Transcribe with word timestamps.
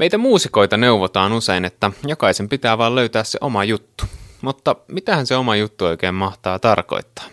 Meitä 0.00 0.18
muusikoita 0.18 0.76
neuvotaan 0.76 1.32
usein, 1.32 1.64
että 1.64 1.92
jokaisen 2.06 2.48
pitää 2.48 2.78
vaan 2.78 2.94
löytää 2.94 3.24
se 3.24 3.38
oma 3.40 3.64
juttu. 3.64 4.04
Mutta 4.42 4.76
mitähän 4.88 5.26
se 5.26 5.36
oma 5.36 5.56
juttu 5.56 5.84
oikein 5.84 6.14
mahtaa 6.14 6.58
tarkoittaa? 6.58 7.24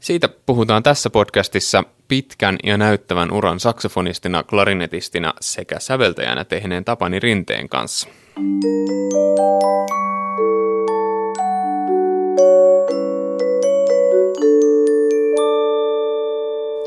Siitä 0.00 0.28
puhutaan 0.46 0.82
tässä 0.82 1.10
podcastissa 1.10 1.84
pitkän 2.08 2.58
ja 2.64 2.78
näyttävän 2.78 3.32
uran 3.32 3.60
saksofonistina, 3.60 4.42
klarinetistina 4.42 5.34
sekä 5.40 5.78
säveltäjänä 5.78 6.44
tehneen 6.44 6.84
Tapani 6.84 7.20
Rinteen 7.20 7.68
kanssa. 7.68 8.08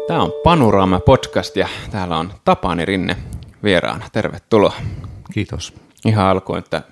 Tämä 0.08 0.22
on 0.22 0.32
Panorama 0.44 1.00
Podcast 1.00 1.56
ja 1.56 1.68
täällä 1.92 2.18
on 2.18 2.34
Tapani 2.46 2.86
Rinne 2.86 3.18
vieraana. 3.64 4.10
Tervetuloa. 4.12 4.74
Kiitos. 5.34 5.74
Ihan 6.06 6.26
alkuun, 6.26 6.60
että 6.60 6.84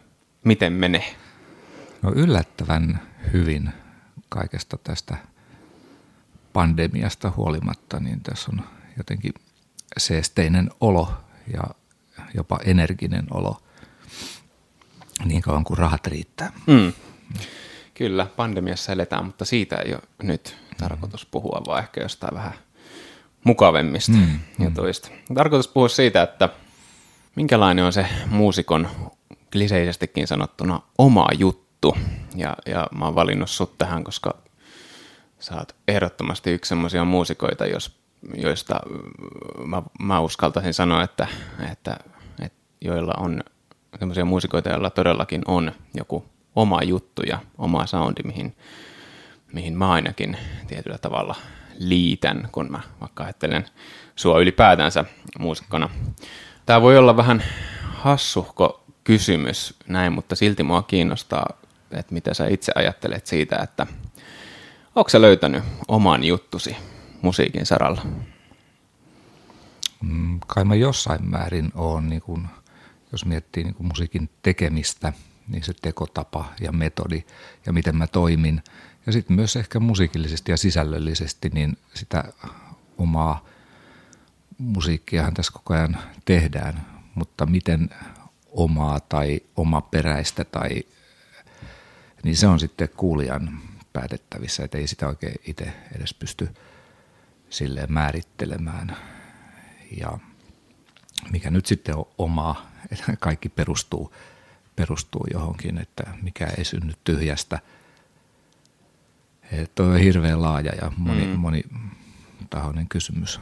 miten 0.44 0.74
menee? 0.74 1.16
No 2.02 2.12
yllättävän 2.16 3.02
hyvin 3.34 3.70
kaikesta 4.30 4.78
tästä 4.84 5.18
pandemiasta 6.54 7.32
huolimatta, 7.38 8.00
niin 8.00 8.22
tässä 8.24 8.52
on 8.54 8.64
jotenkin 8.98 9.34
seesteinen 9.98 10.70
olo 10.80 11.14
ja 11.54 11.64
jopa 12.34 12.60
energinen 12.66 13.26
olo 13.32 13.62
niin 15.26 15.42
kauan 15.42 15.64
kuin 15.64 15.78
rahat 15.78 16.08
riittää. 16.08 16.52
Mm. 16.68 16.94
Kyllä, 17.94 18.28
pandemiassa 18.36 18.92
eletään, 18.92 19.26
mutta 19.26 19.46
siitä 19.46 19.76
ei 19.76 19.94
ole 19.94 20.02
nyt 20.24 20.58
tarkoitus 20.78 21.26
puhua, 21.26 21.62
vaan 21.68 21.84
ehkä 21.84 22.02
jostain 22.02 22.36
vähän 22.36 22.54
mukavemmista 23.44 24.12
mm, 24.12 24.40
jutuista. 24.60 25.10
Mm. 25.30 25.36
Tarkoitus 25.36 25.68
puhua 25.68 25.90
siitä, 25.90 26.24
että 26.24 26.50
minkälainen 27.36 27.86
on 27.86 27.94
se 27.94 28.06
muusikon 28.30 28.88
kliseisestikin 29.52 30.28
sanottuna 30.28 30.82
oma 30.98 31.28
juttu. 31.38 31.98
Ja, 32.36 32.56
ja 32.66 32.88
mä 32.96 33.06
oon 33.06 33.16
valinnut 33.16 33.50
sut 33.50 33.78
tähän, 33.78 34.04
koska 34.04 34.38
sä 35.40 35.56
oot 35.56 35.76
ehdottomasti 35.88 36.52
yksi 36.52 36.70
semmoisia 36.70 37.06
muusikoita, 37.06 37.66
jos, 37.66 38.00
joista 38.36 38.80
mä, 39.66 39.82
mä 40.00 40.20
uskaltaisin 40.20 40.74
sanoa, 40.74 41.04
että, 41.04 41.28
että, 41.72 41.98
että 42.42 42.60
joilla 42.82 43.14
on 43.18 43.44
semmoisia 44.00 44.26
muusikoita, 44.26 44.70
joilla 44.70 44.90
todellakin 44.90 45.42
on 45.48 45.72
joku 45.94 46.26
oma 46.56 46.84
juttu 46.84 47.22
ja 47.22 47.40
oma 47.58 47.86
soundi, 47.86 48.24
mihin, 48.24 48.56
mihin 49.54 49.78
mä 49.78 49.92
ainakin 49.92 50.38
tietyllä 50.68 50.98
tavalla 50.98 51.36
liitän, 51.80 52.50
kun 52.52 52.72
mä 52.72 52.80
vaikka 53.02 53.24
ajattelen 53.24 53.66
sua 54.16 54.40
ylipäätänsä 54.40 55.06
muusikkona. 55.40 55.90
Tämä 56.72 56.82
voi 56.82 56.98
olla 56.98 57.18
vähän 57.18 57.44
hassuhko 57.82 58.84
kysymys 59.04 59.76
näin, 59.88 60.14
mutta 60.14 60.36
silti 60.36 60.64
mua 60.64 60.82
kiinnostaa, 60.82 61.46
että 61.92 62.14
mitä 62.14 62.34
sä 62.34 62.48
itse 62.48 62.72
ajattelet 62.76 63.28
siitä, 63.28 63.58
että 63.58 63.88
onko 64.96 65.10
sä 65.10 65.22
löytänyt 65.22 65.64
oman 65.88 66.24
juttusi 66.24 66.76
musiikin 67.22 67.66
saralla? 67.66 68.02
Mm, 70.02 70.40
kai 70.48 70.66
mä 70.66 70.76
jossain 70.76 71.30
määrin 71.30 71.72
on, 71.76 72.10
niin 72.10 72.22
kun, 72.22 72.48
jos 73.12 73.26
miettii 73.26 73.64
niin 73.64 73.76
kun 73.76 73.86
musiikin 73.86 74.30
tekemistä, 74.42 75.14
niin 75.48 75.64
se 75.64 75.74
tekotapa 75.82 76.46
ja 76.62 76.72
metodi 76.72 77.24
ja 77.66 77.74
miten 77.74 77.96
mä 77.96 78.08
toimin. 78.08 78.64
Ja 79.06 79.12
sitten 79.12 79.36
myös 79.36 79.56
ehkä 79.56 79.80
musiikillisesti 79.80 80.52
ja 80.52 80.58
sisällöllisesti 80.58 81.50
niin 81.50 81.78
sitä 81.94 82.24
omaa 82.98 83.46
musiikkiahan 84.62 85.34
tässä 85.34 85.52
koko 85.52 85.74
ajan 85.74 85.98
tehdään, 86.26 86.86
mutta 87.16 87.46
miten 87.46 87.90
omaa 88.52 89.00
tai 89.00 89.42
omaperäistä 89.56 90.46
tai 90.46 90.84
niin 92.24 92.38
se 92.38 92.48
on 92.48 92.60
sitten 92.60 92.90
kuulijan 92.90 93.60
päätettävissä, 93.94 94.64
että 94.64 94.78
ei 94.78 94.88
sitä 94.88 95.08
oikein 95.08 95.36
itse 95.48 95.74
edes 95.96 96.14
pysty 96.14 96.50
silleen 97.50 97.94
määrittelemään. 97.94 98.98
Ja 99.98 100.20
mikä 101.32 101.52
nyt 101.52 101.66
sitten 101.66 101.96
on 101.98 102.06
omaa, 102.18 102.72
että 102.92 103.14
kaikki 103.20 103.50
perustuu, 103.50 104.14
perustuu 104.76 105.26
johonkin, 105.34 105.78
että 105.78 106.04
mikä 106.22 106.48
ei 106.58 106.66
synny 106.66 106.94
tyhjästä. 107.04 107.60
Tuo 109.76 109.86
on 109.86 109.98
hirveän 109.98 110.42
laaja 110.42 110.76
ja 110.76 110.92
moni, 110.98 111.26
mm. 111.26 111.40
monitahoinen 111.40 112.88
kysymys. 112.88 113.40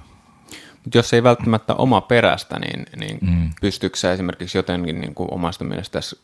Jos 0.94 1.14
ei 1.14 1.24
välttämättä 1.24 1.76
oma 1.76 2.02
perästä, 2.02 2.60
niin, 2.60 2.86
niin 3.00 3.18
mm. 3.22 3.50
pystyykö 3.62 3.98
sä 3.98 4.14
esimerkiksi 4.14 4.58
jotenkin 4.58 5.02
niin 5.02 5.16
kuin 5.16 5.34
omasta 5.34 5.64
mielestäsi 5.64 6.20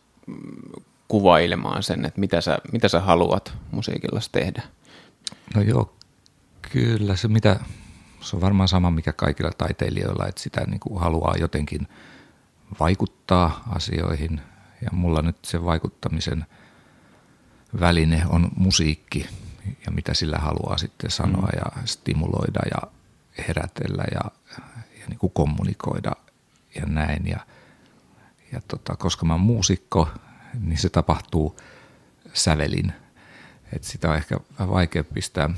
kuvailemaan 1.08 1.84
sen, 1.84 2.06
että 2.06 2.20
mitä 2.20 2.42
sä, 2.42 2.58
mitä 2.72 2.88
sä 2.88 3.02
haluat 3.02 3.54
musiikilla 3.72 4.20
tehdä? 4.32 4.62
No 5.56 5.62
joo, 5.62 5.96
kyllä 6.72 7.16
se 7.16 7.28
mitä, 7.28 7.60
se 8.22 8.36
on 8.36 8.42
varmaan 8.42 8.68
sama 8.68 8.92
mikä 8.92 9.14
kaikilla 9.14 9.52
taiteilijoilla, 9.58 10.28
että 10.28 10.42
sitä 10.42 10.62
niin 10.68 10.80
kuin 10.80 11.00
haluaa 11.00 11.36
jotenkin 11.40 11.88
vaikuttaa 12.80 13.64
asioihin 13.76 14.42
ja 14.82 14.90
mulla 14.92 15.22
nyt 15.22 15.46
se 15.46 15.66
vaikuttamisen 15.66 16.46
väline 17.80 18.24
on 18.30 18.52
musiikki 18.56 19.28
ja 19.86 19.92
mitä 19.92 20.14
sillä 20.14 20.38
haluaa 20.38 20.78
sitten 20.78 21.12
sanoa 21.12 21.50
mm. 21.54 21.60
ja 21.60 21.84
stimuloida 21.86 22.60
ja 22.72 22.92
herätellä 23.48 24.04
ja, 24.12 24.22
ja 25.00 25.08
niin 25.08 25.20
kuin 25.20 25.32
kommunikoida 25.34 26.12
ja 26.76 26.86
näin. 26.86 27.28
Ja, 27.28 27.40
ja 28.52 28.62
tota, 28.68 28.96
koska 28.96 29.26
mä 29.26 29.34
oon 29.34 29.42
muusikko, 29.42 30.08
niin 30.60 30.78
se 30.78 30.90
tapahtuu 30.90 31.58
sävelin. 32.34 32.94
Et 33.74 33.84
sitä 33.84 34.10
on 34.10 34.16
ehkä 34.16 34.38
vähän 34.60 34.70
vaikea 34.70 35.04
pistää 35.04 35.50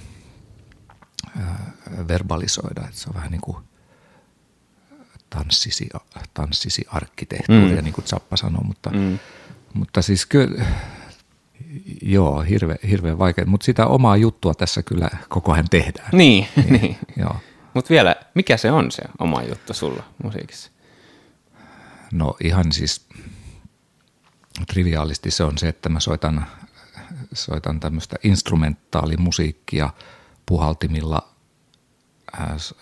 ää, 1.40 1.74
verbalisoida, 2.08 2.82
että 2.82 3.00
se 3.00 3.10
on 3.10 3.16
vähän 3.16 3.32
niin 3.32 3.42
kuin 3.42 3.58
tanssisi, 5.30 5.90
tanssisi 6.34 6.86
arkkitehtuuri, 6.88 7.76
mm. 7.76 7.84
niin 7.84 7.94
kuin 7.94 8.06
Zappa 8.06 8.38
sanoi, 8.38 8.64
mutta, 8.64 8.90
mm. 8.90 9.20
mutta 9.74 10.02
siis 10.02 10.26
kyllä, 10.26 10.66
joo, 12.02 12.42
hirveän 12.42 12.80
hirve 12.90 13.18
vaikea, 13.18 13.46
mutta 13.46 13.66
sitä 13.66 13.88
omaa 13.88 14.18
juttua 14.18 14.54
tässä 14.54 14.84
kyllä 14.84 15.10
koko 15.30 15.52
ajan 15.52 15.70
tehdään. 15.70 16.10
Niin, 16.12 16.48
niin. 16.70 16.98
joo. 17.24 17.36
Mutta 17.78 17.90
vielä, 17.90 18.16
mikä 18.34 18.58
se 18.58 18.72
on 18.72 18.92
se 18.92 19.02
oma 19.20 19.44
juttu 19.44 19.74
sulla 19.74 20.04
musiikissa? 20.24 20.72
No 22.12 22.38
ihan 22.44 22.72
siis 22.72 23.08
triviaalisti 24.68 25.32
se 25.32 25.44
on 25.44 25.58
se, 25.58 25.68
että 25.68 25.90
mä 25.90 26.00
soitan, 26.00 26.46
soitan 27.34 27.80
tämmöistä 27.80 28.16
instrumentaalimusiikkia 28.24 29.90
puhaltimilla, 30.46 31.30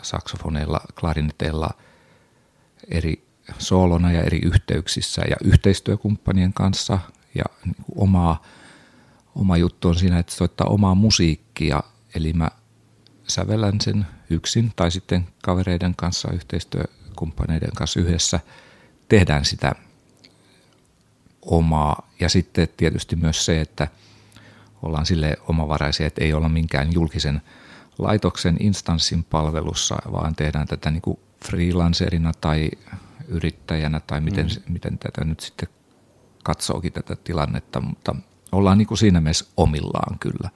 saksofoneilla, 0.02 0.82
klarineteilla 1.00 1.70
eri 2.92 3.28
soolona 3.58 4.12
ja 4.12 4.24
eri 4.24 4.40
yhteyksissä 4.44 5.22
ja 5.30 5.36
yhteistyökumppanien 5.44 6.54
kanssa 6.54 7.00
ja 7.36 7.44
niin 7.66 7.76
omaa, 7.96 8.42
oma 9.36 9.58
juttu 9.58 9.88
on 9.88 9.96
siinä, 9.96 10.20
että 10.20 10.34
soittaa 10.34 10.68
omaa 10.68 10.96
musiikkia, 10.96 11.84
eli 12.16 12.34
mä 12.34 12.50
sävellän 13.28 13.82
sen 13.82 14.08
yksin 14.30 14.72
tai 14.76 14.92
sitten 14.92 15.28
kavereiden 15.44 15.96
kanssa, 15.96 16.32
yhteistyökumppaneiden 16.32 17.72
kanssa 17.76 18.00
yhdessä 18.00 18.40
tehdään 19.10 19.46
sitä 19.46 19.72
omaa. 21.42 22.10
Ja 22.20 22.30
sitten 22.30 22.68
tietysti 22.78 23.16
myös 23.16 23.46
se, 23.46 23.62
että 23.62 23.88
ollaan 24.82 25.06
sille 25.06 25.38
omavaraisia, 25.48 26.08
että 26.08 26.24
ei 26.24 26.34
olla 26.34 26.50
minkään 26.50 26.94
julkisen 26.94 27.42
laitoksen 27.98 28.58
instanssin 28.60 29.24
palvelussa, 29.24 29.96
vaan 30.12 30.36
tehdään 30.36 30.68
tätä 30.68 30.92
niin 30.92 31.02
kuin 31.02 31.20
freelancerina 31.46 32.32
tai 32.42 32.70
yrittäjänä 33.28 34.00
tai 34.00 34.22
miten, 34.22 34.46
mm. 34.46 34.74
miten 34.74 34.98
tätä 34.98 35.24
nyt 35.24 35.40
sitten 35.40 35.70
katsookin 36.44 36.94
tätä 36.94 37.16
tilannetta, 37.16 37.82
mutta 37.82 38.16
ollaan 38.52 38.78
niin 38.78 38.88
kuin 38.88 38.98
siinä 38.98 39.22
mielessä 39.22 39.46
omillaan 39.58 40.20
kyllä. 40.20 40.50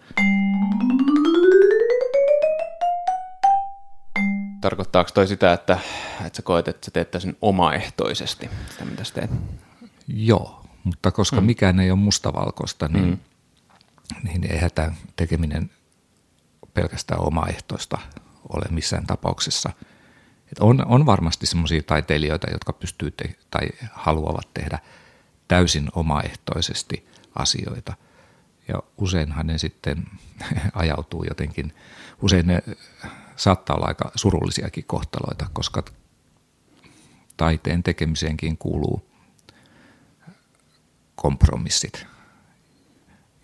Tarkoittaako 4.62 5.10
toi 5.14 5.28
sitä, 5.28 5.54
että, 5.54 5.80
että 6.26 6.38
sä 6.38 6.42
koet, 6.42 6.68
että 6.68 6.86
sä 6.86 6.92
teet 6.92 7.12
täysin 7.12 7.38
omaehtoisesti 7.42 8.50
sitä, 8.70 8.86
mitä 8.86 9.04
sä 9.04 9.14
teet? 9.14 9.32
Joo, 10.08 10.66
mutta 10.84 11.12
koska 11.12 11.42
mm. 11.42 11.46
mikään 11.46 11.80
ei 11.80 11.92
ole 11.92 12.00
mustavalkoista, 12.00 12.88
niin, 12.88 13.06
mm. 13.06 13.18
niin 14.24 14.52
eihän 14.52 14.70
tämä 14.76 14.92
tekeminen 15.16 15.72
pelkästään 16.74 17.22
omaehtoista 17.22 17.98
ole 18.50 18.66
missään 18.70 19.06
tapauksessa. 19.06 19.70
Et 20.52 20.60
on, 20.60 20.86
on 20.88 21.06
varmasti 21.06 21.46
sellaisia 21.46 21.84
taiteilijoita, 21.84 22.52
jotka 22.52 22.74
pystyy 22.74 23.12
te- 23.12 23.36
tai 23.52 23.68
haluavat 23.92 24.54
tehdä 24.54 24.80
täysin 25.48 25.90
omaehtoisesti 25.96 27.08
asioita. 27.36 27.94
Ja 28.68 28.84
useinhan 28.98 29.48
ne 29.48 29.58
sitten 29.58 30.06
ajautuu 30.74 31.24
jotenkin, 31.24 31.74
usein 32.22 32.48
ne 32.48 32.64
saattaa 33.40 33.76
olla 33.76 33.86
aika 33.86 34.12
surullisiakin 34.16 34.86
kohtaloita, 34.86 35.50
koska 35.54 35.84
taiteen 37.38 37.84
tekemiseenkin 37.84 38.58
kuuluu 38.58 39.10
kompromissit 41.16 42.06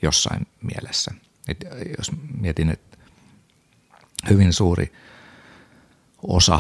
jossain 0.02 0.48
mielessä. 0.62 1.12
Et 1.48 1.66
jos 1.98 2.12
mietin, 2.42 2.70
että 2.70 2.98
hyvin 4.30 4.54
suuri 4.54 4.94
osa 6.24 6.60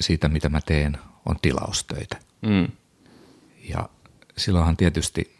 siitä, 0.00 0.28
mitä 0.28 0.48
mä 0.48 0.60
teen, 0.60 0.98
on 1.26 1.36
tilaustöitä. 1.42 2.16
Mm. 2.42 2.72
Ja 3.68 3.88
silloinhan 4.36 4.76
tietysti, 4.76 5.36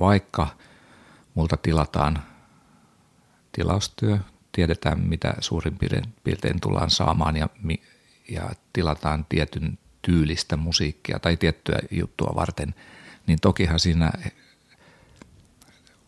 vaikka 0.00 0.56
multa 1.34 1.56
tilataan 1.56 2.22
tilaustyö, 3.52 4.18
tiedetään 4.54 5.00
mitä 5.00 5.34
suurin 5.40 5.78
piirtein 6.24 6.60
tullaan 6.60 6.90
saamaan 6.90 7.36
ja, 7.36 7.48
ja 8.28 8.50
tilataan 8.72 9.26
tietyn 9.28 9.78
tyylistä 10.02 10.56
musiikkia 10.56 11.18
tai 11.18 11.36
tiettyä 11.36 11.78
juttua 11.90 12.32
varten, 12.34 12.74
niin 13.26 13.38
tokihan 13.40 13.80
siinä 13.80 14.12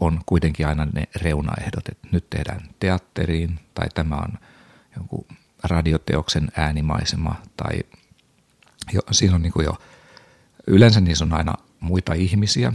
on 0.00 0.20
kuitenkin 0.26 0.66
aina 0.66 0.84
ne 0.84 1.04
reunaehdot, 1.22 1.88
että 1.88 2.08
nyt 2.12 2.31
tehdään 2.31 2.60
teatteriin 2.81 3.60
tai 3.75 3.88
tämä 3.94 4.16
on 4.16 4.38
jonkun 4.96 5.26
radioteoksen 5.62 6.49
äänimaisema 6.56 7.42
tai 7.56 7.78
jo, 8.92 9.00
siinä 9.10 9.34
on 9.34 9.42
niin 9.42 9.52
kuin 9.52 9.64
jo, 9.64 9.78
yleensä 10.66 11.00
niissä 11.00 11.25
on 11.25 11.32
aina 11.32 11.54
muita 11.81 12.14
ihmisiä 12.14 12.72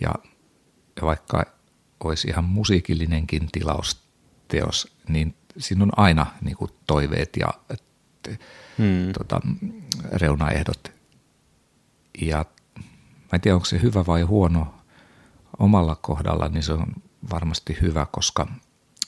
ja, 0.00 0.14
ja 0.96 1.02
vaikka 1.02 1.44
olisi 2.04 2.28
ihan 2.28 2.44
musiikillinenkin 2.44 3.48
tilausteos, 4.48 4.96
niin 5.08 5.34
siinä 5.58 5.84
on 5.84 5.92
aina 5.96 6.26
niin 6.40 6.56
kuin 6.56 6.70
toiveet 6.86 7.36
ja 7.36 7.48
hmm. 8.78 9.12
tota, 9.18 9.40
reunaehdot. 10.12 10.92
Ja 12.20 12.44
mä 13.20 13.28
en 13.32 13.40
tiedä, 13.40 13.54
onko 13.54 13.64
se 13.64 13.82
hyvä 13.82 14.06
vai 14.06 14.22
huono 14.22 14.74
omalla 15.58 15.96
kohdalla, 15.96 16.48
niin 16.48 16.62
se 16.62 16.72
on 16.72 16.86
varmasti 17.30 17.78
hyvä, 17.80 18.06
koska 18.12 18.46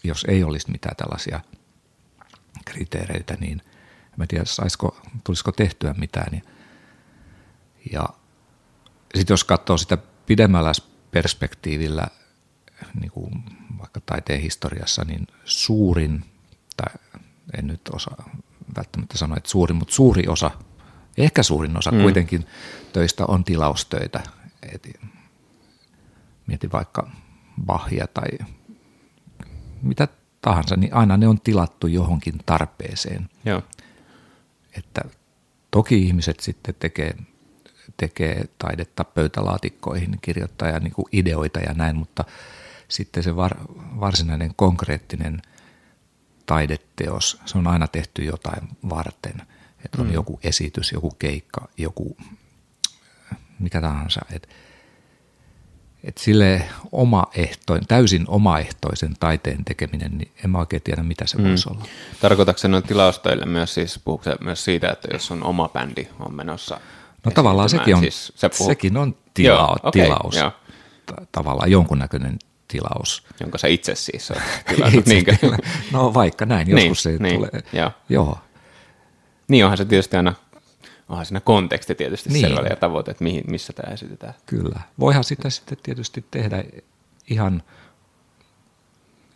jos 0.05 0.27
ei 0.29 0.45
olisi 0.45 0.71
mitään 0.71 0.97
tällaisia 0.97 1.41
kriteereitä, 2.65 3.37
niin 3.41 3.63
mä 4.17 4.25
en 4.25 4.29
tiedä, 4.29 4.45
saisiko, 4.45 5.01
tulisiko 5.25 5.53
tehtyä 5.53 5.95
mitään. 5.99 6.29
Ja, 6.33 6.41
ja 7.93 8.09
sitten 9.15 9.33
jos 9.35 9.45
katsoo 9.45 9.79
sitä 9.79 9.99
pidemmällä 10.27 10.73
perspektiivillä, 11.11 12.07
niin 13.01 13.11
kuin 13.11 13.45
vaikka 13.79 14.01
taiteen 14.07 14.41
historiassa, 14.41 15.05
niin 15.05 15.27
suurin, 15.45 16.25
tai 16.77 16.95
en 17.59 17.67
nyt 17.67 17.89
osaa 17.93 18.31
välttämättä 18.77 19.19
sanoa, 19.19 19.37
että 19.37 19.51
suurin, 19.51 19.77
mutta 19.77 19.95
suuri 19.95 20.29
osa, 20.29 20.51
ehkä 21.19 21.43
suurin 21.43 21.79
osa 21.79 21.91
mm. 21.91 22.03
kuitenkin 22.03 22.47
töistä 22.93 23.25
on 23.29 23.45
tilaustöitä. 23.45 24.21
Et 24.75 24.89
mieti 26.47 26.73
vaikka 26.73 27.11
Bahia 27.67 28.07
tai 28.07 28.29
mitä 29.83 30.09
tahansa, 30.43 30.77
niin 30.77 30.95
aina 30.95 31.17
ne 31.17 31.29
on 31.29 31.41
tilattu 31.41 31.87
johonkin 31.87 32.35
tarpeeseen. 32.47 33.29
Joo. 33.45 33.63
Että 34.79 35.01
toki 35.71 36.03
ihmiset 36.03 36.41
sitten 36.41 36.75
tekee, 36.79 37.15
tekee 37.97 38.45
taidetta 38.59 39.05
pöytälaatikkoihin, 39.05 40.19
kirjoittaa 40.23 40.69
ja 40.69 40.81
niin 40.81 40.93
ideoita 41.13 41.61
ja 41.61 41.75
näin, 41.75 41.97
mutta 41.97 42.25
sitten 42.91 43.23
se 43.23 43.37
var, 43.37 43.57
varsinainen 44.01 44.53
konkreettinen 44.57 45.43
taideteos, 46.47 47.41
se 47.47 47.59
on 47.59 47.67
aina 47.67 47.89
tehty 47.89 48.25
jotain 48.25 48.69
varten. 48.91 49.43
Että 49.85 50.03
on 50.03 50.07
mm. 50.07 50.13
joku 50.13 50.41
esitys, 50.43 50.93
joku 50.93 51.11
keikka, 51.11 51.69
joku 51.77 52.17
mikä 53.59 53.81
tahansa. 53.81 54.21
Että 54.33 54.49
et 56.05 56.19
sille 56.19 56.69
omaehtoin, 56.93 57.87
täysin 57.89 58.25
omaehtoisen 58.29 59.15
taiteen 59.21 59.65
tekeminen, 59.65 60.19
niin 60.19 60.33
en 60.45 60.51
mä 60.51 60.59
oikein 60.59 60.83
tiedä, 60.83 61.03
mitä 61.03 61.27
se 61.27 61.39
mm. 61.39 61.49
voisi 61.49 61.69
olla. 61.71 61.85
Tarkoitatko 62.21 62.59
se 62.59 62.69
noin 62.69 62.83
tilastoille 62.83 63.47
myös, 63.47 63.75
siis 63.75 64.01
myös 64.41 64.65
siitä, 64.65 64.91
että 64.91 65.09
jos 65.13 65.31
on 65.31 65.43
oma 65.43 65.69
bändi 65.69 66.09
on 66.19 66.35
menossa 66.35 66.81
No 67.25 67.31
tavallaan 67.31 67.69
sekin 67.69 67.95
on, 67.95 68.01
siis 68.01 68.33
se 68.37 68.49
puhuu... 68.49 68.71
sekin 68.71 68.97
on 68.97 69.17
tila- 69.35 69.47
joo, 69.47 69.77
okay, 69.83 69.91
tilaus, 69.93 70.37
joo. 70.37 70.53
tavallaan 71.33 71.71
jonkunnäköinen 71.71 72.39
tilaus. 72.71 73.27
Jonka 73.41 73.59
sä 73.59 73.69
itse 73.69 73.95
siis 73.95 74.33
tilannut, 74.69 75.07
niinkö? 75.07 75.37
No 75.93 76.15
vaikka 76.15 76.47
näin, 76.47 76.69
joskus 76.69 77.05
niin, 77.07 77.19
se 77.19 77.23
niin, 77.23 77.35
tulee. 77.35 77.63
Joo. 77.73 77.93
joo. 78.09 78.39
Niin 79.49 79.65
onhan 79.65 79.79
se 79.79 79.85
tietysti 79.85 80.17
aina 80.17 80.35
onhan 81.11 81.27
siinä 81.27 81.41
konteksti 81.41 81.95
tietysti 81.95 82.31
niin. 82.31 82.47
sellainen 82.47 82.71
ja 82.71 82.77
tavoite, 82.77 83.11
että 83.11 83.25
mihin, 83.25 83.45
missä 83.47 83.73
tämä 83.73 83.93
esitetään. 83.93 84.35
Kyllä. 84.47 84.81
Voihan 84.99 85.25
sitä 85.25 85.51
sitten 85.51 85.79
tietysti 85.83 86.25
tehdä 86.31 86.65
ihan, 87.31 87.63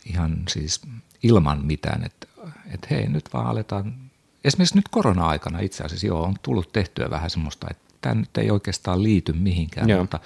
ihan 0.07 0.37
siis 0.49 0.81
ilman 1.23 1.67
mitään, 1.67 2.05
että, 2.05 2.27
että 2.75 2.87
hei 2.91 3.09
nyt 3.09 3.33
vaan 3.33 3.47
aletaan, 3.47 3.95
esimerkiksi 4.45 4.77
nyt 4.77 4.89
korona-aikana 4.91 5.61
itse 5.61 5.85
asiassa 5.85 6.07
joo, 6.07 6.23
on 6.23 6.35
tullut 6.43 6.73
tehtyä 6.73 7.11
vähän 7.11 7.31
semmoista, 7.31 7.67
että 7.71 7.95
tämä 8.01 8.15
nyt 8.15 8.39
ei 8.39 8.51
oikeastaan 8.51 9.03
liity 9.03 9.33
mihinkään, 9.33 9.89
joo. 9.89 10.01
mutta 10.01 10.21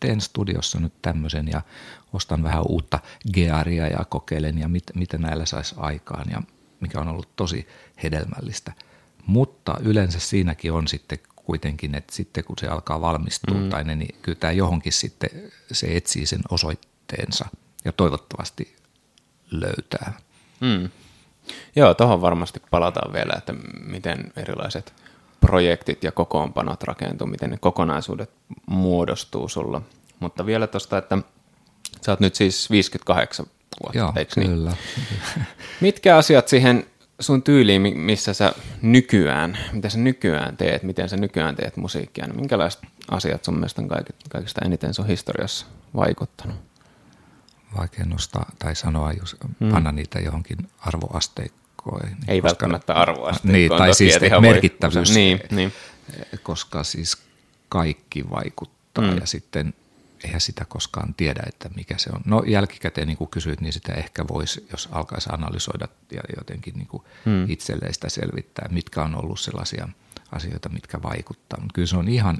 teen 0.00 0.20
studiossa 0.20 0.80
nyt 0.80 0.92
tämmöisen 1.02 1.48
ja 1.48 1.62
ostan 2.12 2.42
vähän 2.42 2.62
uutta 2.68 2.98
gearia 3.32 3.86
ja 3.86 4.04
kokeilen 4.04 4.58
ja 4.58 4.68
mit, 4.68 4.84
mitä 4.94 5.18
näillä 5.18 5.46
saisi 5.46 5.74
aikaan 5.78 6.30
ja 6.30 6.42
mikä 6.80 7.00
on 7.00 7.08
ollut 7.08 7.36
tosi 7.36 7.68
hedelmällistä– 8.02 8.72
mutta 9.26 9.74
yleensä 9.82 10.20
siinäkin 10.20 10.72
on 10.72 10.88
sitten 10.88 11.18
kuitenkin, 11.36 11.94
että 11.94 12.14
sitten 12.14 12.44
kun 12.44 12.56
se 12.60 12.66
alkaa 12.66 13.00
valmistua 13.00 13.60
mm. 13.60 13.70
tai 13.70 13.84
ne, 13.84 13.96
niin 13.96 14.14
kyllä 14.22 14.38
tämä 14.38 14.52
johonkin 14.52 14.92
sitten 14.92 15.30
se 15.72 15.96
etsii 15.96 16.26
sen 16.26 16.40
osoitteensa 16.50 17.48
ja 17.84 17.92
toivottavasti 17.92 18.76
löytää. 19.50 20.12
Mm. 20.60 20.90
Joo, 21.76 21.94
tuohon 21.94 22.20
varmasti 22.20 22.62
palataan 22.70 23.12
vielä, 23.12 23.34
että 23.38 23.54
miten 23.86 24.32
erilaiset 24.36 24.94
projektit 25.46 26.04
ja 26.04 26.12
kokoonpanot 26.12 26.82
rakentuu, 26.82 27.26
miten 27.26 27.50
ne 27.50 27.56
kokonaisuudet 27.56 28.30
muodostuu 28.66 29.48
sulla. 29.48 29.82
Mutta 30.20 30.46
vielä 30.46 30.66
tuosta, 30.66 30.98
että 30.98 31.18
sä 32.00 32.12
oot 32.12 32.20
nyt 32.20 32.34
siis 32.34 32.70
58 32.70 33.46
vuotta, 33.82 33.98
Joo, 33.98 34.12
eikö 34.16 34.40
niin? 34.40 34.50
kyllä. 34.50 34.72
Mitkä 35.80 36.16
asiat 36.16 36.48
siihen 36.48 36.86
sun 37.20 37.42
tyyliin, 37.42 37.98
missä 37.98 38.34
sä 38.34 38.52
nykyään, 38.82 39.58
mitä 39.72 39.88
sä 39.88 39.98
nykyään 39.98 40.56
teet, 40.56 40.82
miten 40.82 41.08
sä 41.08 41.16
nykyään 41.16 41.56
teet 41.56 41.76
musiikkia, 41.76 42.26
niin 42.26 42.36
minkälaiset 42.36 42.82
asiat 43.10 43.44
sun 43.44 43.54
mielestä 43.54 43.82
on 43.82 43.88
kaikista 44.28 44.60
eniten 44.64 44.94
sun 44.94 45.06
historiassa 45.06 45.66
vaikuttanut? 45.96 46.56
Vaikea 47.78 48.04
nostaa 48.04 48.50
tai 48.58 48.76
sanoa, 48.76 49.12
jos 49.12 49.36
hmm. 49.60 49.70
panna 49.70 49.92
niitä 49.92 50.18
johonkin 50.18 50.56
arvoasteikkoihin. 51.86 52.16
Ei 52.28 52.40
koska, 52.40 52.48
välttämättä 52.48 52.94
arvoasteikkoon. 52.94 53.52
Niin, 53.52 53.70
tai 53.78 53.94
siis 53.94 54.18
merkittävyys, 54.40 55.08
voi, 55.08 55.14
niin, 55.14 55.40
niin. 55.50 55.72
koska 56.42 56.84
siis 56.84 57.18
kaikki 57.68 58.30
vaikuttaa 58.30 59.04
hmm. 59.04 59.18
ja 59.18 59.26
sitten– 59.26 59.74
eihän 60.24 60.40
sitä 60.40 60.64
koskaan 60.64 61.14
tiedä, 61.14 61.42
että 61.46 61.68
mikä 61.76 61.98
se 61.98 62.10
on. 62.14 62.20
No 62.24 62.42
jälkikäteen 62.46 63.06
niin 63.06 63.16
kuin 63.16 63.30
kysyit, 63.30 63.60
niin 63.60 63.72
sitä 63.72 63.92
ehkä 63.92 64.24
voisi, 64.28 64.66
jos 64.70 64.88
alkaisi 64.92 65.28
analysoida 65.32 65.88
ja 66.12 66.22
jotenkin 66.36 66.74
niin 66.74 66.86
kuin 66.86 67.02
hmm. 67.24 67.50
itselleen 67.50 67.94
sitä 67.94 68.08
selvittää, 68.08 68.68
mitkä 68.70 69.02
on 69.02 69.14
ollut 69.24 69.40
sellaisia 69.40 69.88
asioita, 70.32 70.68
mitkä 70.68 71.02
vaikuttaa. 71.02 71.60
Mutta 71.60 71.74
kyllä 71.74 71.86
se 71.86 71.96
on 71.96 72.08
ihan, 72.08 72.38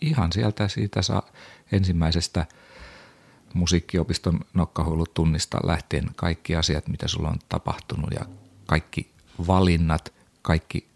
ihan 0.00 0.32
sieltä 0.32 0.68
siitä 0.68 1.02
saa 1.02 1.30
ensimmäisestä 1.72 2.46
musiikkiopiston 3.54 4.40
nokkahuilut 4.54 5.14
tunnistaa 5.14 5.60
lähtien 5.64 6.10
kaikki 6.16 6.56
asiat, 6.56 6.88
mitä 6.88 7.08
sulla 7.08 7.28
on 7.28 7.38
tapahtunut 7.48 8.10
ja 8.14 8.24
kaikki 8.70 9.10
valinnat, 9.46 10.12
kaikki 10.42 10.86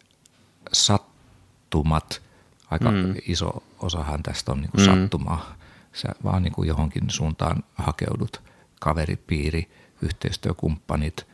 sattumat, 0.73 2.23
aika 2.71 2.91
mm. 2.91 3.15
iso 3.29 3.63
osahan 3.79 4.23
tästä 4.23 4.53
on 4.53 4.61
niin 4.61 4.71
kuin 4.71 4.87
mm. 4.87 4.95
sattumaa 4.95 5.57
sä 5.95 6.09
vaan 6.25 6.43
niin 6.43 6.53
kuin 6.53 6.69
johonkin 6.69 7.11
suuntaan 7.11 7.65
hakeudut, 7.75 8.43
kaveripiiri, 8.81 9.71
yhteistyökumppanit 10.03 11.27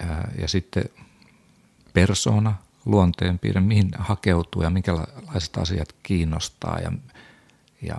ja, 0.00 0.06
ja 0.40 0.48
sitten 0.48 0.84
persona, 1.92 2.54
luonteenpiirre, 2.84 3.60
mihin 3.60 3.90
hakeutuu 3.98 4.62
ja 4.62 4.70
minkälaiset 4.70 5.58
asiat 5.58 5.88
kiinnostaa. 6.02 6.78
Ja, 6.78 6.92
ja, 7.82 7.98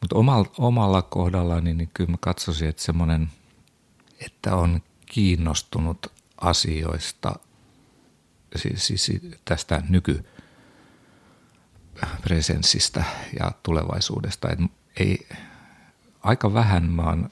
mutta 0.00 0.16
omalla, 0.16 0.46
omalla 0.58 1.02
kohdallani 1.02 1.74
niin 1.74 1.90
kyllä 1.94 2.10
mä 2.10 2.16
katsoisin, 2.20 2.68
että 2.68 2.82
semmoinen, 2.82 3.30
että 4.26 4.56
on 4.56 4.82
kiinnostunut 5.06 6.06
asioista, 6.36 7.34
siis, 8.56 8.86
siis 8.86 9.20
tästä 9.44 9.82
nyky, 9.88 10.24
presenssistä 12.22 13.04
ja 13.40 13.52
tulevaisuudesta. 13.62 14.50
Et 14.50 14.58
ei, 14.96 15.28
aika 16.22 16.54
vähän 16.54 16.90
mä 16.90 17.02
oon 17.02 17.30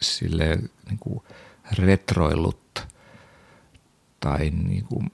sille 0.00 0.58
niin 0.88 0.98
kuin 1.00 1.24
retroillut 1.72 2.86
tai 4.20 4.50
niin 4.50 4.84
kuin 4.84 5.12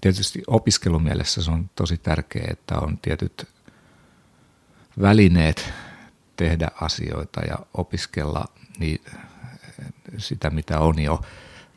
tietysti 0.00 0.42
opiskelumielessä 0.46 1.42
se 1.42 1.50
on 1.50 1.70
tosi 1.74 1.96
tärkeää, 1.96 2.48
että 2.50 2.78
on 2.78 2.98
tietyt 2.98 3.48
välineet 5.00 5.72
tehdä 6.36 6.68
asioita 6.80 7.40
ja 7.40 7.58
opiskella 7.74 8.44
niin 8.78 9.00
sitä, 10.18 10.50
mitä 10.50 10.80
on 10.80 10.98
jo 10.98 11.20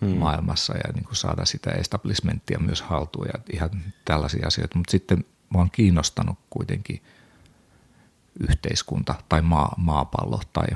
hmm. 0.02 0.18
maailmassa 0.18 0.78
ja 0.78 0.94
niin 0.94 1.04
kuin 1.04 1.16
saada 1.16 1.46
sitä 1.46 1.72
establishmenttia 1.72 2.60
myös 2.60 2.82
haltuun 2.82 3.28
ja 3.28 3.40
ihan 3.54 3.70
tällaisia 4.06 4.48
asioita. 4.48 4.78
Mutta 4.78 4.92
sitten 4.92 5.26
mua 5.50 5.62
on 5.62 5.72
kiinnostanut 5.72 6.40
kuitenkin 6.50 7.02
yhteiskunta 8.50 9.16
tai 9.30 9.42
maa, 9.42 9.76
maapallo 9.78 10.42
tai, 10.54 10.68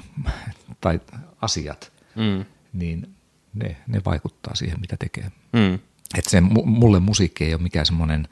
tai 0.81 0.99
asiat, 1.41 1.91
hmm. 2.15 2.45
niin 2.73 3.15
ne, 3.53 3.77
ne 3.87 4.01
vaikuttaa 4.05 4.55
siihen, 4.55 4.81
mitä 4.81 4.97
tekee. 4.97 5.31
Hmm. 5.57 5.79
Et 6.17 6.25
se, 6.25 6.41
mulle 6.65 6.99
musiikki 6.99 7.43
ei 7.43 7.53
ole 7.53 7.61
mikään 7.61 7.85
semmoinen 7.85 8.27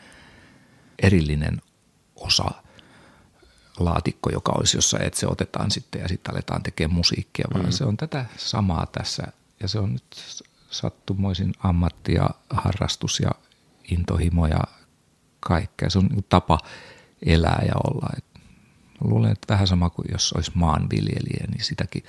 erillinen 0.99 1.61
osa 2.15 2.62
laatikko, 3.79 4.29
joka 4.29 4.51
olisi 4.51 4.77
jossain, 4.77 5.03
että 5.03 5.19
se 5.19 5.27
otetaan 5.27 5.71
sitten 5.71 6.01
ja 6.01 6.07
sitten 6.07 6.33
aletaan 6.33 6.63
tekemään 6.63 6.95
musiikkia, 6.95 7.47
vaan 7.53 7.65
mm. 7.65 7.71
se 7.71 7.85
on 7.85 7.97
tätä 7.97 8.25
samaa 8.37 8.85
tässä 8.85 9.23
ja 9.59 9.67
se 9.67 9.79
on 9.79 9.93
nyt 9.93 10.03
sattumoisin 10.69 11.53
ammatti 11.59 12.13
ja 12.13 12.29
harrastus 12.49 13.19
ja 13.19 13.31
intohimo 13.91 14.47
ja 14.47 14.61
kaikkea. 15.39 15.89
Se 15.89 15.99
on 15.99 16.05
niin 16.05 16.25
tapa 16.29 16.59
elää 17.25 17.63
ja 17.67 17.73
olla. 17.83 18.09
Et 18.17 18.25
luulen, 19.01 19.31
että 19.31 19.53
vähän 19.53 19.67
sama 19.67 19.89
kuin 19.89 20.07
jos 20.11 20.33
olisi 20.33 20.51
maanviljelijä, 20.53 21.45
niin 21.51 21.63
sitäkin 21.63 22.03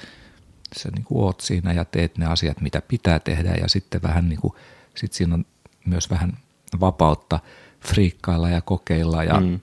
sä 0.77 0.89
niin 0.95 1.05
kuin 1.05 1.25
oot 1.25 1.41
siinä 1.41 1.73
ja 1.73 1.85
teet 1.85 2.19
ne 2.19 2.27
asiat, 2.27 2.61
mitä 2.61 2.83
pitää 2.89 3.19
tehdä 3.19 3.55
ja 3.55 3.69
sitten 3.69 4.03
vähän 4.03 4.29
niin 4.29 4.41
kuin, 4.41 4.55
sit 4.95 5.13
siinä 5.13 5.35
on 5.35 5.47
myös 5.87 6.11
vähän 6.11 6.39
vapautta 6.81 7.41
friikkailla 7.81 8.51
ja 8.51 8.61
kokeilla, 8.61 9.25
ja, 9.25 9.41
mm. 9.41 9.61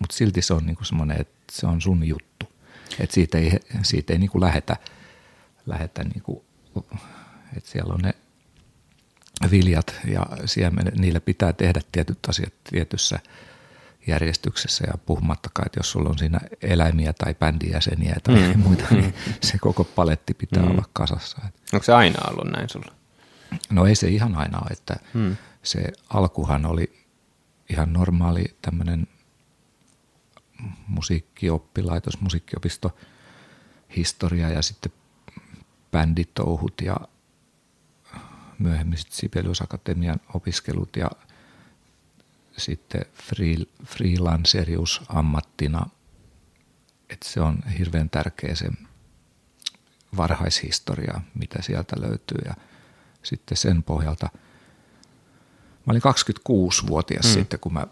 Mutta 0.00 0.16
silti 0.16 0.42
se 0.42 0.54
on 0.54 0.66
niin 0.66 0.76
semmoinen, 0.82 1.20
että 1.20 1.42
se 1.52 1.66
on 1.66 1.80
sun 1.80 2.08
juttu. 2.08 2.46
Että 3.00 3.14
siitä 3.14 3.38
ei, 3.38 3.52
siitä 3.82 4.12
ei 4.12 4.18
niin 4.18 4.30
kuin 4.30 4.42
lähetä, 4.42 4.76
lähetä 5.66 6.04
niin 6.04 6.22
kuin, 6.22 6.40
että 7.56 7.70
siellä 7.70 7.94
on 7.94 8.00
ne 8.00 8.14
viljat 9.50 9.94
ja 10.04 10.26
siemenet, 10.44 10.94
niillä 10.94 11.20
pitää 11.20 11.52
tehdä 11.52 11.80
tietyt 11.92 12.18
asiat 12.28 12.52
tietyssä 12.70 13.18
järjestyksessä 14.06 14.84
ja 14.86 14.98
puhumattakaan, 15.06 15.66
että 15.66 15.78
jos 15.78 15.90
sulla 15.90 16.08
on 16.08 16.18
siinä 16.18 16.40
eläimiä 16.62 17.12
tai 17.12 17.34
bändijäseniä 17.34 18.16
tai 18.22 18.34
mm. 18.34 18.60
muita, 18.66 18.84
niin 18.90 19.14
se 19.42 19.58
koko 19.58 19.84
paletti 19.84 20.34
pitää 20.34 20.62
mm. 20.62 20.70
olla 20.70 20.84
kasassa. 20.92 21.38
Onko 21.72 21.84
se 21.84 21.92
aina 21.92 22.18
ollut 22.30 22.52
näin 22.52 22.68
sulla? 22.68 22.92
No 23.70 23.86
ei 23.86 23.94
se 23.94 24.08
ihan 24.08 24.36
aina 24.36 24.58
ole, 24.58 24.68
että 24.70 24.96
mm 25.14 25.36
se 25.62 25.92
alkuhan 26.08 26.66
oli 26.66 27.06
ihan 27.68 27.92
normaali 27.92 28.44
tämmöinen 28.62 29.08
musiikkioppilaitos, 30.86 32.20
musiikkiopisto 32.20 32.96
historia 33.96 34.48
ja 34.48 34.62
sitten 34.62 34.92
bänditouhut 35.90 36.80
ja 36.82 36.96
myöhemmin 38.58 38.98
sitten 38.98 39.16
Sibelius 39.16 39.62
Akatemian 39.62 40.20
opiskelut 40.34 40.96
ja 40.96 41.10
sitten 42.56 43.04
free, 43.14 43.56
freelancerius 43.84 45.02
ammattina. 45.08 45.86
että 47.10 47.28
se 47.28 47.40
on 47.40 47.62
hirveän 47.78 48.10
tärkeä 48.10 48.54
se 48.54 48.70
varhaishistoria, 50.16 51.20
mitä 51.34 51.62
sieltä 51.62 51.96
löytyy 52.00 52.38
ja 52.44 52.54
sitten 53.22 53.56
sen 53.56 53.82
pohjalta– 53.82 54.28
Mä 55.86 55.92
olin 55.92 56.02
26-vuotias 56.02 57.24
mm. 57.26 57.32
sitten, 57.32 57.60
kun 57.60 57.72
mä 57.72 57.86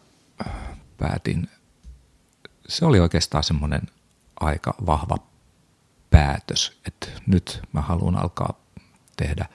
päätin. 0.98 1.48
Se 2.68 2.84
oli 2.84 3.00
oikeastaan 3.00 3.44
semmoinen 3.44 3.82
aika 4.40 4.74
vahva 4.86 5.16
päätös, 6.10 6.80
että 6.86 7.08
nyt 7.26 7.60
mä 7.72 7.80
haluan 7.80 8.16
alkaa 8.16 8.60
tehdä 9.16 9.46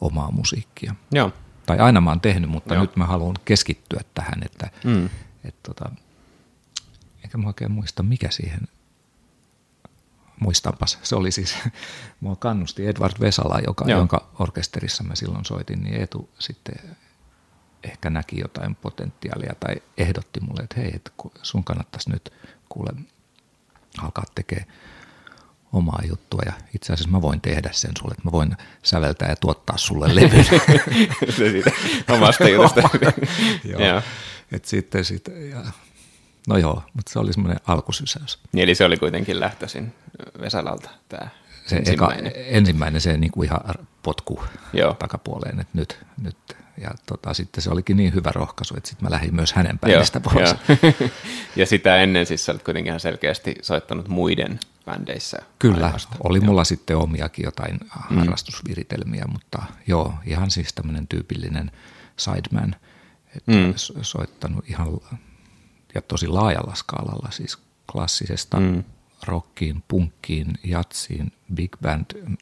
omaa 0.00 0.30
musiikkia. 0.30 0.94
Joo. 1.12 1.32
Tai 1.66 1.78
aina 1.78 2.00
mä 2.00 2.10
oon 2.10 2.20
tehnyt, 2.20 2.50
mutta 2.50 2.74
Joo. 2.74 2.82
nyt 2.82 2.96
mä 2.96 3.06
haluan 3.06 3.36
keskittyä 3.44 4.00
tähän, 4.14 4.42
että 4.44 4.70
mm. 4.84 5.08
et 5.44 5.54
tota, 5.62 5.90
enkä 7.24 7.38
mä 7.38 7.46
oikein 7.46 7.72
muista 7.72 8.02
mikä 8.02 8.30
siihen, 8.30 8.60
muistanpas, 10.40 10.98
se 11.02 11.16
oli 11.16 11.30
siis, 11.30 11.58
mua 12.20 12.36
kannusti 12.36 12.86
Edward 12.86 13.20
Vesala, 13.20 13.60
joka, 13.66 13.84
jonka 13.88 14.28
orkesterissa 14.38 15.04
mä 15.04 15.14
silloin 15.14 15.44
soitin, 15.44 15.82
niin 15.82 15.94
Eetu 15.94 16.30
sitten 16.38 16.74
ehkä 17.84 18.10
näki 18.10 18.40
jotain 18.40 18.74
potentiaalia 18.74 19.54
tai 19.60 19.74
ehdotti 19.96 20.40
mulle, 20.40 20.62
että 20.62 20.80
hei, 20.80 20.92
että 20.94 21.10
sun 21.42 21.64
kannattaisi 21.64 22.10
nyt 22.10 22.32
kuule 22.72 22.90
alkaa 24.02 24.24
tekemään 24.34 24.66
omaa 25.72 26.02
juttua 26.08 26.40
ja 26.46 26.52
itse 26.74 26.92
asiassa 26.92 27.10
mä 27.10 27.22
voin 27.22 27.40
tehdä 27.40 27.70
sen 27.72 27.90
sulle, 27.98 28.12
että 28.12 28.24
mä 28.24 28.32
voin 28.32 28.56
säveltää 28.82 29.28
ja 29.28 29.36
tuottaa 29.36 29.76
sulle 29.76 30.14
levyn. 30.16 30.44
se 31.36 31.50
siitä 31.50 31.70
omasta 32.08 32.48
jutusta. 32.48 32.80
joo. 33.64 34.02
Et 34.52 34.64
sitten, 34.64 35.04
sitten, 35.04 35.50
ja, 35.50 35.64
no 36.48 36.56
joo, 36.58 36.82
mutta 36.94 37.12
se 37.12 37.18
oli 37.18 37.32
semmoinen 37.32 37.60
alkusysäys. 37.66 38.38
Niin, 38.52 38.62
eli 38.62 38.74
se 38.74 38.84
oli 38.84 38.96
kuitenkin 38.96 39.40
lähtöisin 39.40 39.94
Vesalalta 40.40 40.90
tämä 41.08 41.28
se 41.66 41.76
ensimmäinen. 41.76 42.26
Eka, 42.26 42.38
ensimmäinen 42.38 43.00
se 43.00 43.16
niin 43.16 43.32
kuin 43.32 43.46
ihan 43.46 43.60
potku 44.02 44.44
Joo. 44.72 44.94
takapuoleen, 44.94 45.60
että 45.60 45.78
nyt, 45.78 45.98
nyt 46.22 46.36
ja 46.80 46.90
tota, 47.06 47.34
sitten 47.34 47.62
se 47.62 47.70
olikin 47.70 47.96
niin 47.96 48.14
hyvä 48.14 48.30
rohkaisu, 48.34 48.74
että 48.76 48.88
sitten 48.88 49.06
mä 49.06 49.10
lähdin 49.10 49.34
myös 49.34 49.52
hänen 49.52 49.78
bändistä 49.78 50.20
pois. 50.20 50.54
ja 51.56 51.66
sitä 51.66 51.96
ennen 51.96 52.26
siis 52.26 52.44
sä 52.44 52.52
olet 52.52 52.62
kuitenkin 52.62 53.00
selkeästi 53.00 53.54
soittanut 53.62 54.08
muiden 54.08 54.60
bändeissä. 54.84 55.38
Kyllä, 55.58 55.86
ainoastaan. 55.86 56.20
oli 56.24 56.40
mulla 56.40 56.60
joo. 56.60 56.64
sitten 56.64 56.96
omiakin 56.96 57.44
jotain 57.44 57.80
mm. 58.10 58.16
harrastusviritelmiä, 58.18 59.24
mutta 59.32 59.62
joo, 59.86 60.14
ihan 60.24 60.50
siis 60.50 60.72
tämmöinen 60.72 61.08
tyypillinen 61.08 61.70
sideman, 62.16 62.76
että 63.36 63.52
mm. 63.52 63.74
soittanut 64.02 64.64
ihan 64.68 64.88
ja 65.94 66.02
tosi 66.02 66.26
laajalla 66.28 66.74
skaalalla, 66.74 67.30
siis 67.30 67.58
klassisesta 67.92 68.60
mm. 68.60 68.84
Rockiin, 69.22 69.84
punkkiin, 69.88 70.58
jatsiin, 70.64 71.32
big 71.54 71.76
band 71.82 72.36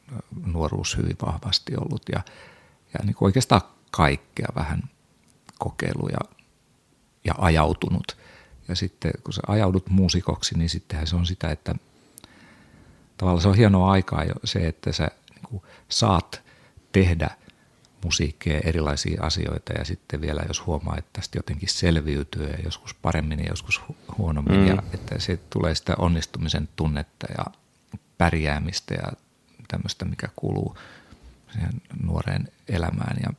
nuoruus 0.46 0.96
hyvin 0.96 1.16
vahvasti 1.26 1.72
ollut 1.76 2.02
ja, 2.12 2.22
ja 2.92 3.04
niin 3.04 3.14
kuin 3.14 3.26
oikeastaan 3.26 3.62
kaikkea 3.90 4.48
vähän 4.54 4.82
kokeiluja 5.58 6.18
ja 7.24 7.34
ajautunut. 7.38 8.16
Ja 8.68 8.76
sitten 8.76 9.12
kun 9.24 9.32
sä 9.32 9.40
ajaudut 9.46 9.88
muusikoksi, 9.88 10.58
niin 10.58 10.68
sittenhän 10.68 11.06
se 11.06 11.16
on 11.16 11.26
sitä, 11.26 11.50
että 11.50 11.74
tavallaan 13.16 13.42
se 13.42 13.48
on 13.48 13.56
hienoa 13.56 13.90
aikaa 13.90 14.24
jo 14.24 14.34
se, 14.44 14.68
että 14.68 14.92
sä 14.92 15.08
niin 15.34 15.42
kuin 15.42 15.62
saat 15.88 16.42
tehdä 16.92 17.30
musiikkia 18.04 18.60
erilaisia 18.64 19.22
asioita 19.22 19.72
ja 19.72 19.84
sitten 19.84 20.20
vielä 20.20 20.42
jos 20.48 20.66
huomaa, 20.66 20.96
että 20.98 21.10
tästä 21.12 21.38
jotenkin 21.38 21.68
selviytyy 21.68 22.46
ja 22.46 22.56
joskus 22.64 22.94
paremmin 22.94 23.38
ja 23.38 23.48
joskus 23.48 23.80
huonommin 24.18 24.60
mm. 24.60 24.66
ja 24.66 24.82
että 24.94 25.18
se 25.18 25.36
tulee 25.50 25.74
sitä 25.74 25.94
onnistumisen 25.98 26.68
tunnetta 26.76 27.26
ja 27.38 27.44
pärjäämistä 28.18 28.94
ja 28.94 29.12
tämmöistä, 29.68 30.04
mikä 30.04 30.28
kuuluu 30.36 30.78
siihen 31.52 31.72
nuoreen 32.02 32.48
elämään 32.68 33.16
ja 33.22 33.32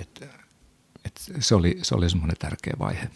et, 0.00 0.28
et 1.04 1.20
se 1.38 1.54
oli, 1.54 1.78
se 1.82 1.94
oli 1.94 2.10
semmoinen 2.10 2.36
tärkeä 2.38 2.74
vaihe. 2.78 3.10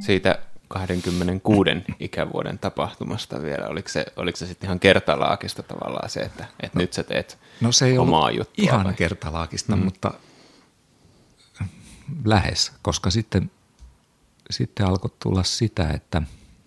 Siitä 0.00 0.38
26 0.72 1.70
ikävuoden 2.00 2.58
tapahtumasta 2.58 3.42
vielä, 3.42 3.66
oliko 3.66 3.88
se, 3.88 4.06
oliko 4.16 4.36
se 4.36 4.46
sitten 4.46 4.66
ihan 4.66 4.80
kertalaakista 4.80 5.62
tavallaan 5.62 6.10
se, 6.10 6.20
että, 6.20 6.44
että 6.62 6.78
no, 6.78 6.80
nyt 6.80 6.92
sä 6.92 7.02
teet 7.02 7.38
no 7.60 7.72
se 7.72 7.86
ei 7.86 7.98
omaa 7.98 8.30
juttua? 8.30 8.64
ihan 8.64 8.84
vai? 8.84 8.94
kertalaakista, 8.94 9.76
mm. 9.76 9.84
mutta 9.84 10.14
lähes, 12.24 12.72
koska 12.82 13.10
sitten, 13.10 13.50
sitten 14.50 14.86
alkoi 14.86 15.10
tulla 15.22 15.42
sitä, 15.42 15.88
että 15.88 16.22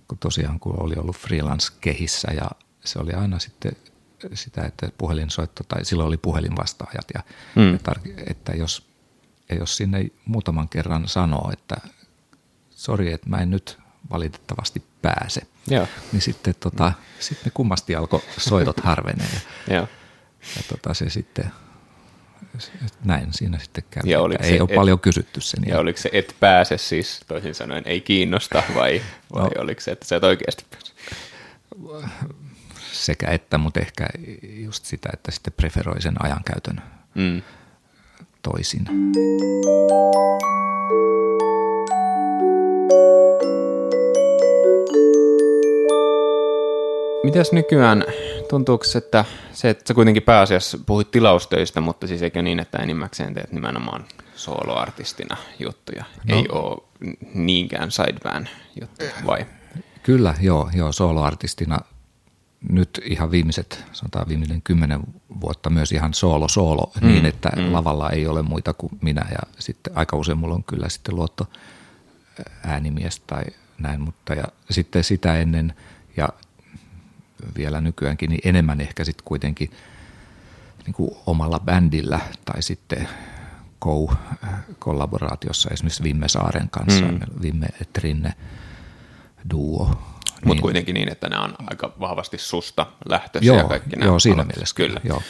kun 0.07 0.17
tosiaan 0.17 0.59
kun 0.59 0.83
oli 0.83 0.95
ollut 0.97 1.17
freelance-kehissä 1.17 2.27
ja 2.33 2.49
se 2.83 2.99
oli 2.99 3.13
aina 3.13 3.39
sitten 3.39 3.71
sitä, 4.33 4.65
että 4.65 4.89
puhelinsoitto, 4.97 5.63
tai 5.63 5.85
silloin 5.85 6.07
oli 6.07 6.17
puhelinvastaajat, 6.17 7.05
ja 7.13 7.23
mm. 7.55 7.75
että, 7.75 7.91
että 8.27 8.51
jos, 8.51 8.87
jos 9.59 9.77
sinne 9.77 10.05
muutaman 10.25 10.69
kerran 10.69 11.07
sanoo, 11.07 11.51
että 11.53 11.75
sori, 12.69 13.13
että 13.13 13.29
mä 13.29 13.37
en 13.37 13.49
nyt 13.49 13.84
valitettavasti 14.11 14.83
pääse, 15.01 15.41
Joo. 15.67 15.87
niin 16.11 16.21
sitten, 16.21 16.55
tota, 16.59 16.93
sitten 17.19 17.51
kummasti 17.53 17.95
alkoi 17.95 18.21
soitot 18.37 18.79
harvenee. 18.79 19.27
Ja, 19.67 19.73
ja. 19.73 19.87
ja 20.55 20.63
tota, 20.69 20.93
se 20.93 21.09
sitten, 21.09 21.51
näin 23.03 23.33
siinä 23.33 23.59
sitten 23.59 23.83
kävi. 23.89 24.09
Ja 24.09 24.19
ei 24.39 24.49
se, 24.49 24.61
ole 24.61 24.69
et, 24.69 24.75
paljon 24.75 24.99
kysytty 24.99 25.41
sen. 25.41 25.63
Ja, 25.65 25.73
ja 25.73 25.79
oliko 25.79 25.99
se 25.99 26.09
et 26.13 26.35
pääse 26.39 26.77
siis, 26.77 27.19
toisin 27.27 27.55
sanoen, 27.55 27.83
ei 27.85 28.01
kiinnosta 28.01 28.63
vai, 28.75 29.01
vai 29.33 29.43
no, 29.43 29.49
oliko 29.61 29.81
se, 29.81 29.91
että 29.91 30.05
sä 30.05 30.15
et 30.15 30.23
oikeasti 30.23 30.65
pääse? 30.69 30.93
sekä 32.91 33.31
että, 33.31 33.57
mutta 33.57 33.79
ehkä 33.79 34.07
just 34.41 34.85
sitä, 34.85 35.09
että 35.13 35.31
sitten 35.31 35.53
preferoi 35.57 36.01
sen 36.01 36.25
ajankäytön 36.25 36.81
mm. 37.15 37.41
toisin. 38.41 38.85
Mitäs 47.25 47.51
nykyään, 47.51 48.03
tuntuuko 48.49 48.85
että 48.97 49.25
se, 49.53 49.69
että 49.69 49.83
sä 49.87 49.93
kuitenkin 49.93 50.23
pääasiassa 50.23 50.77
puhuit 50.85 51.11
tilaustöistä, 51.11 51.81
mutta 51.81 52.07
siis 52.07 52.21
eikö 52.21 52.41
niin, 52.41 52.59
että 52.59 52.77
enimmäkseen 52.77 53.33
teet 53.33 53.51
nimenomaan 53.51 54.05
soloartistina 54.35 55.37
juttuja, 55.59 56.03
no, 56.29 56.35
ei 56.37 56.45
ole 56.51 56.81
niinkään 57.33 57.91
sideban 57.91 58.49
juttuja, 58.81 59.11
vai? 59.25 59.45
Kyllä, 60.03 60.35
joo, 60.41 60.69
joo 60.73 60.91
soloartistina 60.91 61.79
nyt 62.69 63.01
ihan 63.03 63.31
viimeiset, 63.31 63.85
sanotaan 63.91 64.27
viimeinen 64.27 64.61
kymmenen 64.61 64.99
vuotta 65.41 65.69
myös 65.69 65.91
ihan 65.91 66.13
soolo 66.13 66.47
soolo 66.47 66.91
mm, 67.01 67.07
niin, 67.07 67.25
että 67.25 67.49
mm. 67.55 67.73
lavalla 67.73 68.09
ei 68.09 68.27
ole 68.27 68.41
muita 68.41 68.73
kuin 68.73 68.91
minä 69.01 69.25
ja 69.31 69.39
sitten 69.59 69.97
aika 69.97 70.17
usein 70.17 70.37
mulla 70.37 70.55
on 70.55 70.63
kyllä 70.63 70.89
sitten 70.89 71.15
luotto 71.15 71.47
äänimies 72.63 73.19
tai 73.19 73.43
näin, 73.79 74.01
mutta 74.01 74.33
ja 74.33 74.43
sitten 74.69 75.03
sitä 75.03 75.37
ennen 75.37 75.73
ja 76.17 76.29
vielä 77.57 77.81
nykyäänkin, 77.81 78.29
niin 78.29 78.41
enemmän 78.43 78.81
ehkä 78.81 79.03
sitten 79.03 79.25
kuitenkin 79.25 79.71
niin 80.85 80.93
kuin 80.93 81.11
omalla 81.25 81.59
bändillä 81.59 82.19
tai 82.45 82.61
sitten 82.61 83.09
kollaboraatiossa 84.79 85.69
esimerkiksi 85.69 86.03
Vimme 86.03 86.29
Saaren 86.29 86.69
kanssa, 86.69 87.05
mm. 87.05 87.19
Vimme 87.41 87.67
Trinne 87.93 88.33
duo. 89.49 89.85
Mutta 89.85 90.53
niin. 90.53 90.61
kuitenkin 90.61 90.93
niin, 90.93 91.11
että 91.11 91.29
nämä 91.29 91.43
on 91.43 91.55
aika 91.67 91.93
vahvasti 91.99 92.37
susta 92.37 92.85
lähtöisiä 93.09 93.53
joo, 93.53 93.67
kaikki 93.69 93.95
nämä 93.95 94.05
Joo, 94.05 94.19
siinä 94.19 94.35
alat. 94.35 94.47
mielessä 94.47 94.75
kyllä. 94.75 95.01
Joo. 95.03 95.21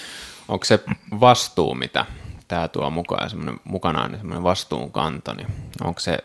Onko 0.47 0.65
se 0.65 0.79
vastuu, 1.19 1.75
mitä 1.75 2.05
tämä 2.47 2.67
tuo 2.67 2.89
mukaan, 2.89 3.29
semmoinen, 3.29 3.59
mukanaan 3.63 4.11
niin 4.11 4.19
semmoinen 4.19 4.43
vastuunkanto, 4.43 5.33
niin 5.33 5.47
onko 5.83 5.99
se 5.99 6.17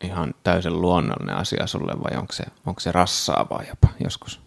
ihan 0.00 0.34
täysin 0.42 0.80
luonnollinen 0.80 1.36
asia 1.36 1.66
sulle 1.66 1.92
vai 2.04 2.18
onko 2.18 2.32
se, 2.32 2.44
onko 2.66 2.80
se 2.80 2.92
rassaavaa 2.92 3.62
jopa 3.68 3.88
joskus? 4.04 4.45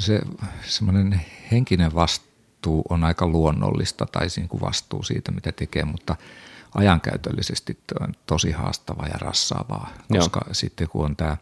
Se 0.00 0.20
semmoinen 0.62 1.20
henkinen 1.52 1.94
vastuu 1.94 2.84
on 2.88 3.04
aika 3.04 3.26
luonnollista 3.26 4.06
tai 4.06 4.26
niin 4.36 4.48
kuin 4.48 4.60
vastuu 4.60 5.02
siitä, 5.02 5.32
mitä 5.32 5.52
tekee, 5.52 5.84
mutta 5.84 6.16
ajankäytöllisesti 6.74 7.78
on 8.00 8.14
tosi 8.26 8.50
haastavaa 8.50 9.06
ja 9.06 9.18
rassaavaa, 9.18 9.90
koska 10.08 10.40
Joo. 10.46 10.54
sitten 10.54 10.88
kun 10.88 11.04
on 11.04 11.16
tämä 11.16 11.36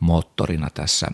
moottorina 0.00 0.68
tässä, 0.74 1.08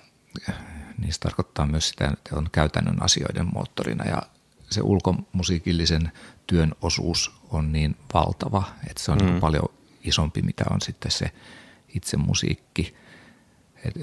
niin 0.98 1.12
se 1.12 1.20
tarkoittaa 1.20 1.66
myös 1.66 1.88
sitä, 1.88 2.08
että 2.08 2.36
on 2.36 2.48
käytännön 2.52 3.02
asioiden 3.02 3.46
moottorina 3.54 4.04
ja 4.04 4.22
se 4.70 4.80
ulkomusiikillisen 4.82 6.12
työn 6.46 6.72
osuus 6.82 7.32
on 7.50 7.72
niin 7.72 7.96
valtava, 8.14 8.62
että 8.90 9.02
se 9.02 9.12
on 9.12 9.18
mm. 9.18 9.26
niin 9.26 9.40
paljon 9.40 9.68
isompi, 10.04 10.42
mitä 10.42 10.64
on 10.70 10.80
sitten 10.80 11.10
se 11.10 11.30
itse 11.94 12.16
musiikki– 12.16 12.94
et, 13.84 13.96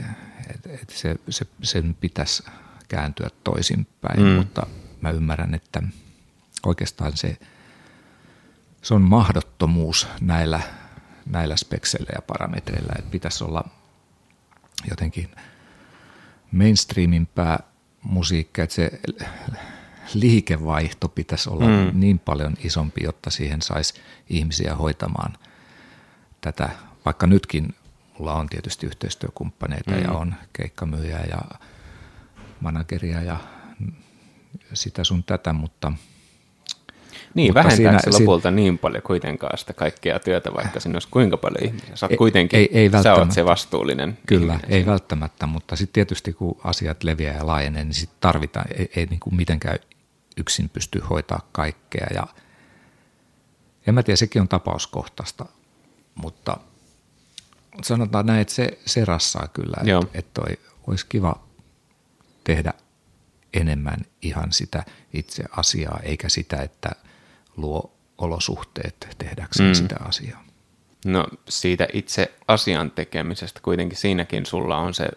et, 0.50 0.82
et 0.82 0.89
se, 0.89 1.15
se, 1.29 1.46
sen 1.63 1.98
pitäisi 2.00 2.44
kääntyä 2.88 3.29
toisinpäin, 3.44 4.22
mm. 4.22 4.27
mutta 4.27 4.67
mä 5.01 5.10
ymmärrän, 5.10 5.53
että 5.53 5.84
oikeastaan 6.65 7.17
se, 7.17 7.38
se 8.82 8.94
on 8.94 9.01
mahdottomuus 9.01 10.08
näillä, 10.22 10.62
näillä 11.25 11.55
spekseillä 11.55 12.10
ja 12.15 12.22
parametreillä, 12.22 12.94
että 12.98 13.12
pitäisi 13.12 13.44
olla 13.44 13.63
jotenkin 14.89 15.29
mainstreamimpää 16.51 17.60
musiikkia, 18.03 18.63
että 18.63 18.75
se 18.75 19.00
liikevaihto 20.13 21.10
pitäisi 21.10 21.50
olla 21.50 21.65
mm. 21.65 22.00
niin 22.00 22.20
paljon 22.20 22.53
isompi, 22.63 23.03
jotta 23.03 23.29
siihen 23.29 23.62
saisi 23.62 23.93
ihmisiä 24.30 24.76
hoitamaan 24.76 25.38
tätä, 26.41 26.69
vaikka 27.06 27.28
nytkin 27.28 27.76
mulla 28.19 28.34
on 28.34 28.47
tietysti 28.47 28.86
yhteistyökumppaneita 28.86 29.91
mm. 29.91 30.01
ja 30.01 30.12
on 30.12 30.36
keikkamyyjä 30.54 31.19
ja 31.19 31.41
manageria 32.60 33.21
ja 33.21 33.38
sitä 34.73 35.04
sun 35.04 35.23
tätä, 35.23 35.54
mutta 35.54 35.91
niin, 37.34 37.47
mutta 37.49 37.63
vähentääkö 37.63 37.99
siinä, 37.99 38.17
se 38.17 38.21
lopulta 38.21 38.41
siinä, 38.41 38.56
niin 38.56 38.78
paljon 38.78 39.04
kuitenkaan 39.04 39.58
sitä 39.58 39.73
kaikkea 39.73 40.19
työtä, 40.19 40.54
vaikka 40.54 40.80
sinne 40.80 40.95
olisi 40.95 41.08
kuinka 41.12 41.38
paljon 41.38 41.65
ihmisiä? 41.65 41.95
Sä 41.95 42.08
ei, 42.10 42.17
kuitenkin, 42.17 42.60
ei, 42.60 42.69
ei 42.71 42.89
sä 43.04 43.13
oot 43.13 43.32
se 43.32 43.45
vastuullinen 43.45 44.17
Kyllä, 44.28 44.54
ihminen. 44.54 44.71
ei 44.71 44.86
välttämättä, 44.86 45.47
mutta 45.47 45.75
sitten 45.75 45.93
tietysti 45.93 46.34
kun 46.34 46.62
asiat 46.63 47.04
leviää 47.04 47.36
ja 47.36 47.47
laajenee, 47.47 47.84
niin 47.84 47.93
sitten 47.93 48.17
tarvitaan, 48.19 48.65
ei, 48.78 48.91
ei 48.95 49.06
niin 49.06 49.19
kuin 49.19 49.36
mitenkään 49.36 49.80
yksin 50.38 50.69
pysty 50.69 50.99
hoitaa 50.99 51.47
kaikkea. 51.51 52.08
Ja, 52.13 52.28
ja 53.86 53.93
mä 53.93 54.04
tiedän, 54.04 54.17
sekin 54.17 54.41
on 54.41 54.47
tapauskohtaista, 54.47 55.45
mutta– 56.15 56.58
sanotaan 57.83 58.25
näin, 58.25 58.41
että 58.41 58.53
se, 58.53 58.79
se 58.85 59.05
rassaa 59.05 59.47
kyllä, 59.47 59.77
että, 59.81 60.19
että 60.19 60.41
toi 60.41 60.59
olisi 60.88 61.05
kiva 61.09 61.43
tehdä 62.43 62.73
enemmän 63.53 63.97
ihan 64.21 64.53
sitä 64.53 64.83
itse 65.13 65.43
asiaa, 65.51 65.99
eikä 66.03 66.29
sitä, 66.29 66.57
että 66.57 66.89
luo 67.57 67.91
olosuhteet 68.17 69.15
tehdäkseen 69.17 69.69
mm. 69.69 69.75
sitä 69.75 69.95
asiaa. 69.99 70.43
No 71.05 71.27
siitä 71.49 71.88
itse 71.93 72.35
asian 72.47 72.91
tekemisestä 72.91 73.59
kuitenkin 73.63 73.97
siinäkin 73.97 74.45
sulla 74.45 74.77
on 74.77 74.93
se 74.93 75.07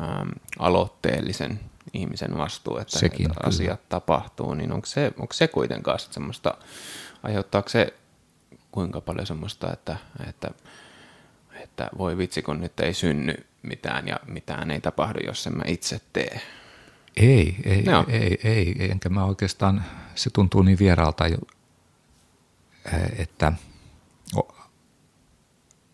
ähm, 0.00 0.28
aloitteellisen 0.58 1.60
ihmisen 1.92 2.38
vastuu, 2.38 2.78
että, 2.78 2.98
Sekin, 2.98 3.30
että 3.30 3.40
asiat 3.46 3.88
tapahtuu, 3.88 4.54
niin 4.54 4.72
onko 4.72 4.86
se, 4.86 5.12
onko 5.18 5.32
se 5.32 5.48
kuitenkaan 5.48 5.98
semmoista, 5.98 6.54
aiheuttaako 7.22 7.68
se 7.68 7.94
kuinka 8.72 9.00
paljon 9.00 9.26
semmoista, 9.26 9.72
että, 9.72 9.96
että 10.28 10.50
että 11.64 11.90
voi 11.98 12.18
vitsi, 12.18 12.42
kun 12.42 12.60
nyt 12.60 12.80
ei 12.80 12.94
synny 12.94 13.34
mitään 13.62 14.08
ja 14.08 14.20
mitään 14.26 14.70
ei 14.70 14.80
tapahdu, 14.80 15.18
jos 15.26 15.46
en 15.46 15.56
mä 15.56 15.62
itse 15.66 16.00
tee. 16.12 16.40
Ei, 17.16 17.56
ei, 17.64 17.82
no. 17.82 18.04
ei, 18.08 18.38
ei, 18.44 18.90
enkä 18.90 19.08
mä 19.08 19.24
oikeastaan, 19.24 19.84
se 20.14 20.30
tuntuu 20.30 20.62
niin 20.62 20.78
vieraalta, 20.78 21.24
että, 23.18 23.52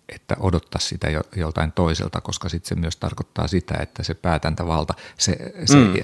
että 0.08 0.36
odottaa 0.40 0.80
sitä 0.80 1.08
joltain 1.36 1.72
toiselta, 1.72 2.20
koska 2.20 2.48
sitten 2.48 2.68
se 2.68 2.74
myös 2.74 2.96
tarkoittaa 2.96 3.48
sitä, 3.48 3.74
että 3.80 4.02
se 4.02 4.14
päätäntävalta, 4.14 4.94
se, 5.18 5.52
se 5.64 5.76
mm. 5.76 5.94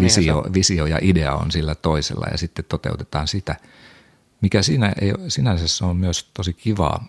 visio, 0.00 0.44
visio 0.54 0.86
ja 0.86 0.98
idea 1.02 1.34
on 1.34 1.50
sillä 1.50 1.74
toisella 1.74 2.26
ja 2.30 2.38
sitten 2.38 2.64
toteutetaan 2.64 3.28
sitä, 3.28 3.56
mikä 4.40 4.62
siinä 4.62 4.92
ei, 5.00 5.12
sinänsä 5.28 5.86
on 5.86 5.96
myös 5.96 6.30
tosi 6.34 6.52
kivaa, 6.52 7.08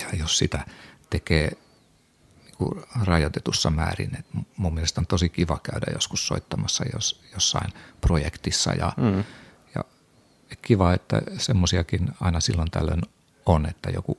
ja 0.00 0.18
jos 0.18 0.38
sitä 0.38 0.64
tekee 1.10 1.50
niin 2.44 2.82
rajoitetussa 3.02 3.70
määrin. 3.70 4.16
Et 4.18 4.26
mun 4.56 4.74
mielestä 4.74 5.00
on 5.00 5.06
tosi 5.06 5.28
kiva 5.28 5.60
käydä 5.62 5.86
joskus 5.92 6.26
soittamassa 6.26 6.84
jos, 6.92 7.22
jossain 7.34 7.72
projektissa 8.00 8.72
ja, 8.72 8.92
mm. 8.96 9.24
ja 9.74 9.84
kiva, 10.62 10.94
että 10.94 11.22
semmoisiakin 11.38 12.08
aina 12.20 12.40
silloin 12.40 12.70
tällöin 12.70 13.02
on, 13.46 13.66
että 13.66 13.90
joku 13.90 14.18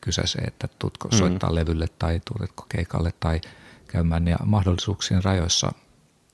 kysäsee, 0.00 0.44
että 0.44 0.68
tutko 0.78 1.08
mm. 1.08 1.16
soittaa 1.16 1.54
levylle 1.54 1.86
tai 1.98 2.20
tuletko 2.24 2.66
keikalle 2.68 3.12
tai 3.20 3.40
käymään 3.86 4.28
ja 4.28 4.36
mahdollisuuksien 4.44 5.24
rajoissa 5.24 5.72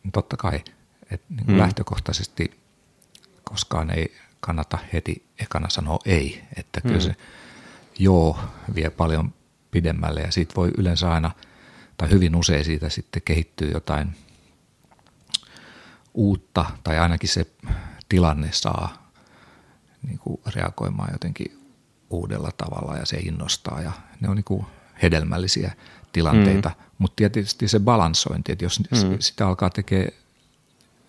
niin 0.02 0.12
totta 0.12 0.36
kai, 0.36 0.64
että 1.10 1.26
niin 1.34 1.46
mm. 1.46 1.58
lähtökohtaisesti 1.58 2.60
koskaan 3.44 3.90
ei 3.90 4.16
kannata 4.40 4.78
heti 4.92 5.26
ekana 5.38 5.68
sanoa 5.68 5.98
ei, 6.04 6.42
että 6.56 6.80
kyllä 6.80 6.94
mm. 6.94 7.00
se 7.00 7.16
joo 7.98 8.38
vie 8.74 8.90
paljon 8.90 9.34
pidemmälle 9.72 10.20
ja 10.20 10.32
siitä 10.32 10.54
voi 10.56 10.70
yleensä 10.78 11.12
aina, 11.12 11.30
tai 11.96 12.10
hyvin 12.10 12.36
usein 12.36 12.64
siitä 12.64 12.88
sitten 12.88 13.22
kehittyy 13.24 13.70
jotain 13.70 14.16
uutta, 16.14 16.64
tai 16.84 16.98
ainakin 16.98 17.28
se 17.28 17.46
tilanne 18.08 18.48
saa 18.52 19.12
niin 20.06 20.18
kuin 20.18 20.40
reagoimaan 20.54 21.12
jotenkin 21.12 21.58
uudella 22.10 22.50
tavalla 22.56 22.96
ja 22.96 23.06
se 23.06 23.16
innostaa 23.16 23.80
ja 23.80 23.92
ne 24.20 24.28
on 24.28 24.36
niin 24.36 24.44
kuin 24.44 24.66
hedelmällisiä 25.02 25.72
tilanteita, 26.12 26.68
mm. 26.68 26.84
mutta 26.98 27.16
tietysti 27.16 27.68
se 27.68 27.80
balansointi, 27.80 28.52
että 28.52 28.64
jos 28.64 28.80
mm. 28.80 29.16
sitä 29.18 29.46
alkaa 29.46 29.70
tekemään 29.70 30.12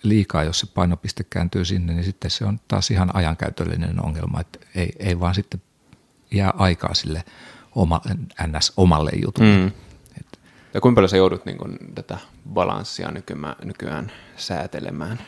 liikaa, 0.04 0.44
jos 0.44 0.60
se 0.60 0.68
painopiste 0.68 1.24
kääntyy 1.24 1.66
sinne, 1.66 1.94
niin 1.94 2.06
sitten 2.06 2.32
se 2.32 2.46
on 2.46 2.60
taas 2.68 2.92
ihan 2.92 3.16
ajankäytöllinen 3.16 4.06
ongelma, 4.06 4.42
että 4.42 4.60
ei, 4.76 4.94
ei 5.00 5.20
vaan 5.20 5.36
sitten 5.36 5.62
jää 6.32 6.54
aikaa 6.58 6.94
sille 6.94 7.24
oma, 7.76 8.02
ns. 8.48 8.74
omalle 8.78 9.12
jutulle. 9.22 9.58
Mm. 9.58 9.72
Ja 10.74 10.82
kuinka 10.82 10.96
paljon 10.96 11.10
sä 11.10 11.18
joudut 11.18 11.46
niin 11.46 11.58
kun, 11.58 11.78
tätä 11.96 12.18
balanssia 12.50 13.12
nykymä, 13.12 13.56
nykyään 13.64 14.12
säätelemään? 14.38 15.20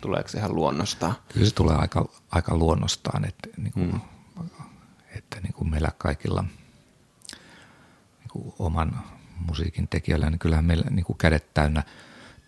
Tuleeko 0.00 0.28
se 0.28 0.38
ihan 0.38 0.54
luonnostaan? 0.54 1.14
Kyllä 1.32 1.46
se 1.46 1.54
tulee 1.54 1.76
aika, 1.76 2.08
aika 2.30 2.56
luonnostaan, 2.56 3.24
että, 3.24 3.48
niin 3.56 3.72
kuin, 3.72 3.92
mm. 3.92 4.00
että 5.16 5.40
niin 5.40 5.52
kuin 5.52 5.70
meillä 5.70 5.92
kaikilla 5.98 6.44
niin 8.18 8.28
kuin 8.28 8.54
oman 8.58 9.00
musiikin 9.46 9.88
tekijöillä, 9.88 10.30
niin 10.30 10.38
kyllähän 10.38 10.64
meillä 10.64 10.90
niin 10.90 11.04
kuin 11.04 11.18
kädet 11.18 11.54
täynnä 11.54 11.82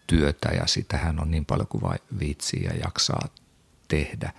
työtä 0.07 0.49
ja 0.49 0.67
sitähän 0.67 1.21
on 1.21 1.31
niin 1.31 1.45
paljon 1.45 1.69
kuin 1.69 1.83
vain 1.83 2.01
viitsii 2.19 2.65
ja 2.65 2.75
jaksaa 2.75 3.29
tehdä. 3.89 4.33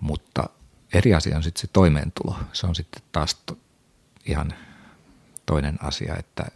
Mutta 0.00 0.48
eri 0.92 1.14
asia 1.14 1.36
on 1.36 1.42
sitten 1.42 1.60
se 1.60 1.66
toimeentulo. 1.66 2.36
Se 2.52 2.66
on 2.66 2.74
sitten 2.74 3.02
taas 3.12 3.36
ihan 4.28 4.54
toinen 5.46 5.78
asia, 5.82 6.16
että, 6.16 6.46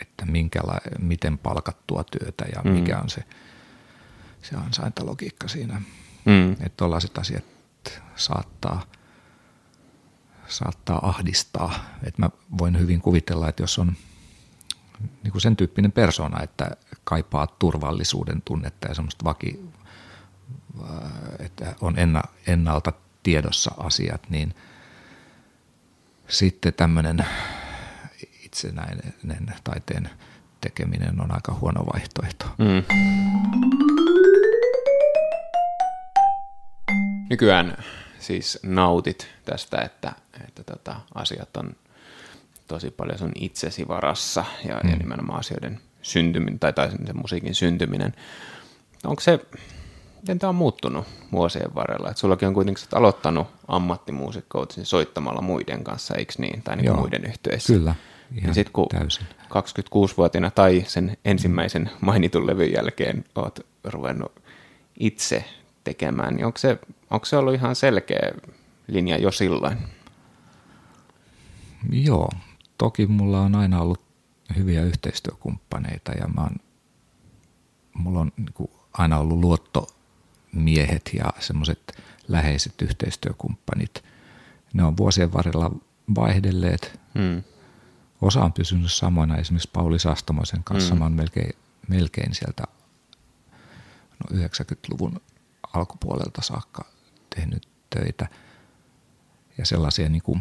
että 0.00 0.26
minkäla, 0.26 0.78
miten 0.98 1.38
palkattua 1.38 2.04
työtä 2.04 2.44
ja 2.54 2.62
mm. 2.64 2.70
mikä 2.70 2.98
on 2.98 3.10
se, 3.10 3.24
se 4.42 4.56
ansaintalogiikka 4.56 5.48
siinä. 5.48 5.82
Mm. 6.24 6.52
Että 6.52 6.76
tuollaiset 6.76 7.18
asiat 7.18 7.44
saattaa, 8.16 8.86
saattaa 10.48 11.08
ahdistaa. 11.08 11.84
Että 12.02 12.22
mä 12.22 12.30
voin 12.58 12.78
hyvin 12.78 13.00
kuvitella, 13.00 13.48
että 13.48 13.62
jos 13.62 13.78
on 13.78 13.96
niin 15.22 15.32
kuin 15.32 15.42
sen 15.42 15.56
tyyppinen 15.56 15.92
persona, 15.92 16.42
että 16.42 16.70
kaipaa 17.04 17.46
turvallisuuden 17.46 18.42
tunnetta 18.44 18.88
ja 18.88 18.94
semmoista 18.94 19.24
vaki, 19.24 19.60
että 21.38 21.76
on 21.80 21.98
enna, 21.98 22.22
ennalta 22.46 22.92
tiedossa 23.22 23.70
asiat, 23.78 24.30
niin 24.30 24.54
sitten 26.28 26.74
tämmöinen 26.74 27.26
itsenäinen 28.44 29.14
taiteen 29.64 30.10
tekeminen 30.60 31.20
on 31.20 31.34
aika 31.34 31.54
huono 31.60 31.86
vaihtoehto. 31.94 32.46
Mm. 32.58 32.82
Nykyään 37.30 37.76
siis 38.18 38.58
nautit 38.62 39.28
tästä, 39.44 39.82
että, 39.82 40.12
että 40.44 40.64
tota, 40.64 41.00
asiat 41.14 41.56
on 41.56 41.76
tosi 42.68 42.90
paljon 42.90 43.18
sun 43.18 43.32
itsesi 43.34 43.88
varassa 43.88 44.44
ja, 44.68 44.80
mm. 44.84 44.90
ja 44.90 44.96
nimenomaan 44.96 45.38
asioiden 45.38 45.80
syntyminen 46.02 46.58
tai, 46.58 46.72
tai 46.72 46.90
sen 46.90 47.16
musiikin 47.16 47.54
syntyminen. 47.54 48.14
Onko 49.04 49.20
se, 49.20 49.40
miten 50.24 50.38
tämä 50.38 50.48
on 50.48 50.54
muuttunut 50.54 51.06
vuosien 51.32 51.74
varrella? 51.74 52.10
Et 52.10 52.16
sullakin 52.16 52.48
on 52.48 52.54
kuitenkin 52.54 52.84
aloittanut 52.92 53.46
ammattimuusikkout 53.68 54.74
soittamalla 54.82 55.40
muiden 55.40 55.84
kanssa, 55.84 56.14
eikö 56.14 56.32
niin? 56.38 56.62
Tai 56.62 56.76
niin 56.76 56.96
muiden 56.96 57.24
yhteydessä. 57.24 57.72
Kyllä, 57.72 57.94
ihan 58.34 58.48
ja 58.48 58.54
sit, 58.54 58.70
kun 58.70 58.86
täysin. 58.88 59.26
26-vuotiaana 59.42 60.50
tai 60.50 60.84
sen 60.86 61.16
ensimmäisen 61.24 61.90
mainitun 62.00 62.46
levyn 62.46 62.72
jälkeen 62.72 63.24
oot 63.34 63.58
ruvennut 63.84 64.32
itse 65.00 65.44
tekemään, 65.84 66.34
niin 66.34 66.46
onko 66.46 66.58
se, 66.58 66.78
onko 67.10 67.26
se 67.26 67.36
ollut 67.36 67.54
ihan 67.54 67.76
selkeä 67.76 68.32
linja 68.86 69.18
jo 69.18 69.30
silloin? 69.30 69.78
Joo, 71.90 72.30
toki 72.78 73.06
mulla 73.06 73.40
on 73.40 73.54
aina 73.54 73.80
ollut 73.80 74.00
hyviä 74.56 74.82
yhteistyökumppaneita 74.82 76.12
ja 76.12 76.28
mä 76.28 76.40
oon, 76.40 76.56
mulla 77.94 78.20
on 78.20 78.32
niin 78.36 78.52
kuin 78.54 78.70
aina 78.92 79.18
ollut 79.18 79.40
luottomiehet 80.54 81.10
ja 81.14 81.32
semmoiset 81.38 82.02
läheiset 82.28 82.82
yhteistyökumppanit. 82.82 84.04
Ne 84.72 84.84
on 84.84 84.96
vuosien 84.96 85.32
varrella 85.32 85.70
vaihdelleet. 86.14 87.00
Hmm. 87.18 87.42
Osa 88.20 88.40
on 88.40 88.52
pysynyt 88.52 88.92
samoina, 88.92 89.36
esimerkiksi 89.36 89.70
Pauli 89.72 89.98
Sastamoisen 89.98 90.64
kanssa 90.64 90.90
hmm. 90.90 90.98
mä 90.98 91.04
oon 91.04 91.12
melkein, 91.12 91.56
melkein 91.88 92.34
sieltä 92.34 92.62
no 94.18 94.38
90-luvun 94.38 95.20
alkupuolelta 95.72 96.42
saakka 96.42 96.84
tehnyt 97.36 97.68
töitä. 97.90 98.28
Ja 99.58 99.66
sellaisia 99.66 100.08
niin 100.08 100.22
kuin 100.22 100.40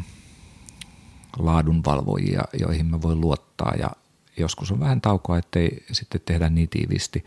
laadunvalvojia, 1.38 2.44
joihin 2.60 2.86
mä 2.86 3.02
voin 3.02 3.22
luottaa 3.22 3.74
ja 3.80 3.90
joskus 4.38 4.72
on 4.72 4.80
vähän 4.80 5.02
taukoa, 5.02 5.38
ettei 5.38 5.86
sitten 5.92 6.22
tehdä 6.26 6.50
niin 6.50 6.70
tiiviisti 6.70 7.24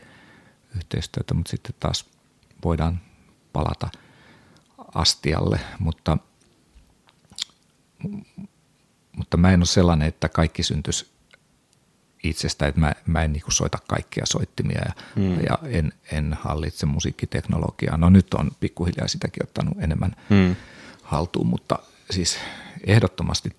yhteistyötä, 0.77 1.35
mutta 1.35 1.51
sitten 1.51 1.75
taas 1.81 2.16
voidaan 2.64 3.01
palata 3.53 3.90
astialle, 4.95 5.61
mutta, 5.79 6.19
mutta 9.16 9.37
mä 9.37 9.51
en 9.51 9.61
ole 9.61 9.66
sellainen, 9.66 10.09
että 10.09 10.29
kaikki 10.29 10.62
syntyisi 10.62 11.16
itsestä, 12.23 12.66
että 12.66 12.81
mä, 12.81 12.92
mä 13.07 13.23
en 13.23 13.33
niinku 13.33 13.51
soita 13.51 13.79
kaikkia 13.88 14.27
soittimia 14.27 14.81
ja, 14.87 14.92
mm. 15.16 15.40
ja 15.40 15.59
en, 15.69 15.92
en 16.12 16.37
hallitse 16.40 16.87
musiikkiteknologiaa. 16.87 17.97
No 17.97 18.09
nyt 18.09 18.35
on 18.35 18.51
pikkuhiljaa 18.61 19.09
sitäkin 19.09 19.42
ottanut 19.42 19.75
enemmän 19.81 20.16
mm. 20.31 20.57
haltuun, 21.03 21.47
mutta 21.47 21.79
siis 22.11 22.38
ehdottomasti 22.87 23.51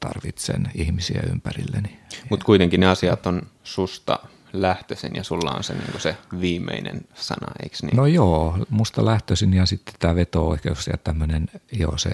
tarvitsen 0.00 0.70
ihmisiä 0.74 1.22
ympärilleni. 1.30 2.00
Mutta 2.30 2.46
kuitenkin 2.46 2.80
ne 2.80 2.86
asiat 2.86 3.26
on 3.26 3.42
susta 3.62 4.18
lähtöisin 4.54 5.14
ja 5.14 5.24
sulla 5.24 5.50
on 5.50 5.64
se, 5.64 5.74
niin 5.74 6.00
se 6.00 6.16
viimeinen 6.40 7.00
sana, 7.14 7.52
eikö 7.62 7.76
niin? 7.82 7.96
No 7.96 8.06
joo, 8.06 8.58
musta 8.70 9.04
lähtöisin 9.04 9.54
ja 9.54 9.66
sitten 9.66 9.94
tämä 9.98 10.14
veto-oikeus 10.14 10.86
ja 10.86 10.96
tämmöinen, 10.96 11.46
joo 11.72 11.98
se 11.98 12.10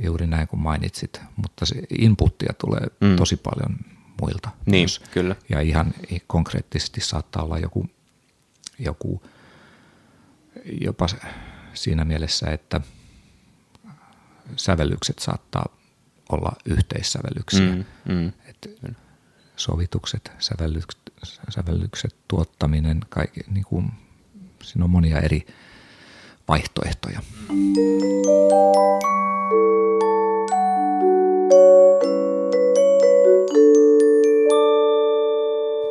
juuri 0.00 0.26
näin 0.26 0.48
kuin 0.48 0.60
mainitsit, 0.60 1.20
mutta 1.36 1.66
se 1.66 1.74
inputtia 1.98 2.52
tulee 2.58 2.86
mm. 3.00 3.16
tosi 3.16 3.36
paljon 3.36 3.76
muilta. 4.20 4.50
Niin, 4.66 4.82
myös. 4.82 5.02
kyllä. 5.10 5.36
Ja 5.48 5.60
ihan 5.60 5.94
konkreettisesti 6.26 7.00
saattaa 7.00 7.42
olla 7.42 7.58
joku, 7.58 7.86
joku 8.78 9.22
jopa 10.80 11.06
siinä 11.74 12.04
mielessä, 12.04 12.50
että 12.50 12.80
sävellykset 14.56 15.18
saattaa 15.18 15.76
olla 16.28 16.52
yhteissävellyksiä. 16.64 17.74
Mm, 17.74 17.84
mm. 18.04 18.32
Et 18.46 18.70
sovitukset, 19.60 20.32
sävellykset, 20.38 21.00
sävellykset, 21.48 22.14
tuottaminen, 22.28 23.00
kaikki, 23.08 23.40
niin 23.50 23.64
kuin, 23.64 23.92
siinä 24.62 24.84
on 24.84 24.90
monia 24.90 25.20
eri 25.20 25.46
vaihtoehtoja. 26.48 27.20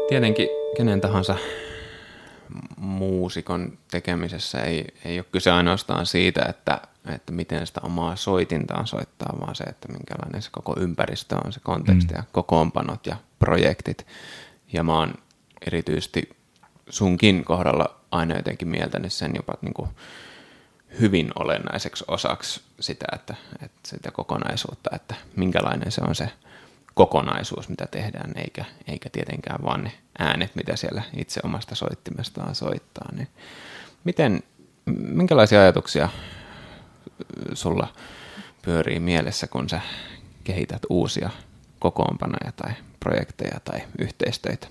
Tietenkin 0.10 0.48
kenen 0.78 1.02
tahansa 1.02 1.36
muusikon 2.78 3.78
tekemisessä 3.92 4.62
ei, 4.62 4.88
ei 5.06 5.20
ole 5.20 5.26
kyse 5.32 5.52
ainoastaan 5.52 6.06
siitä, 6.06 6.46
että, 6.50 6.82
että 7.16 7.32
miten 7.32 7.68
sitä 7.68 7.82
omaa 7.84 8.16
soitintaan 8.16 8.88
soittaa, 8.88 9.38
vaan 9.42 9.56
se, 9.56 9.64
että 9.64 9.88
minkälainen 9.88 10.42
se 10.42 10.50
koko 10.52 10.76
ympäristö 10.80 11.36
on, 11.46 11.54
se 11.54 11.60
konteksti 11.64 12.14
mm. 12.14 12.18
ja 12.18 12.24
kokoonpanot 12.32 13.06
ja 13.06 13.16
projektit. 13.40 14.08
Ja 14.74 14.84
mä 14.84 14.94
oon 14.94 15.14
erityisesti 15.68 16.30
sunkin 16.90 17.46
kohdalla 17.46 18.00
aina 18.12 18.36
jotenkin 18.36 18.68
mieltänyt 18.68 19.14
sen 19.14 19.32
jopa 19.36 19.54
niin 19.62 19.74
kuin 19.74 19.90
hyvin 21.00 21.32
olennaiseksi 21.36 22.04
osaksi 22.08 22.62
sitä, 22.80 23.06
että, 23.14 23.36
että 23.64 23.80
sitä 23.86 24.12
kokonaisuutta, 24.12 24.90
että 24.96 25.16
minkälainen 25.36 25.92
se 25.92 26.02
on 26.08 26.16
se 26.16 26.30
kokonaisuus, 26.94 27.70
mitä 27.70 27.88
tehdään, 27.92 28.32
eikä, 28.36 28.66
eikä 28.88 29.10
tietenkään 29.10 29.64
vaan 29.64 29.84
ne 29.84 29.92
äänet, 30.20 30.56
mitä 30.56 30.76
siellä 30.76 31.02
itse 31.18 31.42
omasta 31.44 31.76
soittimestaan 31.76 32.56
soittaa. 32.56 33.10
Niin 33.16 33.28
miten, 34.04 34.44
minkälaisia 34.86 35.62
ajatuksia 35.62 36.10
sulla 37.54 37.88
pyörii 38.62 39.00
mielessä, 39.00 39.48
kun 39.48 39.70
sä 39.70 39.82
kehität 40.44 40.82
uusia 40.90 41.30
kokoonpanoja 41.80 42.52
tai 42.56 42.72
projekteja 43.00 43.60
tai 43.60 43.82
yhteistöitä? 44.00 44.68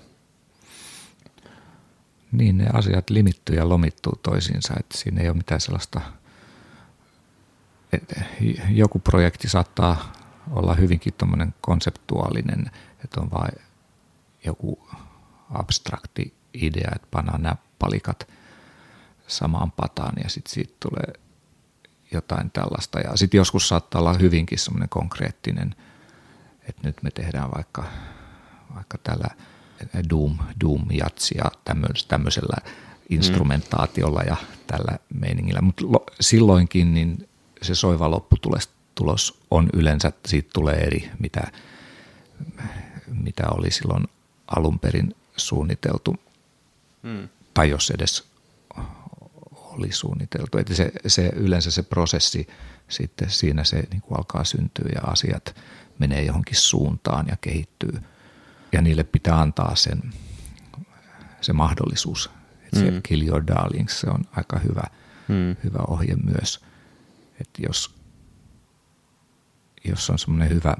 Niin, 2.31 2.57
ne 2.57 2.67
asiat 2.73 3.09
limittyy 3.09 3.55
ja 3.55 3.69
lomittuu 3.69 4.19
toisiinsa, 4.23 4.73
että 4.79 4.97
siinä 4.97 5.21
ei 5.21 5.29
ole 5.29 5.37
mitään 5.37 5.61
sellaista, 5.61 6.01
joku 8.69 8.99
projekti 8.99 9.49
saattaa 9.49 10.13
olla 10.51 10.73
hyvinkin 10.73 11.13
tuommoinen 11.13 11.55
konseptuaalinen, 11.61 12.71
että 13.03 13.21
on 13.21 13.31
vain 13.31 13.51
joku 14.45 14.89
abstrakti 15.49 16.33
idea, 16.53 16.91
että 16.95 17.07
pannaan 17.11 17.41
nämä 17.41 17.55
palikat 17.79 18.27
samaan 19.27 19.71
pataan 19.71 20.13
ja 20.23 20.29
sitten 20.29 20.53
siitä 20.53 20.73
tulee 20.79 21.13
jotain 22.11 22.51
tällaista. 22.51 22.99
Ja 22.99 23.17
sitten 23.17 23.37
joskus 23.37 23.67
saattaa 23.67 24.01
olla 24.01 24.13
hyvinkin 24.13 24.59
semmoinen 24.59 24.89
konkreettinen, 24.89 25.75
että 26.69 26.81
nyt 26.83 27.03
me 27.03 27.11
tehdään 27.11 27.51
vaikka, 27.55 27.83
vaikka 28.75 28.97
tällä 28.97 29.27
Doom, 30.09 30.37
Doom 30.63 30.85
jatsia 30.91 31.45
tämmöisellä 32.07 32.57
instrumentaatiolla 33.09 34.21
ja 34.21 34.35
tällä 34.67 34.99
meiningillä. 35.13 35.61
Mutta 35.61 35.83
silloinkin 36.19 36.93
niin 36.93 37.29
se 37.61 37.75
soiva 37.75 38.11
lopputulos 38.11 38.69
tulos 38.95 39.39
on 39.51 39.69
yleensä, 39.73 40.11
siitä 40.25 40.49
tulee 40.53 40.75
eri, 40.75 41.11
mitä, 41.19 41.51
mitä 43.07 43.43
oli 43.51 43.71
silloin 43.71 44.07
alun 44.47 44.79
perin 44.79 45.15
suunniteltu. 45.37 46.15
Hmm. 47.03 47.29
Tai 47.53 47.69
jos 47.69 47.91
edes 47.91 48.29
oli 49.55 49.91
suunniteltu. 49.91 50.57
Että 50.57 50.73
se, 50.73 50.91
se, 51.07 51.31
yleensä 51.35 51.71
se 51.71 51.83
prosessi 51.83 52.47
sitten 52.89 53.29
siinä 53.29 53.63
se 53.63 53.83
niin 53.91 54.01
kuin 54.01 54.17
alkaa 54.17 54.43
syntyä 54.43 54.89
ja 54.95 55.01
asiat 55.01 55.55
menee 55.99 56.23
johonkin 56.23 56.55
suuntaan 56.55 57.27
ja 57.27 57.37
kehittyy. 57.41 57.99
Ja 58.71 58.81
niille 58.81 59.03
pitää 59.03 59.41
antaa 59.41 59.75
sen, 59.75 60.13
se 61.41 61.53
mahdollisuus. 61.53 62.29
Että 62.63 62.79
mm. 62.79 62.85
se 62.85 63.01
Kill 63.03 63.27
Your 63.27 63.47
Darlings, 63.47 63.99
se 63.99 64.09
on 64.09 64.23
aika 64.31 64.59
hyvä, 64.59 64.83
mm. 65.27 65.55
hyvä 65.63 65.79
ohje 65.87 66.15
myös. 66.15 66.59
Että 67.41 67.61
jos, 67.67 67.95
jos 69.85 70.09
on 70.09 70.19
semmoinen 70.19 70.49
hyvä, 70.49 70.75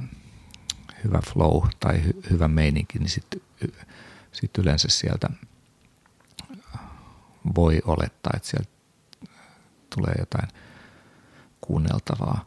hyvä 1.04 1.19
flow 1.34 1.67
tai 1.80 2.04
hy, 2.04 2.13
hyvä 2.30 2.47
meininki, 2.47 2.99
niin 2.99 3.10
sitten 3.10 3.41
sit 4.32 4.58
yleensä 4.58 4.88
sieltä 4.91 5.30
voi 7.56 7.82
olettaa, 7.86 8.32
että 8.36 8.49
sieltä 8.49 8.69
tulee 9.95 10.15
jotain 10.19 10.47
kuunneltavaa. 11.62 12.45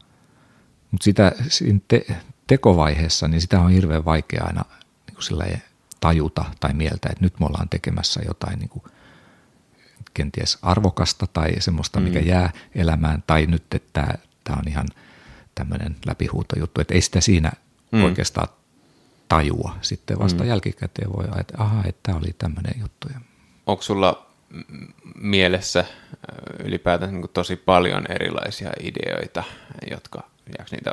Mutta 0.90 1.04
sitä 1.04 1.32
siinä 1.48 1.80
te, 1.88 2.06
tekovaiheessa, 2.46 3.28
niin 3.28 3.40
sitä 3.40 3.60
on 3.60 3.70
hirveän 3.70 4.04
vaikea 4.04 4.44
aina 4.44 4.64
niin 5.30 5.38
kuin 5.50 5.62
tajuta 6.00 6.44
tai 6.60 6.72
mieltä, 6.74 7.08
että 7.10 7.24
nyt 7.24 7.40
me 7.40 7.46
ollaan 7.46 7.68
tekemässä 7.68 8.20
jotain 8.26 8.58
niin 8.58 8.68
kuin 8.68 8.82
kenties 10.14 10.58
arvokasta 10.62 11.26
tai 11.26 11.50
semmoista, 11.58 12.00
mikä 12.00 12.20
mm. 12.20 12.26
jää 12.26 12.52
elämään, 12.74 13.24
tai 13.26 13.46
nyt, 13.46 13.74
että 13.74 14.18
tämä 14.44 14.58
on 14.58 14.68
ihan 14.68 14.86
tämmöinen 15.54 15.96
läpihuutojuttu, 16.06 16.80
että 16.80 16.94
ei 16.94 17.00
sitä 17.00 17.20
siinä 17.20 17.52
mm. 17.92 18.04
oikeastaan 18.04 18.48
tajua. 19.28 19.76
Sitten 19.80 20.18
vasta 20.18 20.42
mm. 20.42 20.48
jälkikäteen 20.48 21.12
voi 21.12 21.24
ajatella, 21.24 21.40
että 21.40 21.54
aha, 21.58 21.82
että 21.86 22.00
tämä 22.02 22.18
oli 22.18 22.34
tämmöinen 22.38 22.74
juttu. 22.80 23.08
Onko 23.66 23.82
sulla 23.82 24.26
mielessä 25.14 25.84
ylipäätään 26.64 27.14
niin 27.14 27.28
tosi 27.32 27.56
paljon 27.56 28.04
erilaisia 28.08 28.70
ideoita, 28.80 29.44
jotka 29.90 30.30
jääkö 30.58 30.76
niitä 30.76 30.92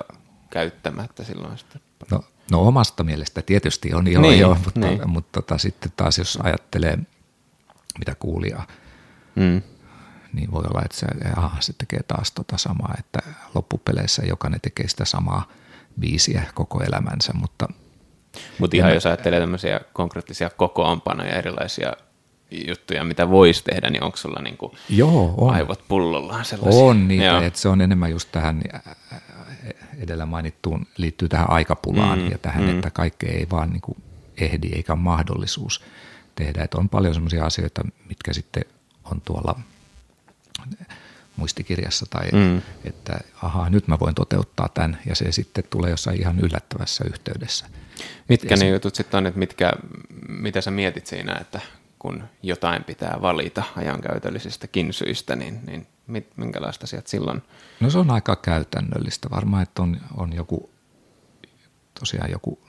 käyttämättä 0.50 1.24
silloin 1.24 1.58
sitten? 1.58 1.82
No, 2.12 2.24
no 2.51 2.67
omasta 2.67 3.03
mielestä 3.03 3.41
tietysti 3.41 3.93
on 3.93 4.12
jo, 4.12 4.21
niin, 4.21 4.39
jo 4.39 4.57
mutta, 4.63 4.79
niin. 4.79 5.09
mutta 5.09 5.41
tota, 5.41 5.57
sitten 5.57 5.91
taas 5.95 6.17
jos 6.17 6.39
ajattelee 6.43 6.97
mitä 7.99 8.15
kuulijaa, 8.15 8.67
mm. 9.35 9.62
niin 10.33 10.51
voi 10.51 10.63
olla, 10.69 10.81
että 10.85 10.97
se, 10.97 11.07
aha, 11.35 11.57
se 11.59 11.73
tekee 11.77 12.03
taas 12.03 12.31
tota 12.31 12.57
samaa, 12.57 12.95
että 12.99 13.19
loppupeleissä 13.55 14.25
jokainen 14.25 14.62
tekee 14.62 14.88
sitä 14.88 15.05
samaa 15.05 15.47
biisiä 15.99 16.43
koko 16.53 16.83
elämänsä, 16.83 17.33
mutta 17.33 17.67
mutta 18.59 18.77
ihan 18.77 18.93
jos 18.93 19.05
ajattelee 19.05 19.39
tämmöisiä 19.39 19.81
konkreettisia 19.93 20.49
kokoonpanoja, 20.49 21.38
erilaisia 21.38 21.93
juttuja, 22.67 23.03
mitä 23.03 23.29
voisi 23.29 23.63
tehdä, 23.63 23.89
niin 23.89 24.03
onko 24.03 24.17
sulla 24.17 24.41
niinku 24.41 24.75
Joo, 24.89 25.33
on. 25.38 25.53
aivot 25.53 25.83
pullollaan 25.88 26.45
sellaisia? 26.45 26.83
On 26.83 27.07
niitä, 27.07 27.45
että 27.45 27.59
se 27.59 27.69
on 27.69 27.81
enemmän 27.81 28.12
just 28.12 28.29
tähän 28.31 28.62
edellä 30.00 30.26
mainittuun, 30.26 30.88
liittyy 30.98 31.30
tähän 31.30 31.50
aikapulaan 31.50 32.19
mm, 32.19 32.32
ja 32.32 32.38
tähän, 32.38 32.63
mm. 32.63 32.69
että 32.69 32.89
kaikkea 32.89 33.32
ei 33.32 33.48
vaan 33.52 33.69
niinku 33.69 33.98
ehdi 34.38 34.69
eikä 34.74 34.93
ole 34.93 35.02
mahdollisuus 35.02 35.84
tehdä. 36.36 36.63
Että 36.63 36.78
on 36.78 36.89
paljon 36.89 37.13
sellaisia 37.13 37.45
asioita, 37.45 37.82
mitkä 38.10 38.34
sitten 38.34 38.63
on 39.04 39.22
tuolla 39.22 39.60
muistikirjassa 41.36 42.06
tai 42.10 42.30
mm. 42.32 42.62
että 42.84 43.19
ahaa, 43.43 43.69
nyt 43.69 43.88
mä 43.88 44.00
voin 44.00 44.15
toteuttaa 44.15 44.69
tämän 44.74 45.00
ja 45.06 45.15
se 45.15 45.32
sitten 45.32 45.63
tulee 45.69 45.89
jossain 45.89 46.22
ihan 46.22 46.39
yllättävässä 46.39 47.04
yhteydessä. 47.08 47.65
Mitkä 48.30 48.56
ne 48.56 48.69
jutut 48.69 48.95
sitten 48.95 49.17
on, 49.17 49.28
että 49.28 49.39
mitkä, 49.39 49.74
mitä 50.28 50.62
sä 50.62 50.72
mietit 50.72 51.08
siinä, 51.08 51.38
että 51.41 51.62
kun 52.00 52.24
jotain 52.43 52.84
pitää 52.84 53.17
valita 53.22 53.63
ajankäytöllisistä 53.76 54.67
syistä, 54.91 55.36
niin, 55.36 55.60
niin 55.67 55.88
minkälaista 56.36 56.88
sieltä 56.88 57.10
silloin? 57.10 57.41
No 57.80 57.89
se 57.89 57.98
on 57.98 58.12
aika 58.12 58.36
käytännöllistä. 58.36 59.30
Varmaan, 59.30 59.63
että 59.63 59.82
on, 59.82 60.02
on 60.17 60.34
joku, 60.34 60.69
tosiaan 62.00 62.32
joku 62.32 62.60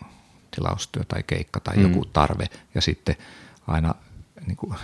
tilaustyö 0.57 1.05
tai 1.05 1.23
keikka 1.23 1.61
tai 1.61 1.77
mm. 1.77 1.83
joku 1.83 2.05
tarve 2.05 2.47
ja 2.75 2.81
sitten 2.81 3.17
aina 3.67 3.95
niin 4.47 4.57
kuin, 4.57 4.75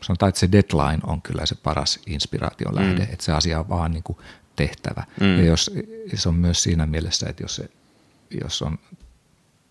sanotaan, 0.00 0.28
että 0.28 0.38
se 0.38 0.52
deadline 0.52 1.00
on 1.06 1.22
kyllä 1.22 1.46
se 1.46 1.54
paras 1.54 2.00
inspiraation 2.06 2.74
lähde, 2.74 3.04
mm. 3.04 3.12
että 3.12 3.24
se 3.24 3.32
asia 3.32 3.60
on 3.60 3.68
vaan 3.68 3.90
niin 3.90 4.02
kuin 4.02 4.18
tehtävä. 4.56 5.04
Mm. 5.20 5.38
Ja 5.38 5.44
jos, 5.44 5.70
se 6.14 6.28
on 6.28 6.34
myös 6.34 6.62
siinä 6.62 6.86
mielessä, 6.86 7.26
että 7.28 7.42
jos, 7.42 7.56
se, 7.56 7.68
jos 8.42 8.62
on 8.62 8.78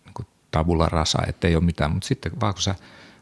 niin 0.05 0.13
kuin 0.13 0.27
tabula 0.51 0.85
rasa, 0.85 1.19
että 1.27 1.47
ei 1.47 1.55
ole 1.55 1.63
mitään, 1.63 1.91
mutta 1.91 2.07
sitten 2.07 2.31
vaan 2.39 2.53
kun 2.53 2.63
sä 2.63 2.75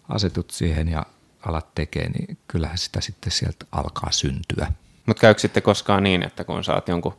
asetut 0.10 0.52
siihen 0.52 0.88
ja 0.88 1.06
alat 1.46 1.76
tekemään, 1.76 2.12
niin 2.12 2.38
kyllähän 2.48 2.78
sitä 2.78 3.02
sitten 3.02 3.32
sieltä 3.32 3.66
alkaa 3.72 4.12
syntyä. 4.12 4.72
Mutta 5.06 5.22
käykö 5.22 5.40
sitten 5.40 5.64
koskaan 5.64 6.04
niin, 6.04 6.24
että 6.24 6.44
kun 6.44 6.64
saat 6.64 6.88
jonkun 6.88 7.18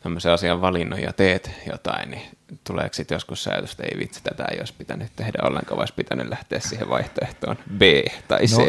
tämmöisen 0.00 0.32
asian 0.32 0.60
valinnon 0.60 1.02
ja 1.02 1.12
teet 1.12 1.50
jotain, 1.66 2.10
niin 2.10 2.22
tuleeko 2.64 2.94
sitten 2.94 3.16
joskus 3.16 3.44
se 3.44 3.50
ajatus, 3.50 3.70
että 3.70 3.82
ei 3.82 3.98
vitsi, 3.98 4.22
tätä 4.22 4.44
ei 4.44 4.58
olisi 4.58 4.74
pitänyt 4.78 5.12
tehdä 5.16 5.38
ollenkaan, 5.42 5.78
vai 5.78 5.86
pitänyt 5.96 6.28
lähteä 6.28 6.60
siihen 6.60 6.88
vaihtoehtoon 6.88 7.56
B 7.76 7.82
tai 8.28 8.46
C? 8.46 8.56
No, 8.56 8.64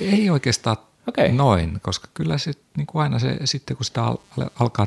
ei 0.00 0.30
oikeastaan 0.30 0.76
okay. 1.06 1.32
noin, 1.32 1.80
koska 1.82 2.08
kyllä 2.14 2.38
se 2.38 2.52
niin 2.76 2.86
kuin 2.86 3.02
aina 3.02 3.18
se, 3.18 3.38
sitten 3.44 3.76
kun 3.76 3.84
sitä 3.84 4.04
al- 4.04 4.16
alkaa 4.60 4.86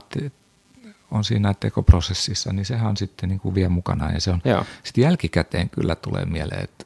on 1.12 1.24
siinä 1.24 1.54
tekoprosessissa, 1.54 2.54
niin 2.54 2.66
sehän 2.66 2.98
sitten 2.98 3.30
niin 3.30 3.40
kuin 3.40 3.56
vie 3.56 3.70
mukana 3.70 4.12
ja 4.12 4.22
se 4.22 4.32
on, 4.32 4.42
Joo. 4.46 4.66
sitten 4.84 5.02
jälkikäteen 5.02 5.70
kyllä 5.70 5.96
tulee 5.96 6.26
mieleen, 6.26 6.64
että, 6.64 6.86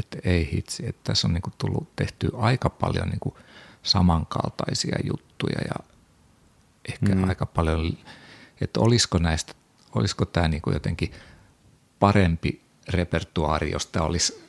että 0.00 0.18
ei 0.24 0.52
hitsi, 0.52 0.88
että 0.88 1.00
tässä 1.04 1.28
on 1.28 1.34
niin 1.34 1.42
kuin 1.42 1.54
tullut 1.58 1.96
tehty 1.96 2.30
aika 2.36 2.70
paljon 2.70 3.08
niin 3.08 3.20
kuin 3.20 3.34
samankaltaisia 3.82 4.98
juttuja 5.04 5.58
ja 5.64 5.86
ehkä 6.88 7.14
mm. 7.14 7.28
aika 7.28 7.46
paljon, 7.46 7.98
että 8.60 8.80
olisiko 8.80 9.18
näistä, 9.18 9.54
olisiko 9.94 10.24
tämä 10.24 10.48
niin 10.48 10.62
kuin 10.62 10.74
jotenkin 10.74 11.12
parempi 11.98 12.60
repertuaari, 12.88 13.70
jos 13.70 13.86
tämä 13.86 14.04
olisi 14.04 14.44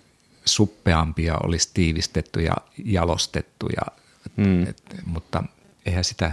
suppeampi 0.46 1.24
ja 1.24 1.38
olisi 1.44 1.70
tiivistetty 1.74 2.42
ja 2.42 2.54
jalostettu, 2.86 3.68
ja, 3.76 4.00
mm. 4.38 4.64
et, 4.64 4.84
mutta 5.06 5.44
eihän 5.86 6.04
sitä, 6.04 6.32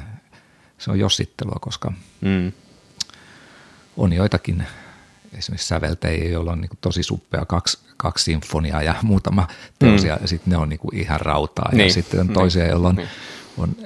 se 0.78 0.90
on 0.90 0.98
jossittelua, 0.98 1.56
koska 1.60 1.92
mm. 2.20 2.52
on 3.96 4.12
joitakin 4.12 4.66
esimerkiksi 5.32 5.68
säveltäjiä, 5.68 6.28
joilla 6.30 6.52
on 6.52 6.60
niin 6.60 6.68
kuin 6.68 6.78
tosi 6.80 7.02
suppea 7.02 7.44
kaksi, 7.44 7.78
kaksi 7.96 8.24
sinfoniaa 8.24 8.82
ja 8.82 8.94
muutama 9.02 9.48
teos, 9.78 10.02
mm. 10.02 10.08
ja 10.08 10.18
sitten 10.24 10.50
ne 10.50 10.56
on 10.56 10.68
niin 10.68 10.78
kuin 10.78 10.96
ihan 10.96 11.20
rautaa, 11.20 11.68
niin. 11.72 11.86
ja 11.86 11.92
sitten 11.92 12.20
on 12.20 12.26
niin. 12.26 12.34
toisia, 12.34 12.62
niin. 12.62 12.70
joilla 12.70 12.88
on, 12.88 12.94
niin. 12.96 13.08
on 13.58 13.76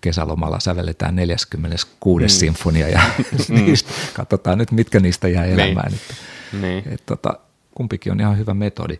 kesälomalla 0.00 0.60
sävelletään 0.60 1.16
46. 1.16 2.24
Mm. 2.24 2.28
sinfonia 2.28 2.88
ja 2.88 3.00
mm. 3.48 3.54
niistä, 3.54 3.92
katsotaan 4.14 4.58
nyt, 4.58 4.70
mitkä 4.70 5.00
niistä 5.00 5.28
jää 5.28 5.44
niin. 5.44 5.60
elämään. 5.60 5.92
Niin. 5.92 6.00
Että, 6.00 6.14
niin. 6.66 6.94
Et, 6.94 7.06
tota, 7.06 7.38
kumpikin 7.74 8.12
on 8.12 8.20
ihan 8.20 8.38
hyvä 8.38 8.54
metodi. 8.54 8.98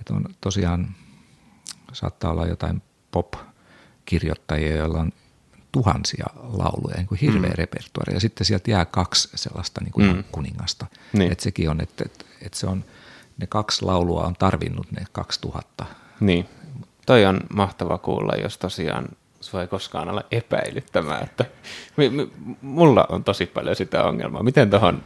Et 0.00 0.10
on 0.10 0.24
tosiaan, 0.40 0.94
saattaa 1.92 2.30
olla 2.30 2.46
jotain 2.46 2.82
pop-kirjoittajia, 3.10 4.76
joilla 4.76 5.00
on 5.00 5.12
tuhansia 5.72 6.26
lauluja, 6.34 6.96
niin 6.96 7.06
kuin 7.06 7.18
hirveä 7.18 7.50
mm. 7.50 7.56
repertuari, 7.56 8.14
ja 8.14 8.20
sitten 8.20 8.44
sieltä 8.44 8.70
jää 8.70 8.84
kaksi 8.84 9.28
sellaista 9.34 9.80
niin 9.80 9.92
kuin 9.92 10.16
mm. 10.16 10.24
kuningasta. 10.32 10.86
Niin. 11.12 11.32
Et 11.32 11.40
sekin 11.40 11.70
on, 11.70 11.80
että 11.80 12.04
et, 12.06 12.26
et 12.42 12.54
se 12.54 12.66
on, 12.66 12.84
ne 13.38 13.46
kaksi 13.46 13.84
laulua 13.84 14.26
on 14.26 14.34
tarvinnut 14.34 14.92
ne 14.92 15.04
2000. 15.12 15.86
Niin, 16.20 16.48
toi 17.06 17.26
on 17.26 17.40
mahtava 17.54 17.98
kuulla, 17.98 18.32
jos 18.42 18.58
tosiaan 18.58 19.08
sua 19.40 19.60
ei 19.60 19.68
koskaan 19.68 20.08
ole 20.08 20.24
epäilyttämään, 20.30 21.24
että 21.24 21.44
mulla 22.62 23.06
on 23.08 23.24
tosi 23.24 23.46
paljon 23.46 23.76
sitä 23.76 24.04
ongelmaa. 24.04 24.42
Miten 24.42 24.70
tohon, 24.70 25.02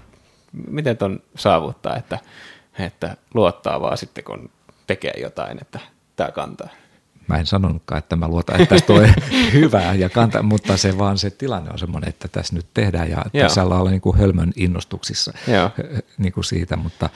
miten 0.53 0.97
ton 0.97 1.23
saavuttaa, 1.37 1.97
että, 1.97 2.19
että 2.79 3.17
luottaa 3.35 3.81
vaan 3.81 3.99
sitten, 3.99 4.25
kun 4.25 4.51
tekee 4.87 5.15
jotain, 5.17 5.59
että 5.61 5.81
tämä 6.17 6.31
kantaa? 6.31 6.69
Mä 7.29 7.37
en 7.37 7.47
sanonutkaan, 7.47 7.99
että 7.99 8.17
mä 8.17 8.29
luotan, 8.29 8.61
että 8.61 8.75
tästä 8.75 8.87
tulee 8.87 9.15
hyvää 9.53 9.95
ja 9.95 10.09
kantaa, 10.09 10.43
mutta 10.43 10.77
se 10.77 10.99
vaan 10.99 11.19
se 11.19 11.31
tilanne 11.31 11.71
on 11.73 11.79
semmoinen, 11.79 12.09
että 12.09 12.29
tässä 12.29 12.55
nyt 12.55 12.67
tehdään 12.75 13.11
ja 13.11 13.25
Joo. 13.33 13.49
tässä 13.49 13.65
ollaan 13.65 13.87
niin 13.87 14.01
kuin 14.01 14.19
hölmön 14.19 14.53
innostuksissa 14.57 15.33
niin 16.19 16.33
kuin 16.33 16.45
siitä, 16.45 16.77
mutta 16.77 17.11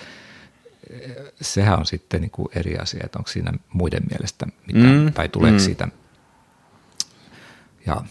sehän 1.40 1.78
on 1.78 1.86
sitten 1.86 2.20
niin 2.20 2.30
kuin 2.30 2.48
eri 2.54 2.78
asia, 2.78 3.00
että 3.04 3.18
onko 3.18 3.30
siinä 3.30 3.52
muiden 3.72 4.02
mielestä 4.10 4.46
mitään, 4.66 4.96
mm, 4.96 5.12
tai 5.12 5.28
tuleeko 5.28 5.58
mm. 5.58 5.64
siitä 5.64 5.88
ja 7.86 8.02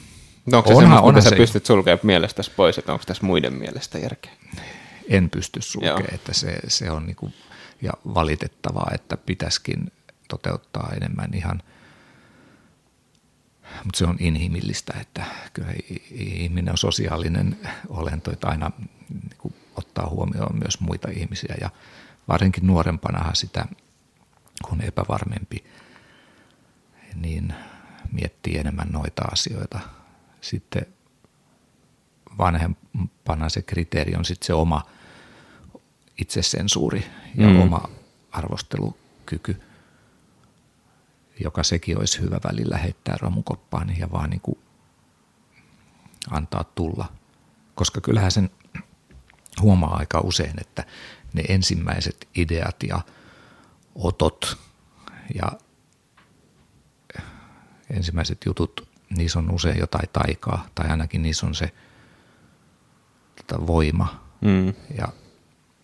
no 0.45 0.57
onko 0.57 0.69
se 0.69 0.75
onhan, 0.75 1.03
onhan 1.03 1.23
sä 1.23 1.29
se... 1.29 1.35
pystyt 1.35 1.65
sulkemaan 1.65 1.99
mielestäsi 2.03 2.51
pois, 2.55 2.77
että 2.77 2.93
onko 2.93 3.05
tässä 3.07 3.25
muiden 3.25 3.53
mielestä 3.53 3.97
järkeä? 3.97 4.31
En 5.09 5.29
pysty 5.29 5.61
sulkemaan, 5.61 6.13
että 6.13 6.33
se, 6.33 6.59
se 6.67 6.91
on 6.91 7.05
niinku, 7.05 7.31
ja 7.81 7.91
valitettavaa, 8.13 8.91
että 8.93 9.17
pitäisikin 9.17 9.91
toteuttaa 10.27 10.91
enemmän 10.95 11.33
ihan, 11.33 11.61
mutta 13.83 13.97
se 13.97 14.05
on 14.05 14.17
inhimillistä, 14.19 14.93
että 15.01 15.25
kyllä 15.53 15.73
ihminen 16.11 16.71
on 16.71 16.77
sosiaalinen 16.77 17.57
olento, 17.89 18.31
että 18.31 18.47
aina 18.47 18.71
niin 19.09 19.53
ottaa 19.75 20.09
huomioon 20.09 20.59
myös 20.59 20.79
muita 20.79 21.07
ihmisiä 21.11 21.55
ja 21.61 21.69
varsinkin 22.27 22.67
nuorempanahan 22.67 23.35
sitä, 23.35 23.65
kun 24.69 24.81
epävarmempi, 24.81 25.63
niin 27.15 27.53
miettii 28.11 28.57
enemmän 28.57 28.87
noita 28.91 29.21
asioita. 29.31 29.79
Sitten 30.41 30.85
vanhempana 32.37 33.49
se 33.49 33.61
kriteeri 33.61 34.15
on 34.15 34.25
sitten 34.25 34.47
se 34.47 34.53
oma 34.53 34.85
itsesensuuri 36.17 37.05
ja 37.35 37.47
mm. 37.47 37.61
oma 37.61 37.89
arvostelukyky, 38.31 39.61
joka 41.39 41.63
sekin 41.63 41.97
olisi 41.99 42.21
hyvä 42.21 42.39
välillä 42.43 42.77
heittää 42.77 43.17
romukoppaan 43.21 43.97
ja 43.97 44.11
vaan 44.11 44.29
niin 44.29 44.41
kuin 44.41 44.59
antaa 46.31 46.63
tulla. 46.63 47.13
Koska 47.75 48.01
kyllähän 48.01 48.31
sen 48.31 48.49
huomaa 49.61 49.97
aika 49.97 50.19
usein, 50.19 50.61
että 50.61 50.85
ne 51.33 51.43
ensimmäiset 51.49 52.27
ideat 52.35 52.83
ja 52.83 53.01
otot 53.95 54.57
ja 55.35 55.51
ensimmäiset 57.89 58.37
jutut, 58.45 58.89
niissä 59.17 59.39
on 59.39 59.51
usein 59.51 59.79
jotain 59.79 60.09
taikaa, 60.13 60.67
tai 60.75 60.87
ainakin 60.87 61.21
niissä 61.21 61.45
on 61.45 61.55
se 61.55 61.71
tota, 63.35 63.67
voima. 63.67 64.25
Mm. 64.41 64.73
Ja 64.97 65.07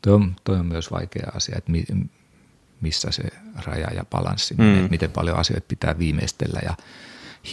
toi 0.01 0.13
on, 0.13 0.35
toi 0.43 0.59
on 0.59 0.65
myös 0.65 0.91
vaikea 0.91 1.31
asia, 1.35 1.57
että 1.57 1.71
mi, 1.71 1.85
missä 2.81 3.11
se 3.11 3.23
raja 3.65 3.87
ja 3.93 4.05
balanssi 4.05 4.53
mm. 4.53 4.63
menee, 4.63 4.87
miten 4.87 5.11
paljon 5.11 5.37
asioita 5.37 5.65
pitää 5.67 5.99
viimeistellä 5.99 6.59
ja 6.63 6.75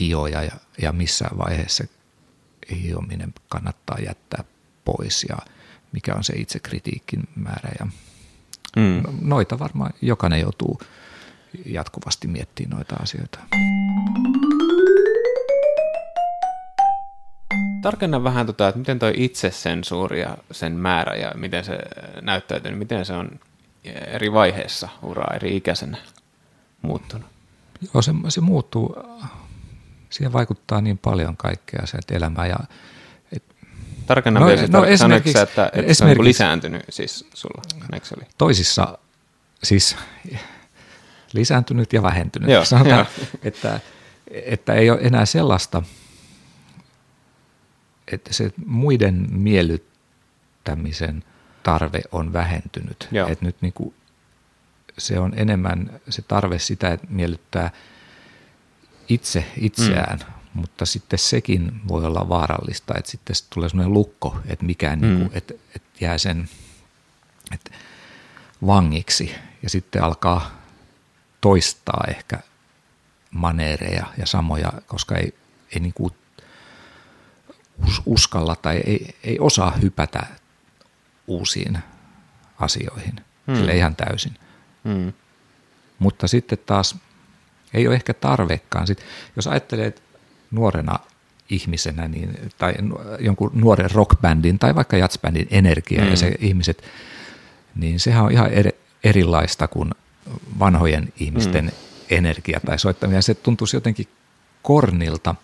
hioja 0.00 0.42
ja, 0.42 0.52
ja 0.82 0.92
missä 0.92 1.24
vaiheessa 1.38 1.84
hiominen 2.82 3.34
kannattaa 3.48 3.98
jättää 4.06 4.44
pois 4.84 5.26
ja 5.28 5.36
mikä 5.92 6.14
on 6.14 6.24
se 6.24 6.32
itsekritiikin 6.36 7.28
määrä. 7.34 7.70
Ja 7.78 7.86
mm. 8.76 9.02
Noita 9.20 9.58
varmaan 9.58 9.92
jokainen 10.02 10.40
joutuu 10.40 10.80
jatkuvasti 11.66 12.28
miettimään 12.28 12.76
noita 12.76 12.96
asioita. 12.96 13.38
Tarkenna 17.82 18.24
vähän, 18.24 18.46
tota, 18.46 18.68
että 18.68 18.78
miten 18.78 18.98
tuo 18.98 19.10
itsesensuuri 19.14 20.20
ja 20.20 20.38
sen 20.50 20.72
määrä 20.72 21.14
ja 21.14 21.32
miten 21.34 21.64
se 21.64 21.78
näyttäytyy, 22.22 22.70
niin 22.70 22.78
miten 22.78 23.04
se 23.04 23.12
on 23.12 23.30
eri 23.88 24.32
vaiheessa 24.32 24.88
uraa 25.02 25.34
eri 25.34 25.56
ikäisenä 25.56 25.98
muuttunut? 26.82 27.26
Joo, 27.94 28.02
se, 28.02 28.12
se 28.28 28.40
muuttuu. 28.40 28.96
Siihen 30.10 30.32
vaikuttaa 30.32 30.80
niin 30.80 30.98
paljon 30.98 31.36
kaikkea 31.36 31.86
se, 31.86 31.96
että 31.98 32.14
elämä 32.14 32.46
ja 32.46 32.58
Tarkenna 34.08 34.40
no, 34.40 34.46
vielä, 34.46 34.66
no, 34.68 34.84
esimerkiksi, 34.84 35.38
että, 35.38 35.66
että 35.66 35.78
esimerkiksi, 35.78 35.94
se 35.94 36.04
on 36.04 36.08
niinku 36.08 36.24
lisääntynyt 36.24 36.82
siis 36.88 37.26
sulla? 37.34 37.62
Oli? 38.16 38.26
Toisissa 38.38 38.98
siis 39.62 39.96
lisääntynyt 41.32 41.92
ja 41.92 42.02
vähentynyt. 42.02 42.50
Joo, 42.50 42.64
Sanotaan, 42.64 42.98
jo. 42.98 43.26
että, 43.48 43.80
että 44.30 44.74
ei 44.74 44.90
ole 44.90 44.98
enää 45.02 45.26
sellaista, 45.26 45.82
että 48.12 48.32
se 48.32 48.52
muiden 48.66 49.26
miellyttämisen 49.30 51.24
tarve 51.72 52.02
on 52.12 52.32
vähentynyt. 52.32 53.08
Joo. 53.10 53.28
Että 53.28 53.44
nyt 53.44 53.56
niin 53.60 53.72
kuin 53.72 53.94
se 54.98 55.18
on 55.18 55.32
enemmän 55.36 56.00
se 56.08 56.22
tarve 56.22 56.58
sitä, 56.58 56.92
että 56.92 57.06
miellyttää 57.10 57.70
itse 59.08 59.44
itseään, 59.56 60.18
mm 60.18 60.38
mutta 60.54 60.86
sitten 60.86 61.18
sekin 61.18 61.80
voi 61.88 62.04
olla 62.04 62.28
vaarallista, 62.28 62.94
että 62.98 63.10
sitten 63.10 63.36
tulee 63.54 63.68
sellainen 63.68 63.94
lukko, 63.94 64.36
että 64.46 64.64
mikään, 64.64 64.98
mm. 64.98 65.06
niin 65.06 65.18
kuin, 65.18 65.30
että, 65.34 65.54
että 65.76 65.88
jää 66.00 66.18
sen 66.18 66.48
että 67.52 67.70
vangiksi 68.66 69.34
ja 69.62 69.70
sitten 69.70 70.02
alkaa 70.02 70.50
toistaa 71.40 72.04
ehkä 72.08 72.38
maneereja 73.30 74.06
ja 74.18 74.26
samoja, 74.26 74.72
koska 74.86 75.16
ei, 75.16 75.34
ei 75.74 75.80
niin 75.80 75.94
kuin 75.94 76.14
uskalla 78.06 78.56
tai 78.56 78.76
ei, 78.86 79.16
ei 79.24 79.38
osaa 79.38 79.70
hypätä 79.70 80.26
uusiin 81.28 81.78
asioihin, 82.58 83.20
mm. 83.46 83.54
sille 83.54 83.76
ihan 83.76 83.96
täysin. 83.96 84.34
Mm. 84.84 85.12
Mutta 85.98 86.28
sitten 86.28 86.58
taas 86.66 86.96
ei 87.74 87.86
ole 87.86 87.94
ehkä 87.94 88.14
tarvekaan. 88.14 88.86
Sitten, 88.86 89.06
jos 89.36 89.46
ajattelee, 89.46 89.86
että 89.86 90.02
nuorena 90.50 90.98
ihmisenä 91.50 92.08
niin, 92.08 92.38
tai 92.58 92.74
jonkun 93.20 93.50
nuoren 93.54 93.90
rockbändin 93.90 94.58
tai 94.58 94.74
vaikka 94.74 94.96
jatsbändin 94.96 95.46
energia 95.50 96.02
mm. 96.02 96.10
ja 96.10 96.16
se 96.16 96.34
ihmiset, 96.38 96.84
niin 97.74 98.00
sehän 98.00 98.24
on 98.24 98.32
ihan 98.32 98.50
eri, 98.50 98.70
erilaista 99.04 99.68
kuin 99.68 99.90
vanhojen 100.58 101.12
ihmisten 101.20 101.64
mm. 101.64 101.70
energia 102.10 102.60
tai 102.66 102.78
soittaminen. 102.78 103.22
Se 103.22 103.34
tuntuisi 103.34 103.76
jotenkin 103.76 104.08
kornilta, 104.62 105.34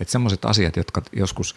että 0.00 0.12
semmoiset 0.12 0.44
asiat, 0.44 0.76
jotka 0.76 1.02
joskus 1.12 1.56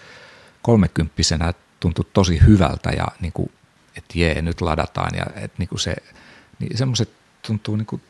kolmekymppisenä 0.62 1.54
tuntui 1.80 2.06
tosi 2.14 2.40
hyvältä 2.46 2.90
ja 2.90 3.08
niin 3.20 3.34
kuin, 3.34 3.52
että 3.98 4.20
jee, 4.20 4.42
nyt 4.42 4.62
ladataan 4.62 5.16
ja 5.16 5.26
että 5.36 5.56
niin 5.58 5.70
kuin 5.70 5.80
se, 5.80 5.96
niin 6.60 6.78
semmoiset 6.78 7.10
tuntuu 7.48 7.76
niin 7.76 7.86
kuin 7.86 8.02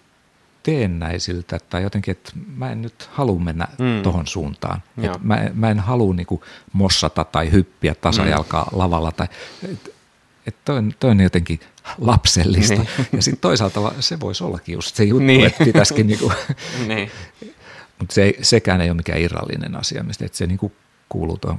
teennäisiltä 0.64 1.60
tai 1.70 1.84
jotenkin, 1.84 2.12
että 2.12 2.32
mä 2.56 2.72
en 2.72 2.82
nyt 2.82 3.10
halua 3.12 3.40
mennä 3.40 3.68
mm. 3.80 4.04
tohon 4.04 4.28
suuntaan. 4.28 4.84
Että 4.98 5.20
mä, 5.24 5.50
mä 5.54 5.70
en 5.70 5.80
halua 5.80 6.14
niinku 6.14 6.44
mossata 6.74 7.24
tai 7.24 7.52
hyppiä 7.52 7.96
tasajalkaa 7.96 8.70
mm. 8.72 8.78
lavalla. 8.78 9.12
Tai, 9.12 9.28
et, 9.72 9.96
et 10.48 10.56
toi, 10.66 10.78
on, 10.78 10.94
toi 11.00 11.12
on 11.12 11.20
jotenkin 11.20 11.60
lapsellista. 11.98 12.74
Niin. 12.74 12.88
Ja 13.12 13.22
sitten 13.22 13.42
toisaalta 13.42 13.94
se 14.00 14.20
voisi 14.20 14.44
ollakin 14.44 14.74
just 14.74 14.96
se 14.96 15.04
juttu, 15.04 15.24
niin. 15.24 15.46
että 15.46 15.66
pitäisikin 15.66 16.08
niinku, 16.08 16.32
niin. 16.88 17.12
mutta 18.00 18.14
se, 18.14 18.34
sekään 18.42 18.82
ei 18.82 18.90
ole 18.90 18.98
mikään 18.98 19.22
irrallinen 19.22 19.76
asia, 19.76 20.04
mistä 20.04 20.26
että 20.26 20.38
se 20.38 20.48
niinku 20.48 20.72
kuuluu 21.10 21.38
tuon 21.38 21.58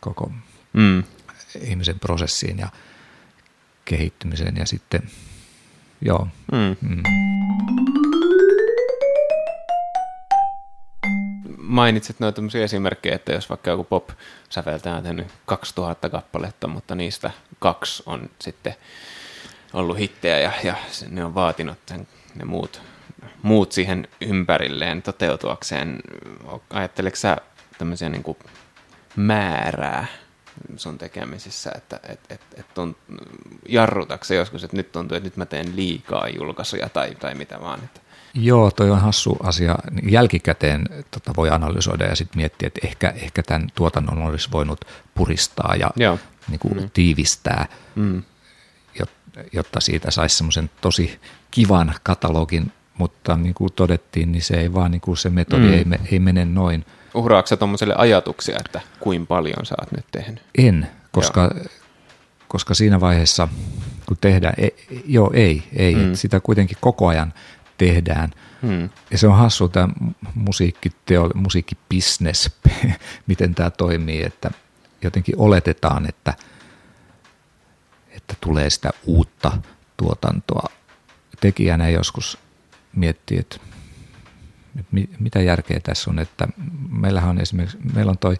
koko 0.00 0.32
mm. 0.72 1.04
ihmisen 1.60 2.00
prosessiin 2.00 2.58
ja 2.58 2.68
kehittymiseen 3.86 4.56
ja 4.56 4.66
sitten 4.66 5.02
joo. 6.00 6.28
Mm. 6.52 6.76
Mm. 6.90 7.02
mainitsit 11.58 12.20
noita 12.20 12.42
esimerkkejä, 12.62 13.14
että 13.14 13.32
jos 13.32 13.48
vaikka 13.48 13.70
joku 13.70 13.84
pop-säveltäjä 13.84 14.96
on 14.96 15.02
tehnyt 15.02 15.26
2000 15.46 16.08
kappaletta, 16.08 16.68
mutta 16.68 16.94
niistä 16.94 17.30
kaksi 17.58 18.02
on 18.06 18.30
sitten 18.38 18.74
ollut 19.72 19.98
hittejä 19.98 20.38
ja, 20.38 20.52
ja 20.64 20.74
ne 21.08 21.24
on 21.24 21.34
vaatinut 21.34 21.78
sen, 21.88 22.08
ne 22.34 22.44
muut, 22.44 22.80
muut 23.42 23.72
siihen 23.72 24.08
ympärilleen 24.20 25.02
toteutuakseen. 25.02 26.00
Ajatteleeko 26.70 27.16
sä 27.16 27.36
tämmöisiä 27.78 28.08
niin 28.08 28.22
kuin 28.22 28.38
määrää 29.16 30.06
sun 30.76 30.98
tekemisissä, 30.98 31.72
että 31.74 32.00
et, 32.08 32.20
et, 32.30 32.40
et 32.56 32.74
tunt, 32.74 32.96
jarrutakse 33.68 34.34
joskus, 34.34 34.64
että 34.64 34.76
nyt 34.76 34.92
tuntuu, 34.92 35.16
että 35.16 35.26
nyt 35.26 35.36
mä 35.36 35.46
teen 35.46 35.76
liikaa 35.76 36.28
julkaisuja 36.28 36.88
tai, 36.88 37.14
tai 37.14 37.34
mitä 37.34 37.60
vaan, 37.60 37.84
että 37.84 38.00
Joo, 38.38 38.70
toi 38.70 38.90
on 38.90 39.00
hassu 39.00 39.36
asia. 39.42 39.78
Jälkikäteen 40.08 40.84
tota 41.10 41.32
voi 41.36 41.50
analysoida 41.50 42.04
ja 42.04 42.16
sitten 42.16 42.36
miettiä, 42.36 42.66
että 42.66 42.80
ehkä, 42.86 43.08
ehkä 43.16 43.42
tämän 43.42 43.68
tuotannon 43.74 44.22
olisi 44.22 44.48
voinut 44.52 44.84
puristaa 45.14 45.74
ja 45.76 45.90
niin 46.48 46.58
kuin 46.58 46.80
mm. 46.80 46.90
tiivistää, 46.92 47.66
mm. 47.94 48.22
jotta 49.52 49.80
siitä 49.80 50.10
saisi 50.10 50.36
semmoisen 50.36 50.70
tosi 50.80 51.20
kivan 51.50 51.94
katalogin, 52.02 52.72
mutta 52.98 53.36
niin 53.36 53.54
kuin 53.54 53.72
todettiin, 53.72 54.32
niin 54.32 54.42
se 54.42 54.54
ei 54.54 54.74
vaan 54.74 54.90
niin 54.90 55.00
kuin 55.00 55.16
se 55.16 55.30
metodi 55.30 55.66
mm. 55.66 55.92
ei, 55.92 55.98
ei 56.12 56.18
mene 56.18 56.44
noin. 56.44 56.84
Uhraatko 57.16 57.46
sä 57.46 57.56
tuommoiselle 57.56 57.94
ajatuksia, 57.98 58.56
että 58.66 58.80
kuinka 59.00 59.26
paljon 59.26 59.66
sä 59.66 59.74
oot 59.80 59.92
nyt 59.92 60.06
tehnyt? 60.12 60.42
En, 60.58 60.86
koska, 61.12 61.50
koska 62.48 62.74
siinä 62.74 63.00
vaiheessa, 63.00 63.48
kun 64.06 64.16
tehdään, 64.20 64.54
ei, 64.58 64.76
joo 65.06 65.30
ei, 65.34 65.62
ei, 65.76 65.94
mm. 65.94 66.14
sitä 66.14 66.40
kuitenkin 66.40 66.78
koko 66.80 67.06
ajan– 67.06 67.34
tehdään. 67.78 68.30
Hmm. 68.62 68.90
Ja 69.10 69.18
se 69.18 69.26
on 69.26 69.36
hassu 69.36 69.68
tämä 69.68 69.88
musiikkiteo, 70.34 71.30
musiikkibisnes, 71.34 72.50
miten 73.26 73.54
tämä 73.54 73.70
toimii, 73.70 74.22
että 74.22 74.50
jotenkin 75.02 75.34
oletetaan, 75.38 76.08
että, 76.08 76.34
että 78.10 78.34
tulee 78.40 78.70
sitä 78.70 78.90
uutta 79.06 79.52
tuotantoa. 79.96 80.68
Tekijänä 81.40 81.88
joskus 81.88 82.38
miettii, 82.92 83.38
että 83.38 83.56
mitä 85.20 85.40
järkeä 85.42 85.80
tässä 85.80 86.10
on, 86.10 86.18
että 86.18 86.48
meillähän 86.90 87.30
on 87.30 87.40
esimerkiksi, 87.40 87.78
meillä 87.94 88.10
on 88.10 88.18
toi 88.18 88.36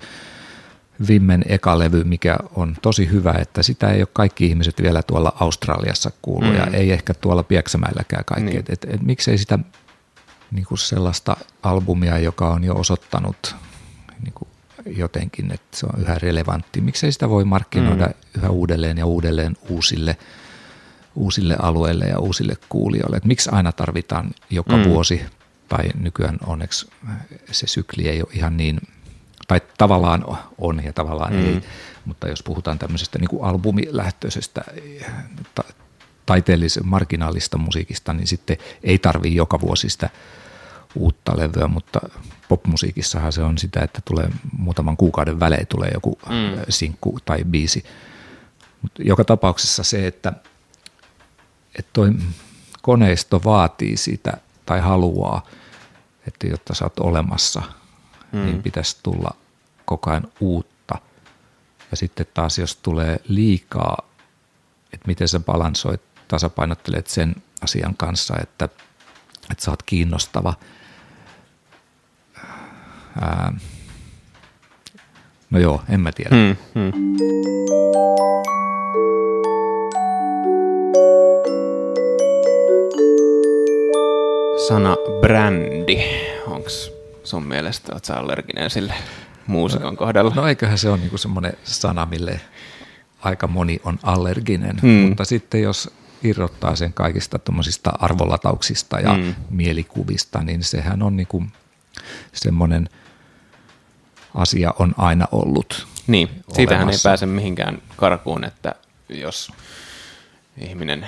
Vimmen 1.09 1.45
eka 1.49 1.79
levy, 1.79 2.05
mikä 2.05 2.37
on 2.55 2.77
tosi 2.83 3.11
hyvä, 3.11 3.33
että 3.33 3.63
sitä 3.63 3.91
ei 3.91 4.01
ole 4.01 4.09
kaikki 4.13 4.47
ihmiset 4.47 4.83
vielä 4.83 5.03
tuolla 5.03 5.37
Australiassa 5.41 6.11
kuullut 6.23 6.51
mm. 6.51 6.57
ja 6.57 6.67
ei 6.67 6.93
ehkä 6.93 7.15
tuolla 7.15 7.43
Pieksämäelläkään 7.43 8.25
kaikki. 8.25 8.51
Niin. 8.51 8.59
Et, 8.59 8.71
et, 8.71 8.87
et, 8.89 9.03
miksei 9.03 9.39
sitä 9.39 9.59
niin 10.51 10.65
kuin 10.65 10.79
sellaista 10.79 11.37
albumia, 11.63 12.19
joka 12.19 12.49
on 12.51 12.65
jo 12.65 12.75
osoittanut 12.75 13.57
niin 14.23 14.33
kuin 14.35 14.49
jotenkin, 14.87 15.53
että 15.53 15.77
se 15.77 15.87
on 15.87 16.01
yhä 16.01 16.19
relevantti. 16.19 16.81
Miksei 16.81 17.13
sitä 17.13 17.29
voi 17.29 17.45
markkinoida 17.45 18.07
mm. 18.07 18.15
yhä 18.39 18.49
uudelleen 18.51 18.99
ja 18.99 19.07
uudelleen 19.07 19.57
uusille, 19.69 20.17
uusille 21.15 21.57
alueille 21.63 22.05
ja 22.05 22.19
uusille 22.19 22.55
kuulijoille. 22.69 23.17
Et 23.17 23.25
miksi 23.25 23.51
aina 23.53 23.73
tarvitaan 23.73 24.31
joka 24.51 24.77
mm. 24.77 24.85
vuosi 24.85 25.23
tai 25.69 25.85
nykyään 26.01 26.39
onneksi 26.47 26.91
se 27.51 27.67
sykli 27.67 28.09
ei 28.09 28.23
ole 28.23 28.33
ihan 28.33 28.57
niin, 28.57 28.81
tai 29.49 29.61
tavallaan 29.79 30.25
on 30.59 30.85
ja 30.85 30.93
tavallaan 30.93 31.33
mm. 31.33 31.47
ei, 31.47 31.63
mutta 32.05 32.29
jos 32.29 32.43
puhutaan 32.43 32.79
tämmöisestä 32.79 33.19
niin 33.19 33.29
kuin 33.29 33.45
albumilähtöisestä 33.45 34.65
ta- 35.55 35.73
taiteellisen 36.27 36.87
marginaalista 36.87 37.59
musiikista, 37.59 38.13
niin 38.13 38.27
sitten 38.27 38.57
ei 38.83 38.99
tarvii 38.99 39.35
joka 39.35 39.61
vuosi 39.61 39.91
sitä 39.91 40.11
uutta 40.95 41.33
levyä, 41.37 41.69
mutta 41.69 42.01
popmusiikissahan 42.49 43.33
se 43.33 43.43
on 43.43 43.59
sitä, 43.59 43.81
että 43.81 44.01
tulee 44.05 44.29
muutaman 44.59 44.97
kuukauden 44.97 45.41
välein 45.41 45.67
tulee 45.67 45.91
joku 45.95 46.19
mm. 46.29 46.63
sinkku 46.69 47.19
tai 47.25 47.45
biisi. 47.45 47.85
Mutta 48.83 49.03
joka 49.03 49.25
tapauksessa 49.25 49.83
se, 49.83 50.07
että, 50.07 50.33
että 51.79 51.91
toi 51.93 52.13
koneisto 52.83 53.41
vaatii 53.45 53.97
sitä 53.97 54.33
tai 54.67 54.81
haluaa, 54.81 55.43
että 56.27 56.47
jotta 56.47 56.75
sä 56.75 56.85
oot 56.85 56.99
olemassa, 56.99 57.63
mm. 58.33 58.45
niin 58.45 58.63
pitäisi 58.63 58.97
tulla 59.03 59.31
koko 59.85 60.11
ajan 60.11 60.29
uutta. 60.41 60.95
Ja 61.91 61.97
sitten 61.97 62.27
taas 62.35 62.59
jos 62.59 62.77
tulee 62.77 63.21
liikaa, 63.29 63.99
että 64.93 65.07
miten 65.07 65.29
sä 65.29 65.41
balansoit, 65.41 66.01
tasapainottelet 66.29 67.07
sen 67.07 67.35
asian 67.61 67.97
kanssa, 67.97 68.35
että, 68.43 68.65
että 69.51 69.65
sä 69.65 69.71
oot 69.71 69.83
kiinnostava. 69.83 70.55
Ää, 73.21 73.53
no 75.51 75.59
joo, 75.59 75.83
en 75.89 76.01
mä 76.01 76.13
tiedä. 76.13 76.37
Mm, 76.37 76.57
mm. 76.75 76.93
Sana 84.57 84.97
brändi, 85.21 86.03
onko 86.47 86.69
sun 87.25 87.47
mielestä, 87.47 87.93
oot 87.95 88.11
allerginen 88.11 88.71
sille 88.71 88.95
muusikon 89.47 89.95
no, 89.95 89.97
kohdalla? 89.97 90.33
No 90.35 90.49
eiköhän 90.49 90.79
se 90.79 90.89
ole 90.89 90.99
niinku 90.99 91.19
semmoinen 91.19 91.53
sana, 91.65 92.07
mille 92.07 92.41
aika 93.21 93.47
moni 93.47 93.81
on 93.85 93.99
allerginen, 94.03 94.77
hmm. 94.83 94.91
mutta 94.91 95.25
sitten 95.25 95.63
jos 95.63 95.91
irrottaa 96.23 96.77
sen 96.77 96.93
kaikista 96.93 97.39
tuommoisista 97.39 97.93
arvolatauksista 97.99 99.01
ja 99.01 99.15
hmm. 99.15 99.35
mielikuvista, 99.51 100.43
niin 100.43 100.65
sehän 100.65 101.03
on 101.03 101.17
niinku 101.17 101.45
semmoinen 102.33 102.89
asia 104.35 104.75
on 104.79 104.95
aina 104.97 105.27
ollut. 105.33 105.87
Niin, 106.07 106.29
siitähän 106.53 106.91
ei 106.91 106.99
pääse 107.03 107.27
mihinkään 107.27 107.83
karkuun, 107.97 108.45
että 108.45 108.75
jos 109.09 109.53
ihminen 110.59 111.07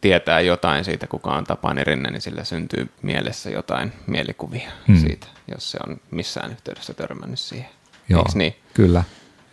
tietää 0.00 0.40
jotain 0.40 0.84
siitä, 0.84 1.06
kuka 1.06 1.30
on 1.30 1.44
Tapani 1.44 1.84
Rinne, 1.84 2.10
niin 2.10 2.20
sillä 2.20 2.44
syntyy 2.44 2.90
mielessä 3.02 3.50
jotain 3.50 3.92
mielikuvia 4.06 4.70
hmm. 4.88 4.96
siitä, 4.96 5.26
jos 5.54 5.70
se 5.70 5.78
on 5.86 6.00
missään 6.10 6.50
yhteydessä 6.50 6.94
törmännyt 6.94 7.38
siihen. 7.38 7.68
Joo, 8.08 8.24
niin? 8.34 8.56
kyllä. 8.74 9.04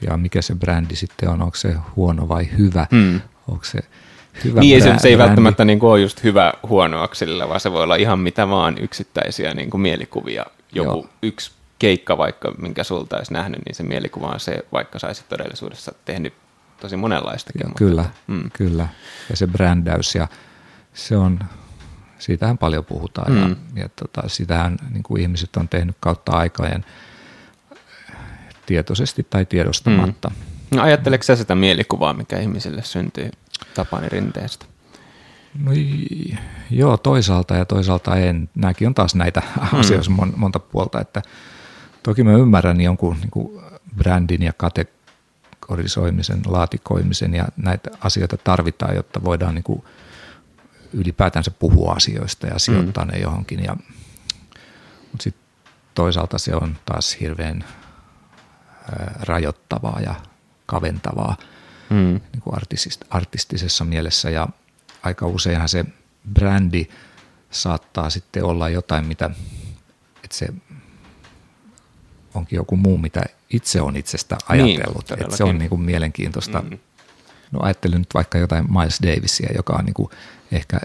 Ja 0.01 0.17
mikä 0.17 0.41
se 0.41 0.55
brändi 0.55 0.95
sitten 0.95 1.29
on, 1.29 1.41
onko 1.41 1.55
se 1.55 1.75
huono 1.95 2.27
vai 2.27 2.47
hyvä? 2.57 2.87
Hmm. 2.91 3.21
Onko 3.47 3.63
se 3.63 3.79
hyvä 4.43 4.59
Niin, 4.59 4.83
brändi? 4.83 5.01
se 5.01 5.07
ei 5.07 5.17
välttämättä 5.17 5.65
niin 5.65 5.79
kuin 5.79 5.91
ole 5.91 6.01
just 6.01 6.23
hyvä 6.23 6.53
huonoaksilla, 6.69 7.49
vaan 7.49 7.59
se 7.59 7.71
voi 7.71 7.83
olla 7.83 7.95
ihan 7.95 8.19
mitä 8.19 8.49
vaan 8.49 8.77
yksittäisiä 8.77 9.53
niin 9.53 9.69
kuin 9.69 9.81
mielikuvia. 9.81 10.45
Joku 10.73 10.97
Joo. 10.97 11.09
yksi 11.21 11.51
keikka 11.79 12.17
vaikka, 12.17 12.51
minkä 12.57 12.83
sulta 12.83 13.17
olisi 13.17 13.33
nähnyt, 13.33 13.59
niin 13.65 13.75
se 13.75 13.83
mielikuva 13.83 14.27
on 14.27 14.39
se, 14.39 14.65
vaikka 14.71 14.99
saisit 14.99 15.29
todellisuudessa 15.29 15.91
tehnyt 16.05 16.33
tosi 16.79 16.97
monenlaistakin. 16.97 17.61
Joo, 17.61 17.69
mutta, 17.69 17.77
kyllä, 17.77 18.05
mm. 18.27 18.51
kyllä. 18.53 18.87
Ja 19.29 19.35
se 19.35 19.47
brändäys 19.47 20.15
ja 20.15 20.27
se 20.93 21.17
on, 21.17 21.39
siitähän 22.19 22.57
paljon 22.57 22.85
puhutaan 22.85 23.31
mm. 23.31 23.49
ja, 23.49 23.55
ja 23.75 23.89
tota, 23.89 24.29
sitähän 24.29 24.77
niin 24.89 25.03
kuin 25.03 25.21
ihmiset 25.21 25.55
on 25.55 25.69
tehnyt 25.69 25.97
kautta 25.99 26.31
aikojen 26.31 26.85
tietoisesti 28.65 29.27
tai 29.29 29.45
tiedostamatta. 29.45 30.29
Mm. 30.29 30.77
No 30.77 30.83
ajatteleeko 30.83 31.23
sä 31.23 31.35
sitä 31.35 31.55
mielikuvaa, 31.55 32.13
mikä 32.13 32.39
ihmisille 32.39 32.83
syntyy 32.83 33.29
Tapani 33.73 34.09
Rinteestä? 34.09 34.65
No 35.63 35.71
joo, 36.71 36.97
toisaalta 36.97 37.55
ja 37.55 37.65
toisaalta 37.65 38.15
en. 38.15 38.49
Nämäkin 38.55 38.87
on 38.87 38.93
taas 38.95 39.15
näitä 39.15 39.41
mm. 39.71 39.79
asioita 39.79 40.09
monta 40.35 40.59
puolta, 40.59 41.01
että 41.01 41.21
toki 42.03 42.23
mä 42.23 42.31
ymmärrän 42.31 42.81
jonkun 42.81 43.17
niin 43.19 43.31
kuin 43.31 43.61
brändin 43.97 44.43
ja 44.43 44.53
kate, 44.57 44.87
kategorisoimisen, 45.65 46.41
laatikoimisen 46.45 47.33
ja 47.33 47.47
näitä 47.57 47.89
asioita 47.99 48.37
tarvitaan, 48.37 48.95
jotta 48.95 49.23
voidaan 49.23 49.55
niin 49.55 49.63
kuin 49.63 49.83
ylipäätänsä 50.93 51.51
puhua 51.51 51.93
asioista 51.93 52.47
ja 52.47 52.59
sijoittaa 52.59 53.05
mm. 53.05 53.11
ne 53.11 53.19
johonkin. 53.19 53.63
Ja, 53.63 53.77
mutta 55.11 55.23
sitten 55.23 55.43
toisaalta 55.95 56.37
se 56.37 56.55
on 56.55 56.77
taas 56.85 57.17
hirveän 57.19 57.63
rajoittavaa 59.19 59.99
ja 60.01 60.15
kaventavaa 60.65 61.37
mm. 61.89 62.21
niin 62.33 62.41
kuin 62.41 62.55
artistist, 62.55 63.01
artistisessa 63.09 63.85
mielessä 63.85 64.29
ja 64.29 64.47
aika 65.03 65.27
useinhan 65.27 65.69
se 65.69 65.85
brändi 66.33 66.87
saattaa 67.51 68.09
sitten 68.09 68.43
olla 68.43 68.69
jotain, 68.69 69.05
mitä 69.05 69.29
että 70.23 70.37
se 70.37 70.47
onkin 72.33 72.57
joku 72.57 72.77
muu, 72.77 72.97
mitä 72.97 73.23
itse 73.55 73.81
on 73.81 73.95
itsestä 73.95 74.37
niin, 74.49 74.65
ajatellut. 74.65 75.09
Niin, 75.09 75.21
että 75.21 75.37
se 75.37 75.43
on 75.43 75.57
niin 75.57 75.69
kuin 75.69 75.81
mielenkiintoista. 75.81 76.61
Mm. 76.61 76.77
No 77.51 77.59
ajattelin 77.61 77.97
nyt 77.97 78.13
vaikka 78.13 78.37
jotain 78.37 78.65
Miles 78.71 78.99
Davisia, 79.03 79.49
joka 79.55 79.73
on 79.73 79.85
niin 79.85 79.93
kuin 79.93 80.09
ehkä, 80.51 80.79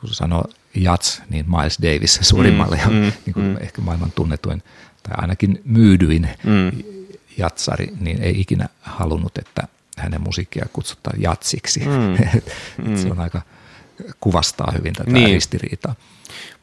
kun 0.00 0.08
sanoo 0.08 0.44
jats, 0.74 1.22
niin 1.30 1.46
Miles 1.50 1.78
Davis 1.82 2.18
suurimmalle 2.30 2.76
mm, 2.76 2.82
ja 2.82 2.88
mm, 2.88 3.12
niin 3.26 3.34
kuin 3.34 3.46
mm. 3.46 3.56
ehkä 3.60 3.82
maailman 3.82 4.12
tunnetuin 4.12 4.62
tai 5.02 5.14
ainakin 5.16 5.62
myydyin 5.64 6.28
mm. 6.44 6.72
jatsari, 7.38 7.88
niin 8.00 8.22
ei 8.22 8.40
ikinä 8.40 8.68
halunnut, 8.80 9.38
että 9.38 9.62
hänen 9.98 10.20
musiikkia 10.20 10.66
kutsutaan 10.72 11.22
jatsiksi. 11.22 11.80
Mm. 11.80 12.16
mm. 12.88 12.96
se 12.96 13.08
on 13.10 13.20
aika 13.20 13.42
kuvastaa 14.20 14.72
hyvin 14.78 14.92
tätä 14.92 15.10
niin. 15.10 15.34
ristiriitaa. 15.34 15.94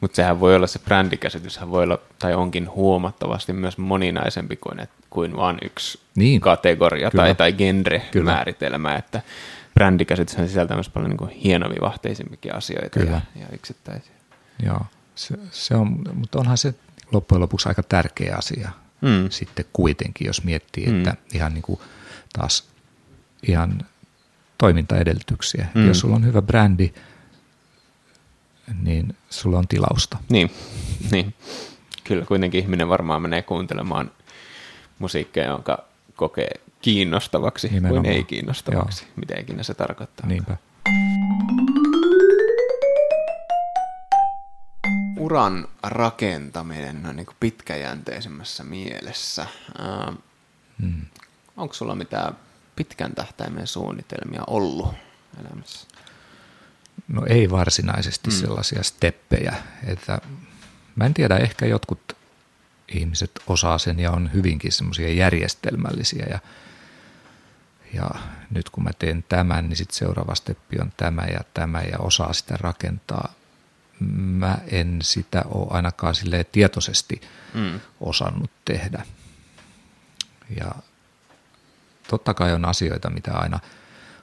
Mutta 0.02 0.16
sehän 0.16 0.40
voi 0.40 0.56
olla 0.56 0.68
se 0.68 0.80
brändikäsityshän 0.80 1.72
voi 1.72 1.84
olla, 1.84 2.00
tai 2.20 2.34
onkin 2.34 2.70
huomattavasti 2.70 3.54
myös 3.54 3.78
moninaisempi 3.78 4.56
kuin, 4.56 4.80
et, 4.80 4.90
kuin 5.12 5.36
vain 5.36 5.58
yksi 5.62 6.00
niin. 6.16 6.42
kategoria 6.42 7.12
Kyllä. 7.12 7.24
tai, 7.24 7.36
tai 7.36 7.54
genre-määritelmä, 7.54 8.96
että 8.96 9.22
brändikäsityshän 9.74 10.48
sisältää 10.48 10.78
myös 10.78 10.90
paljon 10.90 11.12
niin 11.12 11.30
hienovivahteisimpikin 11.30 12.56
asioita 12.56 13.00
Kyllä. 13.00 13.22
Ja, 13.36 13.42
ja 13.42 13.48
yksittäisiä. 13.54 14.14
Joo, 14.66 14.82
se, 15.16 15.36
se 15.52 15.76
on, 15.76 16.00
mutta 16.14 16.40
onhan 16.40 16.58
se 16.58 16.74
loppujen 17.12 17.42
lopuksi 17.42 17.70
aika 17.70 17.84
tärkeä 17.84 18.36
asia 18.38 18.72
mm. 19.02 19.30
sitten 19.30 19.66
kuitenkin, 19.74 20.28
jos 20.28 20.44
miettii, 20.44 20.88
mm. 20.88 20.98
että 20.98 21.16
ihan 21.34 21.54
niin 21.54 21.62
kuin 21.62 21.80
taas 22.34 22.68
ihan 23.48 23.82
toimintaedellytyksiä. 24.58 25.68
Mm. 25.76 25.88
Jos 25.88 26.00
sulla 26.00 26.16
on 26.16 26.26
hyvä 26.26 26.42
brändi, 26.42 26.94
niin 28.82 29.18
sulla 29.30 29.58
on 29.58 29.68
tilausta. 29.68 30.18
Niin, 30.30 30.52
niin. 31.12 31.34
kyllä 32.04 32.26
kuitenkin 32.26 32.62
ihminen 32.62 32.90
varmaan 32.90 33.22
menee 33.22 33.42
kuuntelemaan 33.42 34.12
musiikkia, 35.02 35.44
jonka 35.46 35.84
kokee 36.16 36.52
kiinnostavaksi 36.82 37.68
Nimenomaan. 37.68 38.04
kuin 38.04 38.16
ei 38.16 38.24
kiinnostavaksi, 38.24 39.04
Joo. 39.04 39.14
mitä 39.16 39.40
ikinä 39.40 39.64
se 39.64 39.74
tarkoittaa. 39.74 40.28
Niinpä. 40.28 40.58
Uran 45.18 45.68
rakentaminen 45.84 47.06
on 47.06 47.16
niin 47.16 47.26
kuin 47.26 47.36
pitkäjänteisemmässä 47.40 48.64
mielessä. 48.64 49.42
Äh, 49.42 50.16
hmm. 50.82 51.06
Onko 51.58 51.74
sulla 51.74 51.96
mitään 51.96 52.38
pitkän 52.76 53.16
tähtäimen 53.16 53.68
suunnitelmia 53.68 54.44
ollut 54.48 54.94
elämässä? 55.42 55.88
No 57.08 57.26
ei 57.30 57.50
varsinaisesti 57.50 58.30
mm. 58.30 58.36
sellaisia 58.36 58.84
steppejä, 58.84 59.56
että 59.84 60.22
mä 60.96 61.06
en 61.06 61.14
tiedä, 61.14 61.38
ehkä 61.38 61.66
jotkut 61.66 62.00
ihmiset 62.92 63.32
osaa 63.48 63.78
sen 63.78 64.00
ja 64.00 64.12
on 64.12 64.34
hyvinkin 64.34 64.72
semmoisia 64.72 65.14
järjestelmällisiä 65.14 66.26
ja, 66.30 66.40
ja 67.94 68.10
nyt 68.50 68.70
kun 68.70 68.84
mä 68.84 68.94
teen 69.00 69.24
tämän, 69.30 69.70
niin 69.70 69.78
sitten 69.78 69.98
seuraava 69.98 70.36
steppi 70.36 70.80
on 70.82 70.92
tämä 70.98 71.26
ja 71.34 71.40
tämä 71.54 71.82
ja 71.82 71.98
osaa 72.00 72.34
sitä 72.34 72.58
rakentaa. 72.60 73.34
Mä 74.16 74.58
en 74.68 75.00
sitä 75.02 75.44
ole 75.46 75.68
ainakaan 75.70 76.16
sille 76.16 76.44
tietoisesti 76.44 77.22
mm. 77.54 77.80
osannut 78.00 78.52
tehdä. 78.66 79.06
Ja 80.60 80.72
totta 82.08 82.34
kai 82.34 82.54
on 82.54 82.66
asioita, 82.66 83.10
mitä 83.10 83.32
aina 83.34 83.60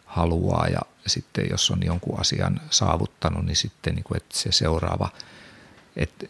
haluaa 0.06 0.66
ja 0.66 0.80
sitten 1.06 1.46
jos 1.50 1.70
on 1.70 1.82
jonkun 1.82 2.20
asian 2.20 2.60
saavuttanut, 2.70 3.44
niin 3.44 3.56
sitten 3.56 3.94
niin 3.94 4.04
kuin, 4.04 4.16
että 4.16 4.38
se 4.38 4.52
seuraava, 4.52 5.10
että, 5.98 6.26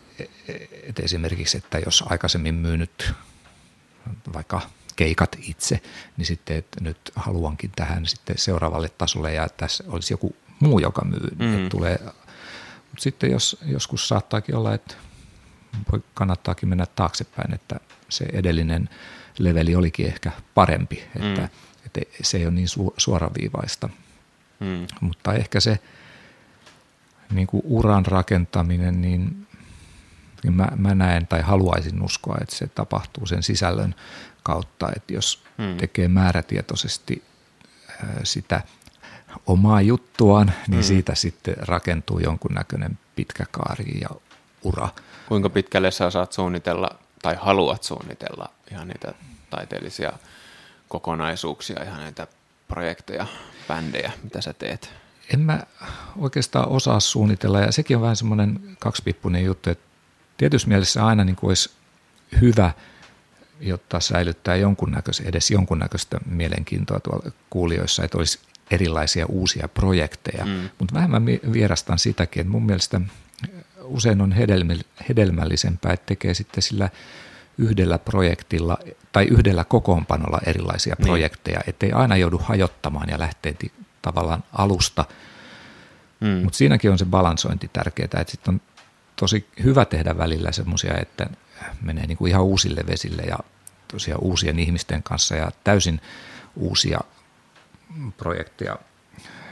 että 0.83 1.03
esimerkiksi, 1.03 1.57
että 1.57 1.79
jos 1.79 2.05
aikaisemmin 2.07 2.55
myynyt 2.55 3.15
vaikka 4.33 4.61
keikat 4.97 5.37
itse, 5.43 5.81
niin 6.17 6.27
sitten 6.27 6.57
että 6.57 6.81
nyt 6.81 6.99
haluankin 7.17 7.71
tähän 7.77 8.07
sitten 8.07 8.39
seuraavalle 8.39 8.89
tasolle 8.89 9.35
ja 9.35 9.49
tässä 9.49 9.85
olisi 9.89 10.13
joku 10.13 10.37
muu, 10.61 10.79
joka 10.79 11.05
myy. 11.05 11.31
Mm. 11.39 11.57
Että 11.57 11.71
tulee. 11.71 11.99
Mutta 12.91 13.03
sitten 13.03 13.31
jos, 13.31 13.57
joskus 13.65 14.09
saattaakin 14.09 14.55
olla, 14.55 14.75
että 14.75 14.95
voi 15.93 16.03
kannattaakin 16.15 16.69
mennä 16.69 16.87
taaksepäin, 16.87 17.55
että 17.55 17.81
se 18.09 18.27
edellinen 18.33 18.89
leveli 19.39 19.75
olikin 19.75 20.07
ehkä 20.07 20.33
parempi, 20.55 21.05
että, 21.17 21.41
mm. 21.41 21.49
että 21.87 22.01
se 22.23 22.39
ei 22.39 22.47
ole 22.47 22.55
niin 22.55 22.69
su, 22.69 22.95
suoraviivaista. 22.97 23.89
Mm. 24.61 24.87
Mutta 25.01 25.35
ehkä 25.35 25.61
se 25.61 25.79
niin 27.33 27.47
kuin 27.47 27.63
uran 27.65 28.07
rakentaminen, 28.07 29.01
niin 29.03 29.48
mä, 30.51 30.69
mä 30.77 30.95
näen 30.95 31.27
tai 31.27 31.41
haluaisin 31.41 32.03
uskoa, 32.03 32.39
että 32.41 32.57
se 32.57 32.67
tapahtuu 32.67 33.27
sen 33.27 33.43
sisällön 33.43 33.95
kautta, 34.43 34.89
että 34.97 35.13
jos 35.13 35.43
mm. 35.59 35.77
tekee 35.77 36.09
määrätietoisesti 36.09 37.23
sitä 38.25 38.61
omaa 39.47 39.81
juttuaan, 39.81 40.53
niin 40.69 40.81
mm. 40.81 40.85
siitä 40.85 41.15
sitten 41.15 41.57
rakentuu 41.59 42.19
jonkunnäköinen 42.19 42.99
pitkä 43.17 43.45
kaari 43.51 44.01
ja 44.01 44.09
ura. 44.63 44.89
Kuinka 45.29 45.49
pitkälle 45.49 45.91
sä 45.91 46.11
saat 46.11 46.33
suunnitella 46.33 46.91
tai 47.23 47.37
haluat 47.41 47.83
suunnitella 47.83 48.51
ihan 48.71 48.89
niitä 48.89 49.15
taiteellisia 49.51 50.13
kokonaisuuksia, 50.89 51.85
ihan 51.85 52.01
näitä 52.01 52.27
projekteja, 52.69 53.27
bändejä, 53.69 54.13
mitä 54.23 54.41
sä 54.41 54.53
teet? 54.53 54.91
En 55.35 55.41
mä 55.41 55.63
oikeastaan 56.17 56.69
osaa 56.69 57.01
suunnitella 57.01 57.61
ja 57.61 57.73
sekin 57.73 57.97
on 57.97 58.03
vähän 58.03 58.17
semmoinen 58.17 58.77
kaksipippunen 58.79 59.45
juttu, 59.45 59.71
että 59.71 59.88
tietyssä 60.39 60.69
mielessä 60.69 61.07
aina 61.07 61.25
niin 61.25 61.37
kuin 61.37 61.49
olisi 61.49 61.71
hyvä, 62.41 62.71
jotta 63.61 64.01
säilyttää 64.01 64.57
jonkunnäköistä, 64.57 65.23
edes 65.27 65.51
jonkunnäköistä 65.51 66.21
mielenkiintoa 66.27 67.01
tuolla 67.01 67.31
kuulijoissa, 67.51 68.05
että 68.05 68.19
olisi 68.19 68.39
erilaisia 68.71 69.27
uusia 69.27 69.69
projekteja. 69.69 70.45
Mm. 70.45 70.71
Mutta 70.79 70.95
vähän 70.95 71.11
mä 71.11 71.21
vierastan 71.53 71.99
sitäkin, 71.99 72.41
että 72.41 72.51
mun 72.51 72.67
mielestä 72.67 73.01
usein 73.83 74.21
on 74.21 74.35
hedelmällisempää, 75.09 75.93
että 75.93 76.07
tekee 76.07 76.35
sitten 76.35 76.63
sillä 76.63 76.89
yhdellä 77.59 77.99
projektilla 77.99 78.79
tai 79.13 79.25
yhdellä 79.25 79.65
kokoonpanolla 79.65 80.41
erilaisia 80.47 80.95
niin. 80.99 81.07
projekteja, 81.07 81.61
ettei 81.67 81.93
aina 81.93 82.17
joudu 82.17 82.39
hajottamaan 82.39 83.09
ja 83.09 83.19
lähtee 83.19 83.57
tavallaan 84.03 84.45
alusta. 84.53 85.05
Mm. 86.21 86.29
Mutta 86.29 86.57
siinäkin 86.57 86.91
on 86.91 86.99
se 86.99 87.05
balansointi 87.05 87.71
tärkeää, 87.73 88.05
että 88.05 88.31
sitten 88.31 88.55
on 88.55 88.61
tosi 89.19 89.49
hyvä 89.63 89.85
tehdä 89.85 90.19
välillä 90.19 90.53
semmoisia, 90.53 90.99
että 91.01 91.27
menee 91.83 92.07
niinku 92.07 92.27
ihan 92.27 92.45
uusille 92.45 92.81
vesille 92.87 93.23
ja 93.23 93.39
tosiaan 93.89 94.23
uusien 94.23 94.59
ihmisten 94.59 95.03
kanssa 95.03 95.37
ja 95.37 95.51
täysin 95.65 96.01
uusia 96.57 97.01
projekteja, 98.17 98.79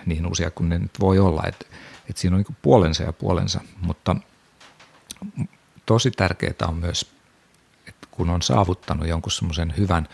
niin 0.07 0.27
uusia 0.27 0.51
kuin 0.51 0.69
ne 0.69 0.79
nyt 0.79 1.01
voi 1.01 1.19
olla. 1.19 1.43
Että 1.47 1.67
et 2.11 2.17
siinä 2.17 2.37
on 2.37 2.45
niin 2.49 2.57
puolensa 2.63 3.03
ja 3.03 3.13
puolensa, 3.13 3.61
mutta 3.81 4.17
tosi 5.87 6.11
tärkeää 6.11 6.69
on 6.69 6.77
myös, 6.77 7.13
että 7.87 8.09
kun 8.11 8.31
on 8.31 8.43
saavuttanut 8.43 9.09
jonkun 9.09 9.33
semmoisen 9.33 9.75
hyvän 9.77 10.09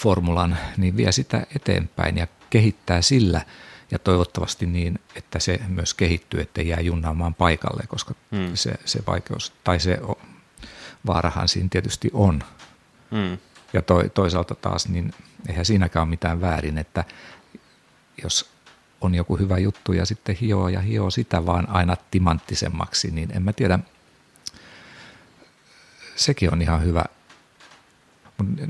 formulan, 0.00 0.58
niin 0.76 0.96
vie 0.96 1.12
sitä 1.12 1.46
eteenpäin 1.56 2.18
ja 2.18 2.26
kehittää 2.50 3.02
sillä 3.02 3.40
ja 3.94 3.98
toivottavasti 3.98 4.66
niin, 4.66 4.98
että 5.16 5.38
se 5.38 5.60
myös 5.68 5.94
kehittyy, 5.94 6.40
että 6.40 6.62
jää 6.62 6.80
junnaamaan 6.80 7.34
paikalle, 7.34 7.82
koska 7.88 8.14
hmm. 8.30 8.50
se, 8.54 8.74
se 8.84 9.00
vaikeus 9.06 9.52
tai 9.64 9.80
se 9.80 9.98
vaarahan 11.06 11.48
siinä 11.48 11.68
tietysti 11.70 12.10
on. 12.12 12.42
Hmm. 13.10 13.38
Ja 13.72 13.82
to, 13.82 14.02
toisaalta 14.14 14.54
taas, 14.54 14.88
niin 14.88 15.14
eihän 15.48 15.64
siinäkään 15.64 16.02
ole 16.02 16.10
mitään 16.10 16.40
väärin, 16.40 16.78
että 16.78 17.04
jos 18.22 18.50
on 19.00 19.14
joku 19.14 19.36
hyvä 19.36 19.58
juttu 19.58 19.92
ja 19.92 20.06
sitten 20.06 20.36
hioo 20.36 20.68
ja 20.68 20.80
hioo 20.80 21.10
sitä 21.10 21.46
vaan 21.46 21.68
aina 21.68 21.96
timanttisemmaksi, 22.10 23.10
niin 23.10 23.28
en 23.36 23.42
mä 23.42 23.52
tiedä, 23.52 23.78
sekin 26.16 26.52
on 26.52 26.62
ihan 26.62 26.84
hyvä. 26.84 27.04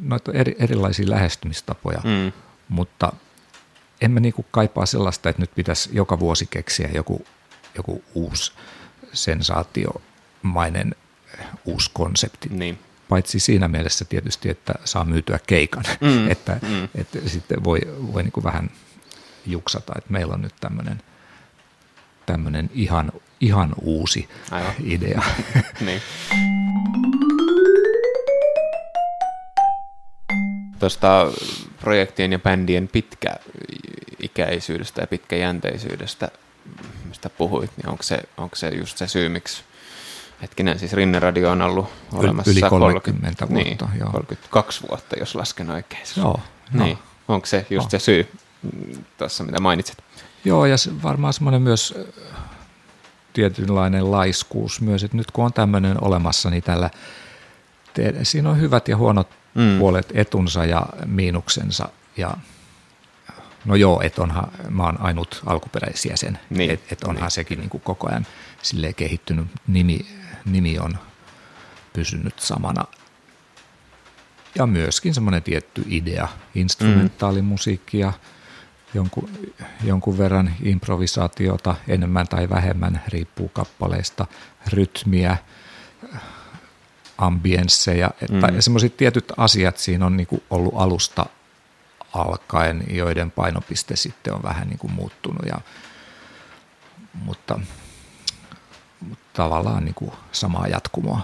Noita 0.03 0.33
eri, 0.33 0.57
erilaisia 0.59 1.11
lähestymistapoja, 1.11 2.01
mm. 2.05 2.33
mutta 2.69 3.13
en 4.05 4.11
mä 4.11 4.21
niinku 4.21 4.47
kaipaa 4.51 4.87
sellaista, 4.87 5.29
että 5.29 5.43
nyt 5.43 5.55
pitäisi 5.55 5.91
joka 5.93 6.21
vuosi 6.21 6.47
keksiä 6.47 6.89
joku, 6.95 7.27
joku 7.77 8.05
uusi 8.15 8.53
sensaatiomainen 9.13 10.95
uusi 11.65 11.91
konsepti. 11.95 12.49
Niin. 12.49 12.79
Paitsi 13.09 13.41
siinä 13.41 13.69
mielessä 13.69 14.05
tietysti, 14.05 14.51
että 14.51 14.75
saa 14.85 15.05
myytyä 15.05 15.39
keikan, 15.47 15.85
mm. 16.01 16.31
että, 16.33 16.59
mm. 16.63 16.89
että 16.95 17.19
sitten 17.27 17.65
voi, 17.65 17.81
voi 18.13 18.23
niinku 18.23 18.43
vähän– 18.45 18.71
juksata, 19.47 19.93
että 19.97 20.13
meillä 20.13 20.35
on 20.35 20.43
nyt 20.43 20.55
tämmöinen 20.61 21.03
tämmöinen 22.27 22.71
ihan, 22.75 23.13
ihan 23.41 23.75
uusi 23.81 24.29
Aivan. 24.51 24.75
idea. 24.85 25.23
niin. 25.87 26.03
Tuosta 30.81 31.27
projektien 31.85 32.33
ja 32.33 32.39
bändien 32.39 32.89
pitkäikäisyydestä 32.89 35.01
ja 35.01 35.07
pitkäjänteisyydestä, 35.07 36.29
mistä 37.09 37.31
puhuit, 37.31 37.71
niin 37.77 37.89
onko 37.89 38.03
se, 38.03 38.19
onko 38.37 38.57
se 38.57 38.69
just 38.69 38.99
se 38.99 39.09
syy, 39.09 39.29
miksi 39.29 39.63
hetkinen, 40.43 40.79
siis 40.79 40.93
Rinne-radio 40.93 41.51
on 41.51 41.63
ollut 41.63 41.87
olemassa 42.13 42.51
yli 42.51 42.61
30 42.61 43.47
30, 43.47 43.49
vuotta. 43.49 43.55
Niin, 43.55 43.79
joo. 44.01 44.11
32 44.11 44.89
vuotta, 44.89 45.17
jos 45.19 45.35
lasken 45.35 45.71
oikein. 45.71 46.03
Joo. 46.17 46.41
Niin. 46.73 46.99
No. 47.29 47.35
Onko 47.35 47.47
se 47.47 47.67
just 47.71 47.87
no. 47.87 47.91
se 47.91 47.99
syy, 47.99 48.29
tuossa, 49.19 49.45
mitä 49.45 49.61
mainitsit. 49.61 49.99
Joo, 50.45 50.67
ja 50.67 50.77
varmaan 51.03 51.33
semmoinen 51.33 51.63
myös 51.63 51.95
tietynlainen 53.33 54.11
laiskuus 54.11 54.81
myös, 54.81 55.05
että 55.05 55.17
nyt 55.17 55.31
kun 55.31 55.45
on 55.45 55.53
tämmöinen 55.53 56.05
olemassa, 56.05 56.51
niin 56.51 56.63
tällä 56.63 56.91
te, 57.95 58.15
siinä 58.23 58.51
on 58.51 58.61
hyvät 58.61 58.89
ja 58.89 58.97
huonot 58.97 59.44
mm. 59.55 59.79
puolet 59.79 60.13
etunsa 60.15 60.65
ja 60.65 60.87
miinuksensa. 61.07 61.89
Ja 62.17 62.37
no 63.65 63.75
joo, 63.75 64.01
että 64.01 64.23
onhan, 64.23 64.49
mä 64.71 64.83
oon 64.83 65.01
ainut 65.01 65.43
alkuperäisjäsen, 65.47 66.39
niin. 66.51 66.71
että 66.71 66.87
et 66.93 67.05
onhan 67.05 67.23
niin. 67.23 67.31
sekin 67.31 67.59
niin 67.59 67.71
kuin 67.71 67.81
koko 67.81 68.09
ajan 68.09 68.27
kehittynyt. 68.97 69.47
Nimi, 69.67 70.07
nimi 70.45 70.79
on 70.79 70.99
pysynyt 71.93 72.39
samana. 72.39 72.85
Ja 74.55 74.67
myöskin 74.67 75.15
semmoinen 75.15 75.43
tietty 75.43 75.83
idea, 75.89 76.29
instrumentaalimusiikkia, 76.55 78.07
mm 78.11 78.35
jonkun, 78.95 79.29
jonkun 79.85 80.19
verran 80.19 80.55
improvisaatiota, 80.63 81.75
enemmän 81.89 82.29
tai 82.29 82.49
vähemmän, 82.49 83.03
riippuu 83.09 83.49
kappaleista, 83.49 84.27
rytmiä, 84.73 85.37
ambiensseja, 87.19 88.11
että 88.23 88.47
mm. 88.47 88.61
semmoiset 88.61 88.97
tietyt 88.97 89.33
asiat 89.37 89.79
siinä 89.79 90.07
on 90.07 90.17
niin 90.17 90.27
kuin 90.27 90.43
ollut 90.51 90.75
alusta 90.77 91.27
alkaen, 92.13 92.85
joiden 92.91 93.31
painopiste 93.31 93.97
sitten 93.97 94.35
on 94.35 94.43
vähän 94.43 94.69
niin 94.69 94.79
kuin 94.79 94.93
muuttunut, 94.93 95.47
ja, 95.47 95.61
mutta, 97.25 97.61
mutta 99.01 99.25
tavallaan 99.33 99.85
niin 99.85 99.95
kuin 99.95 100.13
samaa 100.33 100.67
jatkumoa. 100.67 101.21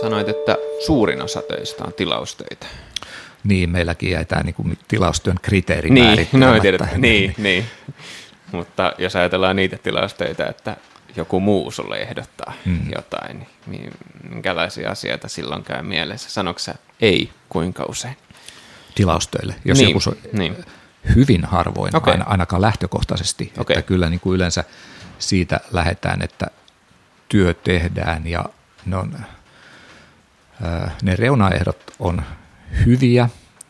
Sanoit, 0.00 0.28
että 0.28 0.56
suurin 0.86 1.22
osa 1.22 1.42
töistä 1.42 1.84
on 1.84 1.92
tilaustöitä. 1.92 2.66
Niin, 3.44 3.70
meilläkin 3.70 4.10
jäi 4.10 4.24
tämä 4.24 4.42
niin 4.42 4.78
tilaustyön 4.88 5.36
kriteeri 5.42 5.90
Niin, 5.90 6.28
no 6.32 6.60
tiedät, 6.60 6.96
niin, 6.96 7.34
niin. 7.38 7.66
Mutta 8.52 8.92
jos 8.98 9.16
ajatellaan 9.16 9.56
niitä 9.56 9.78
tilaustöitä, 9.78 10.46
että 10.46 10.76
joku 11.16 11.40
muu 11.40 11.70
sulle 11.70 11.96
ehdottaa 11.96 12.52
hmm. 12.64 12.90
jotain, 12.94 13.46
niin 13.66 13.92
minkälaisia 14.30 14.90
asioita 14.90 15.28
silloin 15.28 15.62
käy 15.62 15.82
mielessä? 15.82 16.30
Sanoksi 16.30 16.70
ei 17.00 17.32
kuinka 17.48 17.84
usein? 17.88 18.16
Tilaustöille, 18.94 19.54
jos 19.64 19.78
niin, 19.78 19.88
joku 19.88 20.00
so, 20.00 20.14
niin. 20.32 20.56
hyvin 21.14 21.44
harvoin, 21.44 21.96
okay. 21.96 22.18
ainakaan 22.26 22.62
lähtökohtaisesti. 22.62 23.52
Okay. 23.58 23.74
Että 23.74 23.88
kyllä 23.88 24.10
niin 24.10 24.20
kuin 24.20 24.34
yleensä 24.34 24.64
siitä 25.18 25.60
lähdetään, 25.70 26.22
että 26.22 26.46
työ 27.28 27.54
tehdään 27.54 28.26
ja 28.26 28.44
ne 28.86 28.96
on 28.96 29.18
ne 31.02 31.16
reunaehdot 31.16 31.94
on 31.98 32.22
hyviä 32.86 33.28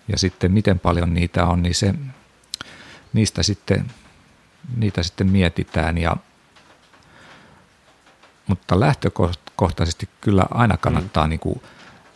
ja 0.09 0.19
sitten 0.19 0.53
miten 0.53 0.79
paljon 0.79 1.15
niitä 1.15 1.47
on, 1.47 1.63
niin 1.63 1.75
se, 1.75 1.95
niistä 3.13 3.43
sitten, 3.43 3.91
niitä 4.77 5.03
sitten 5.03 5.31
mietitään. 5.31 5.99
Ja, 5.99 6.17
mutta 8.47 8.81
lähtökohtaisesti 8.81 10.09
kyllä 10.21 10.47
aina 10.51 10.77
kannattaa 10.77 11.25
mm. 11.25 11.31
niin 11.31 11.41
kuin 11.41 11.63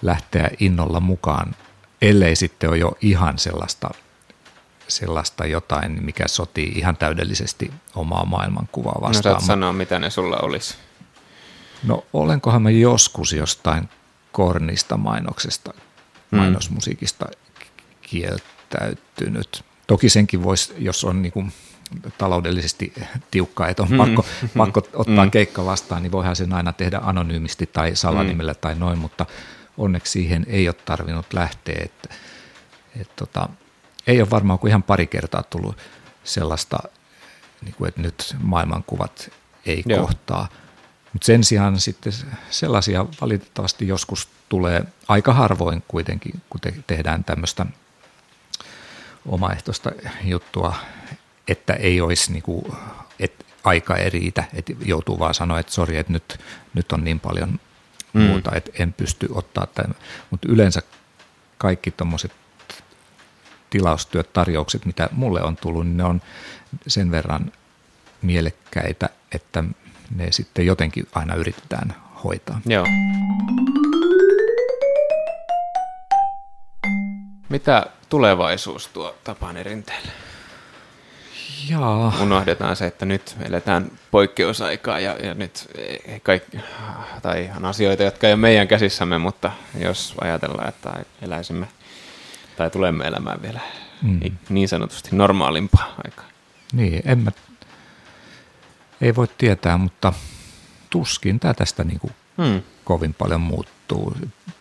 lähteä 0.03 0.51
innolla 0.61 1.01
mukaan, 1.01 1.55
ellei 2.03 2.37
sitten 2.37 2.70
ole 2.70 2.78
jo 2.78 2.93
ihan 3.01 3.39
sellaista, 3.39 3.91
sellaista 4.89 5.47
jotain, 5.47 6.05
mikä 6.05 6.28
sotii 6.28 6.72
ihan 6.76 6.97
täydellisesti 6.97 7.72
omaa 7.95 8.24
maailmankuvaa 8.24 8.99
vastaan. 9.01 9.34
No 9.34 9.41
saat 9.41 9.47
sanoa, 9.47 9.72
mitä 9.72 9.99
ne 9.99 10.11
sulla 10.11 10.37
olisi. 10.37 10.74
No 11.84 12.05
olenkohan 12.12 12.62
mä 12.62 12.70
joskus 12.70 13.32
jostain 13.32 13.89
kornista 14.32 14.97
mainoksesta. 14.97 15.74
Mainosmusiikista 16.31 17.27
kieltäytynyt. 18.03 19.64
toki 19.87 20.09
senkin 20.09 20.43
voisi, 20.43 20.74
jos 20.79 21.05
on 21.05 21.22
niin 21.22 21.33
kuin 21.33 21.53
taloudellisesti 22.18 22.93
tiukka, 23.31 23.68
että 23.68 23.83
on 23.83 23.91
mm, 23.91 23.97
pakko, 23.97 24.27
mm, 24.43 24.49
pakko 24.59 24.83
ottaa 24.93 25.24
mm. 25.24 25.31
keikka 25.31 25.64
vastaan, 25.64 26.03
niin 26.03 26.12
voihan 26.12 26.37
sen 26.37 26.53
aina 26.53 26.72
tehdä 26.72 27.01
anonyymisti 27.03 27.66
tai 27.66 27.97
salanimellä 27.97 28.53
mm. 28.53 28.59
tai 28.61 28.74
noin, 28.74 28.99
mutta 28.99 29.27
onneksi 29.79 30.12
siihen 30.12 30.47
ei 30.49 30.68
ole 30.68 30.77
tarvinnut 30.85 31.33
lähteä. 31.33 31.83
Että, 31.85 32.14
et 33.01 33.16
tota, 33.16 33.49
ei 34.07 34.20
ole 34.20 34.31
varmaan 34.31 34.59
kuin 34.59 34.68
ihan 34.68 34.83
pari 34.83 35.07
kertaa 35.07 35.43
tullut 35.43 35.77
sellaista, 36.24 36.79
niin 37.62 37.74
kuin, 37.74 37.89
että 37.89 38.01
nyt 38.03 38.37
maailmankuvat 38.43 39.31
ei 39.66 39.83
Joo. 39.87 40.01
kohtaa. 40.01 40.49
Mutta 41.12 41.27
sen 41.27 41.45
sijaan 41.45 41.81
sitten 41.81 42.12
sellaisia 42.51 43.07
valitettavasti 43.20 43.89
joskus 43.89 44.29
tulee 44.49 44.84
aika 45.09 45.34
harvoin 45.34 45.82
kuitenkin, 45.88 46.42
kun 46.51 46.61
te, 46.61 46.74
tehdään 46.86 47.24
tämmöistä 47.24 47.66
omaehtoista 49.26 49.90
juttua, 50.24 50.74
että 51.49 51.72
ei 51.72 52.01
olisi 52.01 52.32
niin 52.32 52.42
kuin, 52.42 52.64
että 53.20 53.44
aika 53.64 53.97
ei 53.97 54.11
riitä, 54.11 54.44
että 54.55 54.72
joutuu 54.84 55.18
vaan 55.18 55.34
sanoa, 55.34 55.59
että 55.59 55.72
sori, 55.72 55.97
että 55.97 56.12
nyt, 56.12 56.40
nyt 56.74 56.92
on 56.92 57.05
niin 57.05 57.20
paljon 57.20 57.61
mm. 58.12 58.22
muuta, 58.22 58.51
että 58.55 58.70
en 58.78 58.92
pysty 58.92 59.28
ottaa 59.30 59.66
tämän. 59.66 59.94
Mutta 60.30 60.49
yleensä 60.51 60.82
kaikki 61.59 61.90
tuommoiset 61.90 62.32
tilaustyöt, 63.70 64.32
tarjoukset, 64.32 64.84
mitä 64.84 65.09
mulle 65.12 65.42
on 65.42 65.57
tullut, 65.57 65.86
niin 65.86 65.97
ne 65.97 66.05
on 66.05 66.22
sen 66.86 67.11
verran 67.11 67.53
mielekkäitä, 68.22 69.09
että 69.32 69.64
ne 70.16 70.32
sitten 70.32 70.66
jotenkin 70.66 71.07
aina 71.14 71.34
yritetään 71.34 71.94
hoitaa. 72.24 72.61
Joo. 72.66 72.86
Mitä 77.49 77.86
tulevaisuus 78.09 78.88
tuo 78.88 79.14
Tapani 79.24 79.62
Rinteelle? 79.62 80.12
Jaa. 81.68 82.14
Unohdetaan 82.22 82.76
se, 82.76 82.86
että 82.86 83.07
nyt 83.07 83.36
eletään 83.44 83.90
poikkeusaikaa 84.11 85.01
ja, 85.01 85.16
ja 85.26 85.34
nyt 85.34 85.68
kaikki, 86.22 86.59
tai 87.22 87.44
ihan 87.44 87.64
asioita, 87.64 88.03
jotka 88.03 88.26
ei 88.26 88.32
ole 88.32 88.40
meidän 88.40 88.68
käsissämme, 88.68 89.18
mutta 89.18 89.51
jos 89.78 90.14
ajatellaan, 90.20 90.68
että 90.68 91.05
eläisimme 91.22 91.68
tai 92.57 92.70
tulemme 92.70 93.05
elämään 93.05 93.42
vielä 93.42 93.61
mm. 94.03 94.20
niin 94.49 94.68
sanotusti 94.68 95.09
normaalimpaa 95.12 95.94
aikaa. 96.05 96.26
Niin, 96.72 97.03
en 97.05 97.18
mä, 97.18 97.30
ei 99.01 99.16
voi 99.16 99.28
tietää, 99.38 99.76
mutta 99.76 100.12
tuskin 100.90 101.40
tämä 101.40 101.55
tästä 101.55 101.84
niin 101.84 102.01
kuin 102.01 102.12
mm. 102.36 102.62
kovin 102.84 103.14
paljon 103.14 103.40
muuttuu 103.40 103.76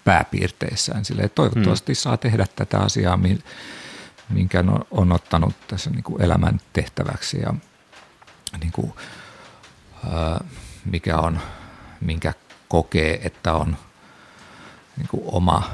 pääpiirteissään. 0.04 1.06
Silleen, 1.06 1.30
toivottavasti 1.36 1.92
mm. 1.92 1.96
saa 1.96 2.18
tehdä 2.18 2.46
tätä 2.56 2.80
asiaa, 2.80 3.20
minkä 4.30 4.60
on, 4.60 4.86
on 4.92 5.12
ottanut 5.12 5.54
tässä 5.68 5.90
niin 5.90 6.04
kuin 6.04 6.22
elämän 6.22 6.60
tehtäväksi 6.74 7.40
ja 7.40 7.54
niin 8.60 8.72
kuin, 8.72 8.94
ää, 10.14 10.44
mikä 10.86 11.18
on, 11.18 11.40
minkä 12.02 12.34
kokee, 12.68 13.20
että 13.24 13.54
on 13.54 13.78
niin 14.98 15.08
kuin 15.08 15.24
oma 15.26 15.70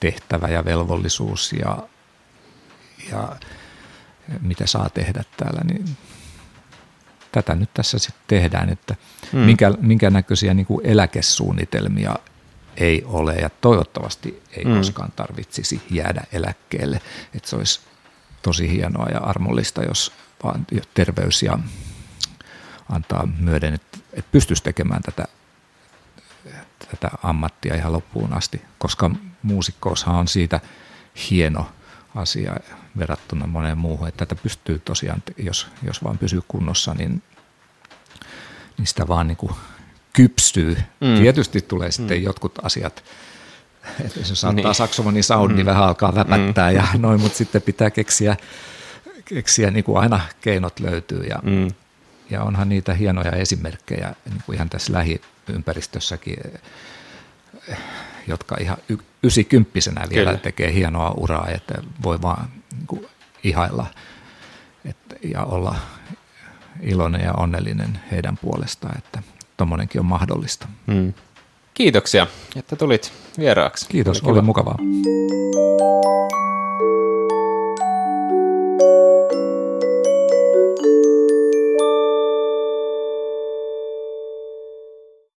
tehtävä 0.00 0.48
ja 0.48 0.64
velvollisuus 0.64 1.52
ja, 1.52 1.78
ja 3.10 3.36
mitä 4.40 4.66
saa 4.66 4.90
tehdä 4.90 5.24
täällä, 5.36 5.60
niin 5.64 5.96
tätä 7.32 7.54
nyt 7.54 7.74
tässä 7.74 7.98
sitten 7.98 8.22
tehdään, 8.26 8.68
että 8.68 8.94
mm. 9.32 9.38
minkä, 9.38 9.70
minkä 9.80 10.10
näköisiä 10.10 10.54
niin 10.54 10.66
kuin 10.66 10.86
eläkesuunnitelmia 10.86 12.14
ei 12.78 13.02
ole 13.06 13.34
ja 13.34 13.50
toivottavasti 13.60 14.42
ei 14.50 14.64
mm. 14.64 14.76
koskaan 14.76 15.12
tarvitsisi 15.16 15.82
jäädä 15.90 16.20
eläkkeelle. 16.32 17.00
Että 17.34 17.48
se 17.48 17.56
olisi 17.56 17.80
tosi 18.42 18.70
hienoa 18.70 19.06
ja 19.06 19.18
armollista, 19.18 19.82
jos 19.82 20.12
vaan 20.44 20.66
terveys 20.94 21.42
ja 21.42 21.58
antaa 22.92 23.28
myöden, 23.38 23.74
että, 23.74 23.98
että 24.12 24.28
pystyisi 24.32 24.62
tekemään 24.62 25.02
tätä, 25.02 25.24
tätä 26.90 27.10
ammattia 27.22 27.74
ihan 27.74 27.92
loppuun 27.92 28.32
asti, 28.32 28.62
koska 28.78 29.10
muusikkoushan 29.42 30.14
on 30.14 30.28
siitä 30.28 30.60
hieno 31.30 31.68
asia 32.14 32.56
verrattuna 32.98 33.46
moneen 33.46 33.78
muuhun, 33.78 34.08
että 34.08 34.26
tätä 34.26 34.42
pystyy 34.42 34.78
tosiaan, 34.78 35.22
jos, 35.36 35.66
jos 35.82 36.04
vaan 36.04 36.18
pysyy 36.18 36.42
kunnossa, 36.48 36.94
niin, 36.94 37.22
niin 38.78 38.86
sitä 38.86 39.08
vaan 39.08 39.26
niin 39.26 39.36
kuin 39.36 39.52
kypsyy. 40.18 40.76
Mm. 41.00 41.20
Tietysti 41.20 41.60
tulee 41.60 41.90
sitten 41.90 42.18
mm. 42.18 42.24
jotkut 42.24 42.52
asiat, 42.62 43.04
että 44.04 44.20
jos 44.20 44.40
saattaa 44.40 44.64
niin. 44.64 44.74
saksofonin 44.74 45.24
soundi 45.24 45.54
niin 45.54 45.66
mm. 45.66 45.70
vähän 45.70 45.84
alkaa 45.84 46.14
väpättää 46.14 46.70
mm. 46.70 46.76
ja 46.76 46.86
noin, 46.98 47.20
mutta 47.20 47.38
sitten 47.38 47.62
pitää 47.62 47.90
keksiä, 47.90 48.36
keksiä 49.24 49.70
niin 49.70 49.84
kuin 49.84 49.98
aina 49.98 50.20
keinot 50.40 50.80
löytyy 50.80 51.22
ja, 51.22 51.38
mm. 51.42 51.68
ja 52.30 52.42
onhan 52.42 52.68
niitä 52.68 52.94
hienoja 52.94 53.32
esimerkkejä 53.32 54.14
niin 54.30 54.42
kuin 54.46 54.56
ihan 54.56 54.70
tässä 54.70 54.92
lähiympäristössäkin, 54.92 56.36
jotka 58.26 58.56
ihan 58.60 58.76
y- 58.88 59.04
ysikymppisenä 59.22 60.06
vielä 60.10 60.30
Kyllä. 60.30 60.42
tekee 60.42 60.72
hienoa 60.72 61.14
uraa, 61.16 61.48
että 61.48 61.74
voi 62.02 62.22
vaan 62.22 62.48
niin 62.72 62.86
kuin 62.86 63.06
ihailla 63.44 63.86
että, 64.84 65.16
ja 65.34 65.44
olla 65.44 65.74
iloinen 66.80 67.24
ja 67.24 67.32
onnellinen 67.32 68.00
heidän 68.10 68.38
puolestaan, 68.38 68.98
että 68.98 69.22
tuommoinenkin 69.58 70.00
on 70.00 70.06
mahdollista. 70.06 70.68
Mm. 70.86 71.12
Kiitoksia, 71.74 72.26
että 72.56 72.76
tulit 72.76 73.12
vieraaksi. 73.38 73.86
Kiitos, 73.88 74.22
oli, 74.22 74.32
oli 74.32 74.42
mukavaa. 74.42 74.78
thank 74.78 75.06
you 80.96 81.17